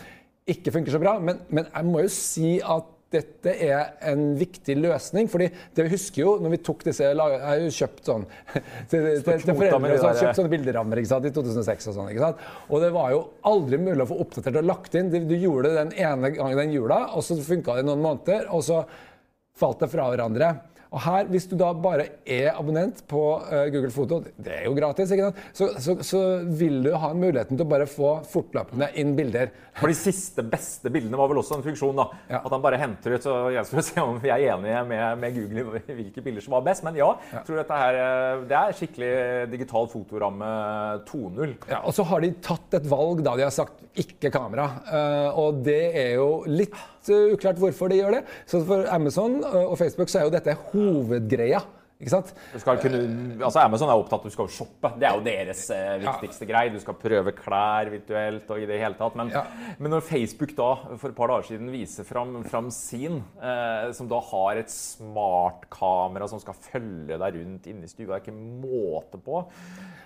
ikke 0.49 0.73
funker 0.73 0.95
så 0.95 1.01
bra, 1.03 1.19
men, 1.21 1.43
men 1.53 1.67
jeg 1.69 1.89
må 1.89 2.07
jo 2.07 2.13
si 2.13 2.55
at 2.65 2.95
dette 3.09 3.55
er 3.65 3.95
en 4.11 4.35
viktig 4.37 4.75
løsning. 4.77 5.29
fordi 5.33 5.49
det 5.49 5.87
vi 5.87 5.93
husker 5.95 6.21
jo 6.23 6.35
når 6.43 6.53
vi 6.53 6.61
tok 6.61 6.85
disse 6.85 7.07
Jeg 7.07 7.17
har 7.17 7.63
jo 7.63 7.71
kjøpt 7.73 8.11
sånn 8.11 8.27
til, 8.91 9.07
til, 9.25 9.45
til 9.47 9.55
foreldre 9.55 9.97
som 9.97 10.11
har 10.11 10.21
kjøpt 10.21 10.41
sånne 10.41 10.53
bilderammer 10.53 11.01
ikke 11.01 11.13
sant, 11.15 11.29
i 11.29 11.33
2006 11.33 11.89
og 11.89 11.97
sånn. 11.97 12.11
ikke 12.13 12.27
sant? 12.27 12.47
Og 12.69 12.85
det 12.85 12.93
var 12.93 13.15
jo 13.15 13.23
aldri 13.49 13.81
mulig 13.81 14.05
å 14.05 14.11
få 14.13 14.21
oppdatert 14.27 14.61
og 14.61 14.69
lagt 14.69 14.99
inn. 15.01 15.09
Du, 15.13 15.19
du 15.25 15.37
gjorde 15.39 15.73
det 15.73 15.87
den 15.87 15.95
ene 16.05 16.33
gangen 16.37 16.61
den 16.61 16.75
jula, 16.77 17.07
og 17.17 17.25
så 17.25 17.39
funka 17.41 17.79
det 17.79 17.87
i 17.87 17.89
noen 17.89 18.05
måneder, 18.05 18.51
og 18.53 18.65
så 18.67 18.83
falt 19.59 19.81
det 19.83 19.91
fra 19.91 20.11
hverandre. 20.13 20.53
Og 20.89 21.03
her, 21.05 21.27
Hvis 21.29 21.47
du 21.51 21.57
da 21.61 21.71
bare 21.77 22.07
er 22.25 22.55
abonnent 22.55 23.03
på 23.11 23.23
eh, 23.53 23.69
Google 23.75 23.93
Foto, 23.93 24.23
det 24.41 24.55
er 24.61 24.67
jo 24.69 24.75
gratis, 24.77 25.13
ikke 25.13 25.29
sant? 25.29 25.43
Så, 25.53 25.69
så, 25.85 25.97
så 26.07 26.23
vil 26.59 26.81
du 26.87 26.93
ha 26.97 27.11
muligheten 27.17 27.59
til 27.59 27.67
å 27.67 27.69
bare 27.69 27.89
få 27.91 28.15
fortløpende 28.29 28.89
inn 29.01 29.13
bilder. 29.19 29.53
For 29.79 29.93
de 29.93 29.99
siste 29.99 30.43
beste 30.49 30.91
bildene 30.93 31.19
var 31.21 31.31
vel 31.31 31.43
også 31.43 31.59
en 31.59 31.67
funksjon. 31.67 31.99
da. 31.99 32.09
Ja. 32.31 32.41
At 32.41 32.55
han 32.55 32.65
bare 32.65 32.81
henter 32.81 33.15
ut. 33.15 33.25
så 33.27 33.37
Jeg 33.55 33.69
skal 33.69 33.87
se 33.91 34.05
om 34.05 34.21
vi 34.23 34.33
er 34.33 34.47
enige 34.55 34.83
med, 34.89 35.23
med 35.23 35.37
Google 35.37 35.83
i 35.85 35.99
hvilke 36.01 36.25
bilder 36.25 36.45
som 36.45 36.57
var 36.57 36.65
best. 36.71 36.87
Men 36.87 36.97
ja, 36.99 37.11
jeg 37.35 37.45
tror 37.49 37.61
dette 37.61 37.81
her, 37.83 38.01
eh, 38.05 38.45
det 38.49 38.59
er 38.61 38.79
skikkelig 38.81 39.13
digital 39.53 39.91
fotoramme 39.93 40.53
2.0. 41.09 41.57
Ja, 41.69 41.83
og 41.85 41.97
så 41.97 42.07
har 42.09 42.25
de 42.25 42.33
tatt 42.45 42.81
et 42.81 42.89
valg 42.89 43.23
da 43.27 43.37
de 43.39 43.45
har 43.47 43.55
sagt 43.55 43.85
ikke 43.99 44.33
kamera. 44.33 44.71
Eh, 44.89 45.39
og 45.39 45.61
det 45.67 45.83
er 45.99 46.15
jo 46.17 46.31
litt 46.49 46.77
uklart 47.09 47.57
hvorfor 47.61 47.89
de 47.89 48.01
gjør 48.03 48.19
det. 48.19 48.25
Så 48.49 48.61
for 48.69 48.89
Amazon 48.93 49.39
og 49.45 49.77
Facebook 49.81 50.11
så 50.13 50.21
er 50.21 50.29
jo 50.29 50.35
dette 50.35 50.57
hovedgreia. 50.87 51.78
Kunne, 51.99 53.43
altså 53.43 53.59
Amazon 53.65 53.91
er 53.91 53.99
opptatt 53.99 54.21
av 54.21 54.21
at 54.23 54.29
du 54.31 54.31
skal 54.31 54.47
shoppe. 54.55 54.91
Det 55.01 55.07
er 55.09 55.17
jo 55.19 55.23
deres 55.27 55.63
eh, 55.75 55.97
viktigste 56.05 56.47
greie. 56.47 56.71
Du 56.71 56.79
skal 56.79 56.95
prøve 56.95 57.33
klær 57.35 57.91
virtuelt 57.91 58.53
og 58.55 58.61
i 58.63 58.69
det 58.71 58.79
hele 58.79 58.95
tatt. 58.95 59.17
Men, 59.19 59.33
Ja. 59.35 59.43
men 59.83 59.91
når 59.91 60.05
Facebook 60.07 60.55
da 60.55 60.69
for 60.97 61.09
et 61.11 61.17
par 61.19 61.27
dager 61.33 61.49
siden 61.51 61.73
viser 61.75 62.07
fram, 62.07 62.37
fram 62.47 62.71
sin, 62.71 63.19
eh, 63.43 63.91
som 63.99 64.07
da 64.07 64.21
har 64.31 64.61
et 64.63 64.71
smartkamera 64.71 66.29
som 66.31 66.39
skal 66.39 66.55
følge 66.55 67.19
deg 67.19 67.35
rundt 67.41 67.67
inne 67.67 67.83
i 67.83 67.91
stua, 67.91 68.07
det 68.07 68.15
er 68.15 68.25
ikke 68.29 68.37
måte 68.39 69.19
på. 69.19 69.43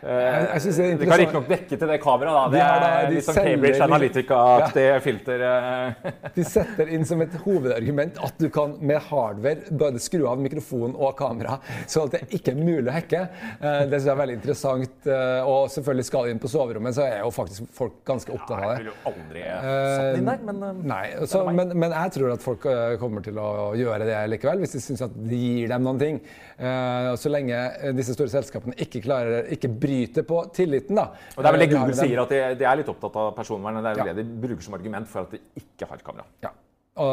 Eh, 0.02 0.08
Jeg- 0.08 0.48
jeg 0.54 0.60
synes 0.62 0.76
det 0.76 0.84
er 0.84 0.96
det 0.96 1.08
kan 1.08 1.18
riktignok 1.18 1.48
dekke 1.48 1.78
til 1.78 1.88
det 1.88 2.00
kameraet. 2.00 2.50
Det 2.52 2.60
har 2.62 2.80
da- 2.80 2.88
er 3.02 3.06
de 3.08 3.14
litt 3.14 3.24
sånn 3.24 3.34
Cambridge 3.34 3.80
Analytica-aktig 3.80 5.02
filter. 5.02 5.42
eh. 5.42 6.10
De 6.34 6.42
setter 6.44 6.88
inn 6.88 7.04
som 7.04 7.20
et 7.20 7.32
hovedargument 7.44 8.16
at 8.24 8.38
du 8.38 8.48
kan 8.48 8.78
med 8.80 8.98
hardware 8.98 9.68
både 9.70 10.00
skru 10.00 10.26
av 10.26 10.38
mikrofon 10.38 10.96
og 10.98 11.16
kamera, 11.16 11.60
så 11.86 12.04
at 12.06 12.12
det 12.16 12.20
ikke 12.38 12.52
er 12.52 12.58
mulig 12.60 12.88
å 12.90 12.94
hacke. 12.94 13.20
Eh, 13.60 13.80
Det 13.86 13.98
synes 14.00 14.04
jeg 14.06 14.12
er 14.14 14.20
veldig 14.22 14.36
interessant. 14.38 15.06
eh, 15.06 15.42
Og 15.48 15.68
selvfølgelig 15.70 16.04
skal 16.08 16.24
de 16.24 16.30
inn 16.36 16.38
på 16.42 16.50
soverommet, 16.52 16.94
så 16.94 17.02
er 17.06 17.18
jo 17.22 17.30
faktisk 17.34 17.68
folk 17.74 18.00
ganske 18.08 18.32
opptatt 18.32 18.58
av 18.58 18.62
det. 18.62 18.68
Jeg 18.68 18.76
det. 18.76 18.84
ville 18.84 18.92
jo 18.92 19.12
aldri 19.12 19.42
satt 19.46 20.18
inn 20.18 20.30
der, 20.30 20.38
men 20.52 20.62
eh, 20.62 20.82
Nei, 20.92 21.26
så, 21.26 21.44
men, 21.52 21.72
men 21.78 21.90
jeg 21.96 22.14
tror 22.18 22.32
at 22.34 22.42
folk 22.44 22.66
eh, 22.66 22.96
kommer 23.02 23.22
til 23.26 23.38
å 23.42 23.48
gjøre 23.78 24.06
det 24.08 24.20
likevel, 24.34 24.58
hvis 24.64 24.76
de 24.76 24.82
syns 24.84 25.02
at 25.08 25.14
det 25.16 25.38
gir 25.42 25.68
dem 25.72 25.82
noen 25.86 25.98
ting. 26.02 26.20
Eh, 26.58 27.10
og 27.12 27.18
Så 27.18 27.32
lenge 27.32 27.54
eh, 27.56 27.92
disse 27.96 28.14
store 28.16 28.28
selskapene 28.32 28.74
ikke 28.82 29.02
klarer, 29.04 29.48
ikke 29.54 29.68
bryter 29.72 30.26
på 30.28 30.42
tilliten, 30.54 30.96
da. 30.98 31.08
Og 31.36 31.42
det 31.42 31.48
er 31.48 31.56
vel 31.58 31.64
det 31.66 31.70
eh, 31.70 31.76
Google 31.78 31.96
sier, 31.98 32.22
at 32.22 32.28
de, 32.34 32.42
de 32.60 32.64
er 32.68 32.76
litt 32.82 32.88
opptatt 32.92 33.16
av 33.16 33.32
personvernet. 33.36 33.82
Det 33.82 33.90
er 33.92 34.02
vel 34.02 34.12
Ja. 34.12 34.14
det 34.18 34.26
de 34.26 34.40
bruker 34.46 34.62
som 34.66 34.74
argument 34.74 35.08
for 35.08 35.22
at 35.26 35.30
de 35.36 35.40
ikke 35.62 35.88
har 35.90 36.02
kamera. 36.04 36.24
Ja. 36.44 36.50
Og 37.00 37.12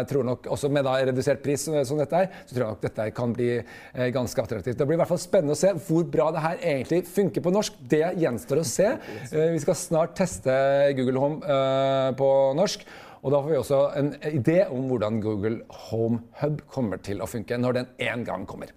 jeg 0.00 0.06
tror 0.10 0.26
nok 0.26 0.46
også 0.50 0.70
Med 0.72 0.82
da 0.86 0.96
redusert 1.06 1.42
pris 1.44 1.62
som 1.62 1.76
som 1.86 2.00
dette 2.00 2.18
er, 2.24 2.32
så 2.46 2.54
tror 2.54 2.64
jeg 2.64 2.74
nok 2.74 2.82
dette 2.82 3.06
kan 3.14 3.34
bli 3.34 3.50
eh, 3.58 4.08
ganske 4.14 4.42
attraktivt. 4.42 4.78
Det 4.78 4.86
blir 4.86 4.98
i 4.98 5.00
hvert 5.00 5.10
fall 5.10 5.20
spennende 5.22 5.54
å 5.54 5.60
se 5.60 5.70
hvor 5.86 6.04
bra 6.10 6.30
det 6.34 6.42
her 6.42 6.58
egentlig 6.72 7.02
funker 7.10 7.44
på 7.44 7.52
norsk. 7.54 7.78
Det 7.90 8.04
gjenstår 8.22 8.62
å 8.62 8.66
se. 8.66 8.88
Eh, 9.30 9.52
vi 9.54 9.62
skal 9.62 9.78
snart 9.78 10.16
teste 10.18 10.52
Google 10.98 11.22
Home 11.22 11.40
eh, 11.42 12.10
på 12.18 12.28
norsk. 12.58 12.86
Og 13.22 13.30
da 13.30 13.38
får 13.38 13.52
vi 13.52 13.60
også 13.60 13.80
en 14.00 14.10
idé 14.32 14.58
om 14.66 14.88
hvordan 14.90 15.22
Google 15.22 15.60
Home 15.90 16.24
Hub 16.42 16.64
kommer 16.70 16.98
til 17.02 17.22
å 17.22 17.30
funke 17.30 17.58
når 17.58 17.78
den 17.78 17.92
en 18.10 18.26
gang 18.26 18.48
kommer. 18.50 18.74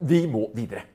Vi 0.00 0.24
må 0.30 0.48
videre. 0.56 0.86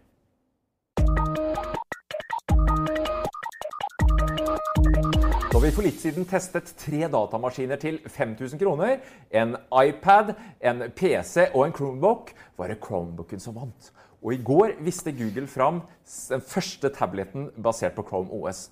Vi 5.68 5.72
for 5.76 5.84
litt 5.84 5.98
siden 6.00 6.24
testet 6.24 6.70
tre 6.80 7.10
datamaskiner 7.12 7.76
til 7.82 7.98
5000 8.08 8.56
kroner, 8.62 9.02
en 9.36 9.58
iPad, 9.76 10.30
en 10.64 10.86
PC 10.96 11.50
og 11.50 11.66
en 11.66 11.74
Chromebook, 11.76 12.30
var 12.56 12.72
det 12.72 12.78
Chromebooken 12.86 13.44
som 13.44 13.58
vant. 13.58 13.90
Og 14.24 14.32
i 14.32 14.40
går 14.48 14.78
viste 14.86 15.12
Google 15.18 15.44
fram 15.52 15.82
den 16.30 16.46
første 16.48 16.88
tableten 16.96 17.50
basert 17.60 17.98
på 18.00 18.06
Chrome 18.08 18.32
OS. 18.32 18.70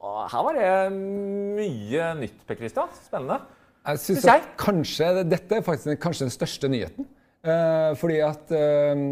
Og 0.00 0.22
her 0.32 0.46
var 0.46 0.56
det 0.56 0.72
mye 0.96 2.08
nytt, 2.22 2.40
Per 2.48 2.56
Christian. 2.62 2.96
Spennende. 2.96 3.42
Jeg 3.84 4.00
synes 4.06 4.22
Synes 4.22 4.32
jeg. 4.32 4.48
kanskje, 4.64 5.12
Dette 5.28 5.60
er 5.60 5.68
faktisk 5.68 6.00
kanskje 6.00 6.30
den 6.30 6.36
største 6.38 6.72
nyheten. 6.72 7.12
Eh, 7.48 7.90
fordi 7.98 8.18
at 8.24 8.50
eh, 8.54 9.02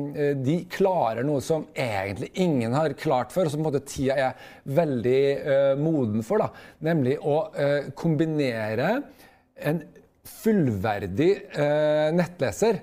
de 0.44 0.56
klarer 0.72 1.24
noe 1.26 1.42
som 1.44 1.66
egentlig 1.72 2.32
ingen 2.42 2.74
har 2.76 2.94
klart 2.98 3.32
før, 3.34 3.48
og 3.48 3.54
som 3.54 3.62
på 3.62 3.64
en 3.64 3.68
måte 3.70 3.86
tida 3.88 4.16
er 4.28 4.48
veldig 4.76 5.20
eh, 5.36 5.72
moden 5.80 6.26
for. 6.26 6.42
Da. 6.42 6.50
Nemlig 6.86 7.16
å 7.22 7.38
eh, 7.56 7.92
kombinere 7.96 8.90
en 9.56 9.82
fullverdig 10.26 11.30
eh, 11.56 12.08
nettleser 12.14 12.82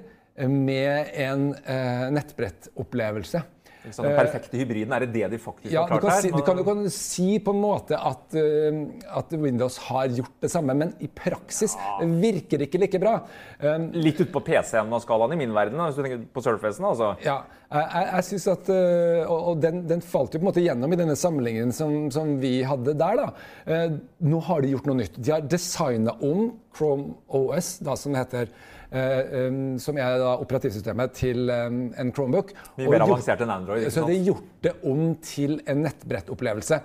med 0.50 1.12
en 1.22 1.52
eh, 1.70 2.08
nettbrettopplevelse. 2.16 3.44
Sant? 3.92 4.06
Den 4.08 4.16
perfekte 4.16 4.60
hybriden, 4.60 4.94
er 4.96 5.04
det 5.04 5.12
det 5.14 5.30
de 5.34 5.40
faktisk 5.42 5.74
Ja, 5.74 5.84
har 5.84 6.00
klart 6.00 6.16
her? 6.16 6.22
si, 6.24 6.32
du, 6.32 6.42
kan, 6.46 6.60
du 6.60 6.64
kan 6.68 6.84
si 6.94 7.40
på 7.44 7.52
en 7.52 7.60
måte 7.60 7.98
at, 8.00 8.38
eh, 8.40 8.80
at 9.20 9.34
Windows 9.36 9.78
har 9.90 10.08
gjort 10.08 10.38
det 10.46 10.52
samme, 10.54 10.76
men 10.78 10.94
i 11.04 11.10
praksis 11.12 11.76
virker 12.00 12.62
det 12.62 12.70
ikke 12.70 12.84
like 12.86 13.02
bra. 13.02 13.18
Um, 13.60 13.90
Litt 13.96 14.22
ute 14.22 14.32
på 14.32 14.44
PC-en 14.46 14.94
av 14.94 15.04
skalaen 15.04 15.36
i 15.36 15.42
min 15.44 15.54
verden, 15.56 15.82
hvis 15.84 16.00
du 16.00 16.04
tenker 16.06 16.24
på 16.34 16.46
Surfacen. 16.46 16.88
Altså. 16.88 17.14
ja, 17.26 17.42
jeg, 17.74 18.08
jeg, 18.08 18.26
synes 18.28 18.48
at 18.54 18.68
eh, 18.70 19.22
Og, 19.26 19.40
og 19.52 19.62
den, 19.64 19.80
den 19.90 20.04
falt 20.06 20.36
jo 20.36 20.40
på 20.40 20.46
en 20.46 20.50
måte 20.52 20.64
gjennom 20.64 20.94
i 20.94 21.00
denne 21.00 21.16
sammenligningen 21.18 21.74
som, 21.76 21.96
som 22.14 22.36
vi 22.42 22.60
hadde 22.68 22.96
der. 23.00 23.24
da. 23.24 23.30
Eh, 23.66 23.98
nå 24.30 24.44
har 24.48 24.62
de 24.62 24.74
gjort 24.76 24.90
noe 24.90 25.00
nytt. 25.02 25.18
De 25.18 25.34
har 25.34 25.48
designa 25.50 26.16
om 26.22 26.54
Chrome 26.76 27.18
OS, 27.34 27.78
da, 27.86 27.98
som 28.00 28.16
heter 28.18 28.48
eh, 28.48 28.83
um, 28.94 29.62
som 29.82 29.98
er 29.98 30.18
da 30.22 30.36
operativsystemet 30.44 31.16
til 31.18 31.50
um, 31.50 31.80
en 32.00 32.12
Chromebook. 32.14 32.54
Mye 32.78 32.92
mer 32.94 33.06
avansert 33.08 33.42
enn 33.44 33.54
Android, 33.54 33.90
Så 33.94 34.06
de 34.08 34.20
gjort 34.24 34.52
det 34.64 34.76
om 34.90 35.16
til 35.24 35.58
en 35.70 35.84
nettbrettopplevelse. 35.86 36.80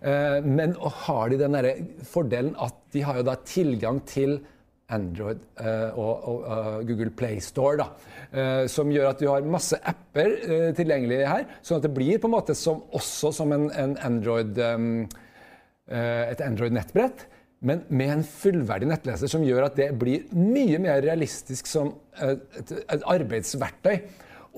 Eh, 0.00 0.38
men 0.46 0.76
og 0.78 0.94
har 1.06 1.32
de 1.32 1.40
den 1.40 1.58
fordelen 2.06 2.54
at 2.62 2.76
de 2.94 3.02
har 3.04 3.18
jo 3.20 3.26
da 3.28 3.34
tilgang 3.44 4.00
til 4.08 4.38
Android 4.94 5.40
eh, 5.60 5.98
og, 6.00 6.28
og 6.30 6.44
eh, 6.48 6.76
Google 6.88 7.10
Play 7.12 7.42
Store, 7.44 7.76
da, 7.76 7.88
eh, 8.32 8.62
som 8.72 8.88
gjør 8.92 9.10
at 9.10 9.20
du 9.20 9.26
har 9.28 9.44
masse 9.44 9.76
apper 9.84 10.30
eh, 10.38 10.68
tilgjengelig 10.76 11.20
her. 11.28 11.48
Sånn 11.60 11.82
at 11.82 11.88
det 11.88 11.92
blir 11.96 12.20
på 12.20 12.30
en 12.30 12.36
måte 12.38 12.56
som, 12.56 12.80
også 12.96 13.34
som 13.36 13.52
en, 13.56 13.68
en 13.76 13.98
Android, 14.08 14.56
eh, 14.56 14.86
eh, 15.92 16.22
et 16.30 16.44
Android-nettbrett. 16.44 17.26
Men 17.60 17.82
med 17.90 18.12
en 18.12 18.22
fullverdig 18.22 18.86
nettleser 18.86 19.30
som 19.30 19.42
gjør 19.42 19.66
at 19.66 19.78
det 19.78 19.90
blir 19.98 20.28
mye 20.36 20.78
mer 20.82 21.00
realistisk 21.02 21.66
som 21.66 21.90
et, 22.22 22.72
et 22.78 23.06
arbeidsverktøy. 23.16 23.96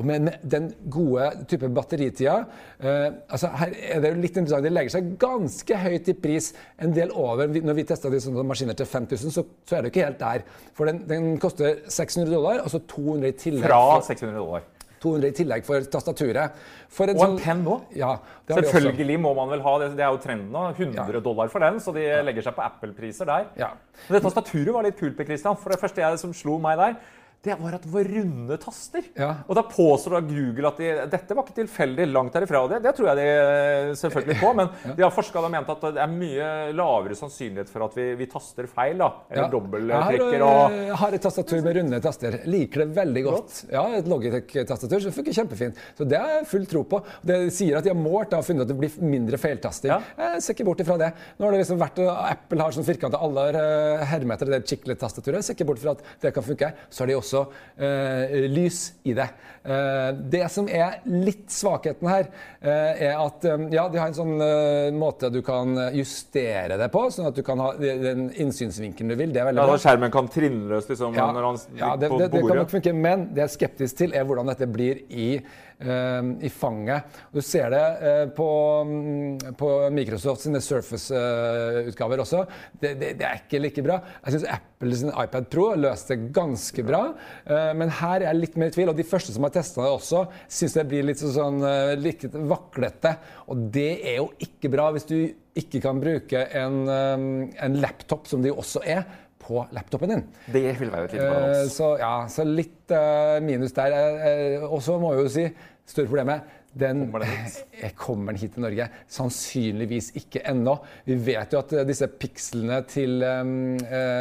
Og 0.01 0.07
med 0.07 0.23
med 0.25 0.45
den 0.51 0.71
gode 0.91 1.27
type 1.49 1.69
batteritida 1.69 2.37
eh, 2.79 3.09
altså 3.29 3.51
Her 3.61 3.73
er 3.75 4.01
det 4.01 4.13
jo 4.15 4.21
litt 4.23 4.37
interessant. 4.37 4.65
Det 4.65 4.73
legger 4.73 4.95
seg 4.95 5.11
ganske 5.21 5.81
høyt 5.83 6.09
i 6.09 6.15
pris. 6.17 6.53
En 6.81 6.95
del 6.97 7.13
over. 7.13 7.51
Når 7.53 7.77
vi 7.77 7.85
testa 7.89 8.13
de 8.13 8.21
sånne 8.23 8.45
maskiner 8.49 8.79
til 8.79 8.89
5000, 8.89 9.35
så, 9.35 9.45
så 9.69 9.77
er 9.77 9.85
det 9.85 9.93
ikke 9.93 10.07
helt 10.07 10.21
der. 10.21 10.45
For 10.77 10.89
den, 10.89 11.03
den 11.09 11.33
koster 11.43 11.83
600 11.89 12.33
dollar, 12.33 12.63
og 12.65 12.73
så 12.73 12.81
200 12.81 13.29
i 13.29 13.37
tillegg. 13.44 13.67
Fra 13.69 14.01
600 14.09 14.38
dollar. 14.38 14.65
200 15.01 15.31
i 15.31 15.37
tillegg 15.40 15.65
for 15.67 15.87
tastaturet. 15.92 16.57
For 16.92 17.11
Og 17.15 17.23
en 17.25 17.38
penn 17.40 17.63
òg. 17.65 17.87
Ja. 17.96 18.17
Selvfølgelig 18.51 19.17
må 19.23 19.33
man 19.38 19.48
vel 19.53 19.63
ha 19.65 19.77
det. 19.83 19.92
Det 19.98 20.05
er 20.05 20.13
jo 20.13 20.21
trenden 20.23 20.51
nå. 20.53 20.67
100 20.77 21.23
dollar 21.25 21.53
for 21.53 21.65
den, 21.65 21.81
så 21.81 21.94
de 21.96 22.05
legger 22.27 22.44
seg 22.46 22.57
på 22.57 22.65
Apple-priser 22.67 23.29
der. 23.31 23.48
Ja. 23.61 23.73
Men 24.09 24.19
det 24.19 24.25
tastaturet 24.27 24.75
var 24.77 24.85
litt 24.87 25.01
kult, 25.01 25.17
Per 25.17 25.29
Christian. 25.29 25.57
For 25.61 25.73
det 25.73 25.81
første 25.81 26.05
jeg, 26.05 26.21
som 26.21 26.35
slo 26.37 26.59
meg 26.63 26.79
der, 26.81 26.98
det 27.43 27.55
var 27.57 27.73
at 27.79 27.85
det 27.87 27.88
var 27.93 28.05
runde 28.05 28.57
taster. 28.61 29.07
Ja. 29.17 29.31
Og 29.49 29.57
da 29.57 29.63
påstår 29.65 30.19
da 30.19 30.21
Google 30.29 30.69
at 30.69 30.81
de, 30.83 30.88
dette 31.09 31.37
var 31.37 31.47
ikke 31.47 31.55
tilfeldig 31.63 32.05
langt 32.13 32.35
derifra. 32.37 32.61
Det, 32.69 32.81
det 32.85 32.93
tror 32.99 33.09
jeg 33.09 33.17
de 33.17 33.29
eh, 33.31 33.93
selvfølgelig 33.97 34.37
på, 34.43 34.51
men 34.59 34.69
de 34.99 35.05
har 35.07 35.15
forska 35.15 35.41
og 35.41 35.49
ment 35.55 35.71
at 35.73 35.87
det 35.97 36.03
er 36.05 36.13
mye 36.13 36.49
lavere 36.77 37.17
sannsynlighet 37.17 37.73
for 37.73 37.87
at 37.87 37.97
vi, 37.97 38.07
vi 38.21 38.27
taster 38.29 38.69
feil. 38.69 38.99
da, 39.01 39.09
Eller 39.31 39.47
Ja. 39.47 39.49
dobbelttrekker 39.55 40.35
Jeg 40.37 40.43
og 40.45 40.53
har, 40.53 40.77
eh, 40.83 40.93
har 41.01 41.17
et 41.17 41.25
tastatur 41.25 41.63
med 41.65 41.79
runde 41.81 42.01
taster. 42.05 42.37
Liker 42.45 42.85
det 42.85 42.88
veldig 43.01 43.25
godt. 43.25 43.57
Ja, 43.73 43.87
Et 43.97 44.11
Logitech-tastatur 44.13 45.01
som 45.07 45.17
funker 45.17 45.38
kjempefint. 45.41 45.81
Så 45.97 46.05
Det 46.11 46.21
har 46.21 46.29
jeg 46.37 46.47
full 46.53 46.67
tro 46.67 46.85
på. 46.85 47.03
Det 47.25 47.41
sier 47.57 47.79
at 47.81 47.85
de 47.88 47.95
har 47.95 47.97
målt 47.99 48.37
og 48.37 48.45
funnet 48.45 48.67
at 48.69 48.69
det 48.69 48.77
blir 48.79 49.01
mindre 49.01 49.41
feiltasting. 49.41 49.88
Ja. 49.91 50.03
Jeg 50.35 50.43
ser 50.45 50.59
ikke 50.59 50.69
bort 50.69 50.81
ifra 50.85 50.99
det. 51.01 51.13
Nå 51.38 51.47
har 51.49 51.57
det 51.57 51.65
liksom 51.65 51.81
vært, 51.81 51.99
eh, 52.05 52.31
Apple 52.37 52.61
har 52.61 52.71
sånn 52.77 52.85
firkanta 52.85 53.17
alle 53.21 53.49
hermeter, 53.51 54.07
hermet 54.11 54.47
det 54.51 54.63
chiclet-tastaturet. 54.69 55.41
Jeg 55.41 55.45
ser 55.49 55.55
ikke 55.57 55.67
bort 55.73 55.79
fra 55.83 55.97
at 55.97 56.03
det 56.21 56.35
kan 56.37 56.43
funke. 56.45 56.73
Så 56.91 57.01
har 57.05 57.07
de 57.07 57.15
også 57.17 57.29
eh, 57.35 58.48
lys 58.50 58.92
i 59.08 59.14
det. 59.16 59.28
Eh, 59.62 60.10
det 60.33 60.46
som 60.52 60.68
er 60.72 61.02
litt 61.04 61.50
svakheten 61.52 62.08
her, 62.08 62.31
eh, 62.60 63.02
er 63.10 63.18
at 63.20 63.44
eh, 63.44 63.66
ja, 63.74 63.88
de 63.92 64.00
har 64.00 64.08
en 64.08 64.16
sånn 64.16 64.40
eh, 64.40 64.88
måte 64.96 65.28
du 65.33 65.42
kan 65.44 65.76
justere 65.92 66.78
det 66.81 66.88
på, 66.92 67.02
sånn 67.12 67.28
at 67.28 67.37
du 67.37 67.42
kan 67.46 67.60
ha 67.60 67.74
den 67.81 68.31
innsynsvinkelen 68.33 69.12
du 69.12 69.18
vil. 69.20 69.35
Det 69.35 69.42
er 69.42 69.50
veldig 69.50 69.66
bra. 69.68 69.81
Skjermen 69.81 70.14
kan 70.14 70.31
trinnløst 70.33 70.92
liksom, 70.92 71.16
Ja, 71.18 71.28
når 71.35 71.48
han 71.50 71.60
ja 71.76 71.94
det, 72.00 72.08
på 72.12 72.20
det, 72.22 72.31
det 72.33 72.44
kan 72.46 72.62
nok 72.62 72.72
funke, 72.72 72.96
men 72.96 73.28
det 73.35 73.44
jeg 73.44 73.48
er 73.48 73.56
skeptisk 73.58 74.00
til, 74.00 74.16
er 74.16 74.24
hvordan 74.28 74.48
dette 74.52 74.68
blir 74.70 75.04
i, 75.08 75.31
eh, 75.37 75.69
i 75.81 76.50
fanget. 76.52 77.20
Du 77.33 77.40
ser 77.44 77.70
det 77.72 77.85
eh, 78.04 78.24
på, 78.37 78.48
mm, 78.87 79.54
på 79.58 79.70
Microsoft 79.94 80.44
sine 80.44 80.60
Surface-utgaver 80.64 82.22
også. 82.24 82.44
Det, 82.72 82.94
det, 83.00 83.14
det 83.20 83.26
er 83.26 83.40
ikke 83.40 83.62
like 83.62 83.85
bra. 83.85 84.00
Jeg 84.24 84.37
syns 84.37 84.48
Apple 84.56 84.98
sin 85.00 85.12
iPad 85.14 85.48
Pro 85.52 85.70
løste 85.78 86.16
det 86.16 86.31
ganske 86.37 86.85
bra, 86.87 87.02
eh, 87.46 87.70
men 87.76 87.92
her 88.00 88.20
er 88.20 88.28
jeg 88.31 88.40
litt 88.40 88.58
mer 88.60 88.72
i 88.72 88.76
tvil. 88.76 88.92
Og 88.92 88.98
de 88.98 89.06
første 89.08 89.35
som 89.35 89.46
har 89.46 89.54
testa 89.54 89.85
det 89.85 89.92
også, 89.94 90.24
syns 90.50 90.76
det 90.78 90.87
blir 90.90 91.06
litt 91.08 91.22
sånn 91.22 91.62
eh, 91.66 91.94
litt 92.00 92.26
vaklete. 92.35 93.16
Og 93.52 93.68
det 93.74 93.92
er 94.12 94.20
jo 94.20 94.31
ikke 94.42 94.72
bra 94.72 94.90
hvis 94.94 95.08
du 95.08 95.18
ikke 95.60 95.81
kan 95.83 96.00
bruke 96.02 96.44
en, 96.56 96.83
eh, 96.88 97.26
en 97.66 97.81
laptop, 97.83 98.28
som 98.31 98.44
de 98.44 98.52
også 98.52 98.85
er, 98.85 99.04
på 99.51 99.67
laptopen 99.75 100.15
din. 100.15 100.23
Det 100.46 100.65
vil 100.79 100.92
være 100.92 101.11
et 101.11 101.19
lite 101.19 101.27
paradoks. 101.27 101.67
Uh, 101.67 101.75
så 101.75 101.90
ja, 102.01 102.15
så 102.31 102.46
litt 102.46 102.94
uh, 102.94 103.37
minus 103.44 103.75
der. 103.77 103.98
Uh, 103.98 104.71
og 104.71 104.81
så 104.87 104.96
må 105.03 105.15
jeg 105.15 105.27
jo 105.27 105.35
si, 105.35 105.51
større 105.90 106.11
problemet 106.13 106.57
den 106.71 107.01
Kommer 107.01 107.25
den 107.25 107.33
hit? 107.35 107.55
Kommer 107.98 108.31
den 108.31 108.38
hit 108.44 108.53
til 108.55 108.63
Norge? 108.63 108.85
Sannsynligvis 109.11 110.13
ikke 110.21 110.44
ennå. 110.53 110.77
Vi 111.09 111.17
vet 111.27 111.51
jo 111.51 111.65
at 111.65 111.75
disse 111.88 112.07
pikslene 112.15 112.79
til 112.87 113.25
um, 113.27 113.75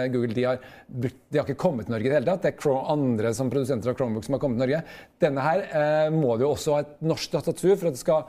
Google 0.10 0.34
de 0.34 0.48
har, 0.48 0.64
brukt, 0.90 1.20
de 1.30 1.38
har 1.38 1.46
ikke 1.46 1.62
kommet 1.62 1.86
til 1.86 1.94
Norge 1.94 2.10
i 2.10 2.10
det 2.10 2.18
hele 2.18 2.32
tatt. 2.32 2.48
Det 2.48 2.56
er 2.58 2.90
andre 2.96 3.36
som 3.38 3.54
produsenter 3.54 3.94
av 3.94 4.00
Chromebook 4.00 4.26
som 4.26 4.40
har 4.40 4.42
kommet 4.42 4.58
til 4.58 4.66
Norge. 4.66 4.82
Denne 5.22 5.46
her 5.46 6.10
må 6.16 6.40
det 6.40 6.48
jo 6.48 6.56
også 6.56 6.74
ha 6.74 6.82
et 6.88 6.98
norsk 7.06 7.38
datatur 7.38 7.76
for 7.76 7.92
at 7.92 8.00
det 8.00 8.02
skal 8.02 8.26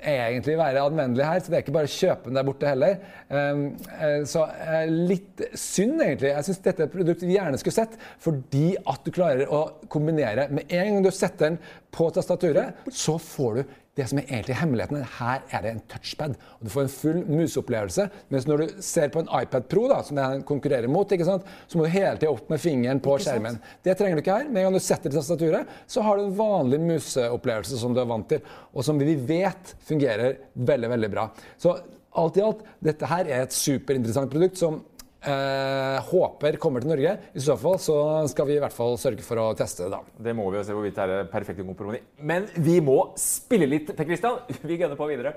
egentlig 0.00 0.56
være 0.58 0.84
anvendelig 0.84 1.26
her, 1.26 1.40
så 1.40 1.52
det 1.52 1.58
er 1.58 1.64
ikke 1.64 1.74
bare 1.76 1.90
å 1.90 1.94
kjøpe 1.94 2.28
den 2.28 2.38
der 2.38 2.46
borte 2.46 2.68
heller. 2.70 2.98
Um, 3.28 3.64
eh, 3.96 4.18
så 4.28 4.44
eh, 4.50 4.84
litt 4.90 5.44
synd, 5.52 6.00
egentlig. 6.02 6.32
Jeg 6.32 6.48
syns 6.48 6.62
dette 6.64 6.84
er 6.84 6.90
et 6.90 6.94
produkt 6.94 7.24
vi 7.26 7.36
gjerne 7.36 7.60
skulle 7.60 7.78
sett, 7.78 7.96
fordi 8.22 8.66
at 8.78 9.06
du 9.06 9.12
klarer 9.14 9.50
å 9.52 9.62
kombinere 9.92 10.48
Med 10.54 10.70
en 10.72 10.96
gang 10.96 11.06
du 11.06 11.10
setter 11.14 11.50
den 11.50 11.58
på 11.94 12.08
tastaturet, 12.14 12.86
så 12.92 13.16
får 13.22 13.58
du 13.58 13.76
det 13.96 14.06
som 14.10 14.20
er 14.20 14.26
egentlig 14.28 14.58
hemmeligheten. 14.60 15.04
Her 15.18 15.44
er 15.56 15.64
det 15.64 15.72
en 15.72 15.82
touchpad, 15.88 16.34
og 16.58 16.66
du 16.66 16.72
får 16.72 16.84
en 16.84 16.92
full 16.92 17.20
museopplevelse. 17.30 18.08
Mens 18.32 18.46
når 18.48 18.62
du 18.62 18.82
ser 18.84 19.08
på 19.12 19.22
en 19.22 19.30
iPad 19.40 19.68
Pro, 19.72 19.86
da, 19.90 20.02
som 20.04 20.20
den 20.20 20.44
konkurrerer 20.48 20.90
mot, 20.92 21.12
ikke 21.12 21.28
sant? 21.28 21.46
så 21.66 21.78
må 21.78 21.86
du 21.86 21.94
hele 21.94 22.18
tida 22.18 22.32
opp 22.32 22.50
med 22.52 22.60
fingeren 22.60 23.00
på 23.04 23.16
skjermen. 23.24 23.56
Det 23.84 23.96
trenger 23.96 24.18
du 24.18 24.24
ikke 24.24 24.38
her. 24.42 24.50
Med 24.50 24.62
en 24.62 24.68
gang 24.68 24.76
du 24.76 24.84
setter 24.84 25.08
til 25.08 25.18
tastaturet, 25.18 25.72
så 25.88 26.04
har 26.04 26.18
du 26.18 26.26
en 26.26 26.36
vanlig 26.36 26.80
museopplevelse 26.84 27.80
som 27.80 27.96
du 27.96 28.02
er 28.02 28.10
vant 28.10 28.28
til, 28.30 28.44
og 28.76 28.84
som 28.84 29.00
vi 29.00 29.16
vet 29.16 29.76
fungerer 29.88 30.42
veldig, 30.54 30.92
veldig 30.92 31.12
bra. 31.16 31.30
Så 31.60 31.78
alt 32.16 32.36
i 32.36 32.44
alt, 32.44 32.60
dette 32.84 33.08
her 33.08 33.28
er 33.28 33.46
et 33.46 33.56
superinteressant 33.56 34.32
produkt 34.32 34.60
som 34.60 34.82
eh, 35.24 35.98
håper 36.10 36.58
kommer 36.62 36.82
til 36.84 36.90
Norge. 36.92 37.14
I 37.34 37.42
så 37.42 37.56
fall 37.60 37.78
så 37.82 37.96
skal 38.30 38.48
vi 38.48 38.56
i 38.56 38.62
hvert 38.62 38.74
fall 38.74 38.98
sørge 39.00 39.24
for 39.26 39.40
å 39.42 39.50
teste 39.58 39.86
det, 39.86 39.96
da. 39.96 40.22
Det 40.28 40.34
må 40.36 40.48
vi 40.50 40.60
jo 40.60 40.64
se 40.66 40.76
hvorvidt 40.76 40.98
det 40.98 41.04
er 41.06 41.12
det 41.14 41.30
perfekte 41.32 41.66
kompromiss. 41.66 42.04
Men 42.20 42.48
vi 42.56 42.78
må 42.84 42.98
spille 43.20 43.68
litt, 43.70 43.92
Per 43.96 44.08
Christian. 44.08 44.42
Vi 44.68 44.78
gønner 44.80 44.98
på 44.98 45.08
videre. 45.10 45.36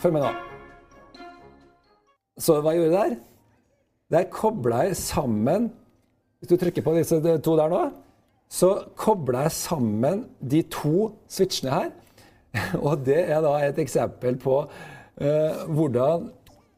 Følg 0.00 0.14
med, 0.16 0.24
nå. 0.24 1.20
Så 2.40 2.56
hva 2.64 2.72
jeg 2.72 2.80
gjorde 2.80 2.96
der? 2.96 3.18
Der 4.10 4.30
kobla 4.32 4.86
jeg 4.88 4.96
sammen 4.98 5.68
Hvis 6.40 6.48
du 6.50 6.56
trykker 6.56 6.82
på 6.82 6.94
disse 6.96 7.18
to 7.44 7.56
der 7.58 7.68
nå, 7.68 7.82
så 8.50 8.70
kobla 8.96 9.44
jeg 9.44 9.52
sammen 9.52 10.22
de 10.40 10.62
to 10.72 11.10
switchene 11.28 11.74
her. 11.74 11.90
Og 12.86 13.00
det 13.06 13.22
er 13.30 13.40
da 13.44 13.54
et 13.66 13.78
eksempel 13.82 14.36
på 14.40 14.56
uh, 14.66 15.64
hvordan 15.70 16.26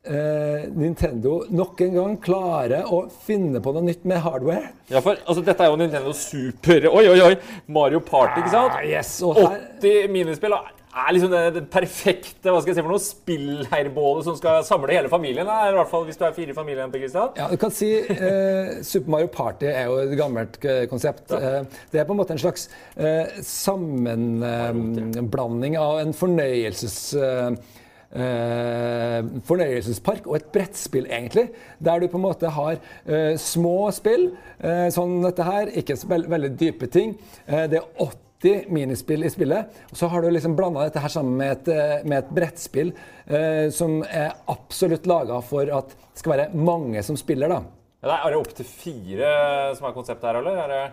uh, 0.08 0.66
Nintendo 0.76 1.38
nok 1.52 1.80
en 1.86 1.96
gang 1.96 2.18
klarer 2.22 2.90
å 2.92 3.04
finne 3.26 3.62
på 3.64 3.72
noe 3.74 3.86
nytt 3.86 4.04
med 4.08 4.20
hardware. 4.24 4.72
Ja, 4.92 5.00
for 5.00 5.16
altså, 5.16 5.44
Dette 5.46 5.64
er 5.64 5.72
jo 5.72 5.80
Nintendo 5.80 6.12
Super 6.16 6.90
Oi, 6.92 7.06
oi, 7.14 7.18
oi! 7.30 7.34
Mario 7.72 8.02
Party, 8.04 8.42
ikke 8.42 8.54
sant? 8.54 8.76
Ah, 8.76 8.84
yes, 8.86 9.14
og 9.24 9.40
her- 9.40 9.58
80 9.80 10.12
minispill 10.12 10.56
og 10.58 10.68
er 10.92 11.12
liksom 11.14 11.30
det, 11.32 11.54
det 11.56 11.62
perfekte 11.72 12.52
hva 12.52 12.60
skal 12.60 12.70
jeg 12.72 12.76
si 12.78 12.82
for 12.84 12.92
noe, 12.92 13.00
spillherrbålet 13.02 14.24
som 14.26 14.34
skal 14.38 14.64
samle 14.66 14.92
hele 14.92 15.08
familien. 15.12 15.46
da, 15.48 15.54
i 15.70 15.74
hvert 15.76 15.90
fall 15.90 16.04
Hvis 16.08 16.18
du 16.20 16.24
er 16.28 16.36
fire 16.36 16.50
i 16.52 16.54
familien. 16.56 16.90
på 16.92 16.98
Kristian. 17.00 17.30
Ja, 17.38 17.46
du 17.48 17.56
kan 17.60 17.72
si 17.74 17.90
eh, 18.00 18.82
Super 18.84 19.10
Mario 19.16 19.28
Party 19.32 19.66
er 19.70 19.84
jo 19.88 19.94
et 20.04 20.18
gammelt 20.18 20.54
eh, 20.64 20.86
konsept. 20.90 21.30
Ja. 21.32 21.38
det 21.92 21.98
er 22.00 22.04
på 22.08 22.12
en 22.12 22.20
måte 22.20 22.32
en 22.36 22.42
slags 22.42 22.62
eh, 22.96 23.26
sammenblanding 23.42 25.74
av 25.80 26.00
en 26.02 26.12
fornøyelses... 26.16 26.98
Eh, 27.16 27.50
eh, 28.12 29.24
fornøyelsespark 29.48 30.26
og 30.28 30.36
et 30.38 30.50
brettspill, 30.54 31.06
egentlig. 31.08 31.46
Der 31.84 31.96
du 32.02 32.06
på 32.12 32.18
en 32.20 32.26
måte 32.26 32.46
har 32.52 32.74
eh, 33.06 33.34
små 33.40 33.90
spill, 33.94 34.24
eh, 34.60 34.88
sånn 34.94 35.22
dette 35.24 35.42
her, 35.46 35.64
ikke 35.82 35.96
så 35.96 36.06
veldig 36.12 36.52
dype 36.60 36.86
ting. 36.92 37.08
Eh, 37.46 37.64
det 37.72 37.78
er 37.80 37.88
80 38.42 38.68
minispill 38.74 39.24
i 39.24 39.30
spillet. 39.30 39.66
Og 39.90 39.96
så 39.96 40.08
har 40.10 40.22
du 40.24 40.30
liksom 40.30 40.56
blanda 40.58 40.84
dette 40.88 41.00
her 41.02 41.08
sammen 41.12 41.36
med 41.38 41.52
et, 41.52 41.68
eh, 41.68 42.04
med 42.04 42.18
et 42.18 42.30
brettspill 42.34 42.92
eh, 43.26 43.68
som 43.70 44.00
er 44.02 44.32
absolutt 44.50 45.06
laga 45.06 45.40
for 45.46 45.62
at 45.78 45.88
det 45.94 46.18
skal 46.22 46.32
være 46.36 46.48
mange 46.54 47.02
som 47.06 47.16
spiller, 47.16 47.48
da. 47.48 47.60
Ja, 48.02 48.08
det 48.08 48.14
er- 48.18 48.26
er 48.26 48.30
det 48.30 48.40
opptil 48.42 48.66
fire 48.66 49.76
som 49.76 49.86
er 49.86 49.92
konseptet 49.92 50.22
her, 50.28 50.40
eller? 50.42 50.56
Er 50.64 50.68
det... 50.68 50.92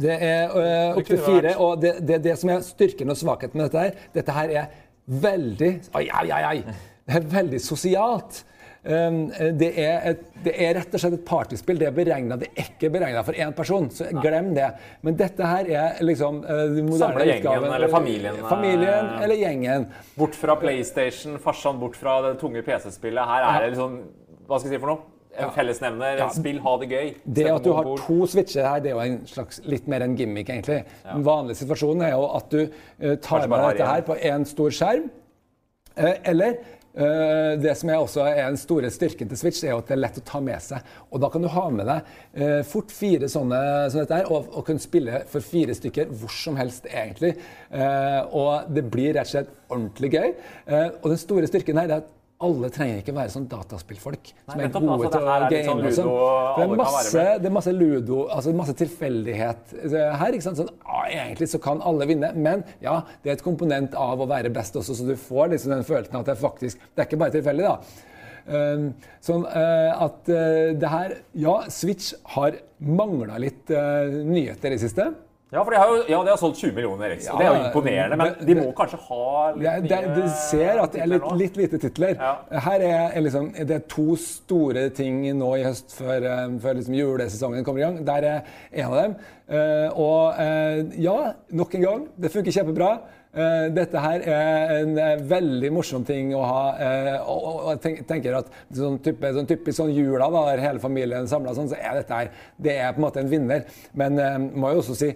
Det 0.00 0.22
er 0.22 0.52
øh, 0.54 0.96
opptil 1.00 1.18
fire, 1.18 1.56
og 1.58 1.80
det, 1.82 1.96
det, 2.06 2.22
det 2.22 2.38
som 2.38 2.50
er 2.50 2.60
styrken 2.62 3.10
og 3.10 3.16
svakheten 3.16 3.58
med 3.58 3.70
dette 3.70 3.80
her, 3.80 3.90
dette 4.14 4.32
her 4.36 4.48
er 4.60 4.66
veldig 5.10 5.70
Ai, 5.98 6.04
ai, 6.12 6.30
ai, 6.30 6.42
ai! 6.52 6.62
Det 7.10 7.16
er 7.16 7.24
veldig 7.32 7.58
sosialt. 7.60 8.44
Um, 8.80 9.26
det, 9.60 9.68
er 9.76 10.06
et, 10.08 10.20
det 10.40 10.54
er 10.56 10.70
rett 10.78 10.94
og 10.96 11.02
slett 11.02 11.18
et 11.18 11.24
partyspill. 11.28 11.76
Det 11.80 11.90
er 11.90 11.92
beregnet, 11.92 12.40
Det 12.40 12.48
er 12.54 12.70
ikke 12.70 12.88
beregna 12.94 13.20
for 13.26 13.36
én 13.36 13.52
person, 13.56 13.90
så 13.92 14.08
glem 14.22 14.54
det. 14.56 14.70
Men 15.04 15.18
dette 15.20 15.50
her 15.52 15.68
er 15.68 16.00
liksom 16.04 16.40
uh, 16.46 16.64
den 16.72 16.88
moderne 16.88 17.18
Samle 17.18 17.28
gjengen, 17.28 17.68
eller 17.76 17.92
familien, 17.92 18.40
eh. 18.40 18.48
Familien 18.48 19.14
eller 19.20 19.40
gjengen. 19.42 19.86
Bort 20.16 20.38
fra 20.38 20.56
PlayStation, 20.60 21.36
farsan 21.42 21.80
bort 21.82 22.00
fra 22.00 22.20
det 22.24 22.38
tunge 22.40 22.64
PC-spillet. 22.64 23.32
Her 23.34 23.48
er 23.50 23.66
det 23.66 23.72
liksom 23.74 24.00
Hva 24.48 24.58
skal 24.58 24.70
jeg 24.70 24.78
si 24.78 24.82
for 24.82 24.94
noe? 24.94 25.08
En 25.40 25.52
fellesnevner. 25.54 26.18
Ja. 26.18 26.26
Spill, 26.34 26.58
ha 26.64 26.72
det 26.80 26.88
gøy. 26.90 27.12
Det 27.22 27.46
at 27.52 27.62
du 27.64 27.70
har 27.76 27.86
to 28.00 28.18
switcher 28.26 28.66
her, 28.66 28.80
det 28.82 28.90
er 28.90 28.96
jo 28.96 29.04
en 29.04 29.20
slags 29.30 29.60
litt 29.68 29.86
mer 29.90 30.02
en 30.02 30.16
gimmick, 30.18 30.50
egentlig. 30.50 30.82
Den 31.04 31.22
vanlige 31.26 31.60
situasjonen 31.62 32.08
er 32.08 32.16
jo 32.16 32.26
at 32.34 32.50
du 32.50 32.60
eh, 32.64 33.14
tar 33.22 33.46
med 33.46 33.62
dette 33.68 33.86
her 33.92 34.02
på 34.08 34.18
én 34.18 34.48
stor 34.48 34.74
skjerm. 34.74 35.06
Eh, 35.94 36.16
eller 36.32 36.56
eh, 36.56 36.76
det 36.92 37.74
som 37.78 37.90
er 37.92 38.00
også 38.02 38.24
er 38.26 38.48
den 38.48 38.58
store 38.58 38.90
styrken 38.90 39.28
til 39.30 39.38
Switch, 39.38 39.62
er 39.62 39.76
at 39.76 39.86
det 39.86 39.94
er 39.94 40.02
lett 40.02 40.18
å 40.18 40.24
ta 40.26 40.40
med 40.42 40.58
seg. 40.64 40.86
Og 41.10 41.22
da 41.22 41.30
kan 41.30 41.44
du 41.44 41.48
ha 41.52 41.64
med 41.70 41.86
deg 41.86 42.08
eh, 42.34 42.60
fort 42.66 42.90
fire 42.94 43.28
sånne 43.30 43.60
som 43.92 44.02
dette 44.02 44.18
her, 44.18 44.30
og, 44.30 44.50
og 44.50 44.66
kunne 44.66 44.82
spille 44.82 45.22
for 45.30 45.44
fire 45.44 45.76
stykker 45.76 46.10
hvor 46.10 46.34
som 46.34 46.58
helst, 46.58 46.88
egentlig. 46.90 47.36
Eh, 47.70 48.20
og 48.36 48.72
det 48.74 48.86
blir 48.90 49.14
rett 49.14 49.28
og 49.28 49.34
slett 49.36 49.52
ordentlig 49.70 50.12
gøy. 50.16 50.32
Eh, 50.66 50.88
og 51.00 51.12
den 51.12 51.22
store 51.22 51.50
styrken 51.50 51.78
her 51.80 51.90
er 51.90 52.02
at 52.02 52.16
alle 52.40 52.70
trenger 52.72 53.00
ikke 53.02 53.12
være 53.12 53.32
sånn 53.34 53.46
dataspillfolk 53.50 54.30
som 54.32 54.60
er 54.62 54.70
gode 54.72 54.92
altså, 54.94 55.10
til 55.12 55.26
å 55.28 55.48
game 55.52 55.92
sånn. 55.96 56.08
ludo, 56.08 56.28
Det 56.56 56.64
er 56.64 56.74
masse, 56.80 57.24
det 57.42 57.50
er 57.50 57.54
masse 57.56 57.74
ludo, 57.76 58.20
altså 58.32 58.54
masse 58.56 58.74
tilfeldighet 58.80 59.74
eh, 59.82 60.14
her. 60.22 60.36
ikke 60.36 60.46
sant? 60.46 60.60
Sånn, 60.62 60.70
å, 60.80 61.02
egentlig 61.10 61.50
så 61.52 61.60
kan 61.62 61.82
alle 61.84 62.08
vinne, 62.08 62.32
men 62.36 62.64
ja, 62.84 63.00
det 63.20 63.34
er 63.34 63.38
et 63.38 63.44
komponent 63.44 63.96
av 63.98 64.24
å 64.24 64.28
være 64.30 64.52
best 64.54 64.78
også, 64.80 64.96
så 64.96 65.08
du 65.08 65.16
får 65.20 65.52
liksom 65.54 65.74
den 65.76 65.84
følelsen 65.88 66.20
at 66.20 66.30
det 66.30 66.36
er 66.36 66.40
faktisk 66.40 66.86
Det 66.86 67.04
er 67.04 67.10
ikke 67.10 67.20
bare 67.20 67.36
tilfeldig, 67.36 67.66
da. 67.68 68.06
Um, 68.50 68.86
sånn 69.22 69.44
uh, 69.44 70.00
at 70.06 70.30
uh, 70.32 70.72
det 70.80 70.88
her 70.90 71.12
Ja, 71.38 71.58
Switch 71.70 72.14
har 72.32 72.56
mangla 72.80 73.36
litt 73.38 73.68
uh, 73.68 74.08
nyheter 74.08 74.72
i 74.72 74.78
det 74.78 74.86
siste. 74.88 75.10
Ja, 75.50 75.64
for 75.64 75.74
de 75.74 75.78
har 75.82 75.90
jo 75.90 76.02
ja, 76.06 76.18
de 76.22 76.30
har 76.30 76.38
solgt 76.38 76.60
20 76.62 76.76
millioner 76.76 77.16
X. 77.16 77.26
og 77.32 77.40
det 77.40 77.46
er 77.48 77.56
jo 77.56 77.62
imponerende, 77.66 78.18
men 78.20 78.36
de 78.46 78.54
må 78.54 78.68
kanskje 78.78 79.00
ha 79.08 79.30
litt 79.56 79.88
Det, 79.90 79.98
det, 80.14 80.28
ser 80.44 80.78
at 80.78 80.94
det 80.94 81.02
er 81.02 81.10
litt, 81.10 81.26
litt 81.40 81.58
lite 81.58 81.80
titler. 81.82 82.14
Ja. 82.14 82.60
Her 82.68 82.84
er, 82.86 83.06
er 83.18 83.24
liksom, 83.26 83.50
det 83.58 83.78
er 83.80 83.86
to 83.90 84.14
store 84.22 84.86
ting 84.94 85.24
nå 85.40 85.50
i 85.58 85.64
høst 85.66 85.96
før, 85.96 86.22
eh, 86.22 86.44
før 86.62 86.78
liksom 86.78 86.98
julesesongen 87.00 87.66
kommer 87.66 87.82
i 87.82 87.86
gang. 87.88 87.98
Der 88.06 88.28
er 88.30 88.52
en 88.70 88.92
av 88.92 88.98
dem. 89.00 89.16
Eh, 89.50 89.88
og 89.98 90.38
eh, 90.38 90.84
ja, 91.02 91.16
nok 91.50 91.74
en 91.74 91.88
gang, 91.88 92.06
det 92.14 92.30
funker 92.30 92.54
kjempebra. 92.54 92.92
Uh, 93.30 93.68
dette 93.70 94.00
her 94.02 94.24
er 94.26 94.72
en 94.80 94.96
uh, 94.98 95.20
veldig 95.30 95.68
morsom 95.70 96.02
ting 96.02 96.32
å 96.34 96.40
ha. 96.42 96.62
Uh, 96.74 97.28
og, 97.30 97.44
og, 97.46 97.58
og 97.70 97.82
tenk, 97.84 98.00
tenker 98.08 98.34
at 98.40 98.48
sånn, 98.74 98.96
type, 99.04 99.30
sånn 99.36 99.46
typisk 99.46 99.76
sånn 99.78 99.92
jula, 99.94 100.26
da, 100.34 100.40
der 100.48 100.62
hele 100.64 100.82
familien 100.82 101.30
samla, 101.30 101.54
sånn, 101.54 101.70
så 101.70 101.78
er 101.78 102.00
dette 102.00 102.16
her 102.16 102.32
det 102.58 102.74
er 102.74 102.96
på 102.96 102.98
en 102.98 103.06
måte 103.06 103.22
en 103.22 103.30
vinner. 103.30 103.62
Men 103.94 104.18
uh, 104.18 104.34
må 104.34 104.72
jo 104.74 104.82
også 104.82 104.98
si 104.98 105.12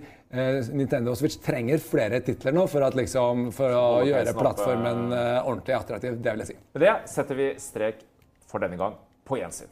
Nintendo 0.75 1.15
Switch 1.19 1.39
trenger 1.43 1.79
flere 1.83 2.21
titler 2.27 2.57
nå 2.57 2.67
for, 2.71 2.83
at, 2.87 2.97
liksom, 2.99 3.49
for 3.55 3.77
å 3.79 3.87
gjøre 4.09 4.35
plattformen 4.37 5.07
eh, 5.15 5.39
ordentlig 5.45 5.79
attraktiv. 5.79 6.19
Det 6.19 6.35
vil 6.35 6.45
jeg 6.45 6.53
si. 6.55 6.59
Med 6.75 6.87
det 6.89 6.97
setter 7.15 7.39
vi 7.39 7.51
strek 7.63 8.03
for 8.51 8.65
denne 8.65 8.81
gang 8.81 8.99
på 9.25 9.39
gjensyn. 9.41 9.71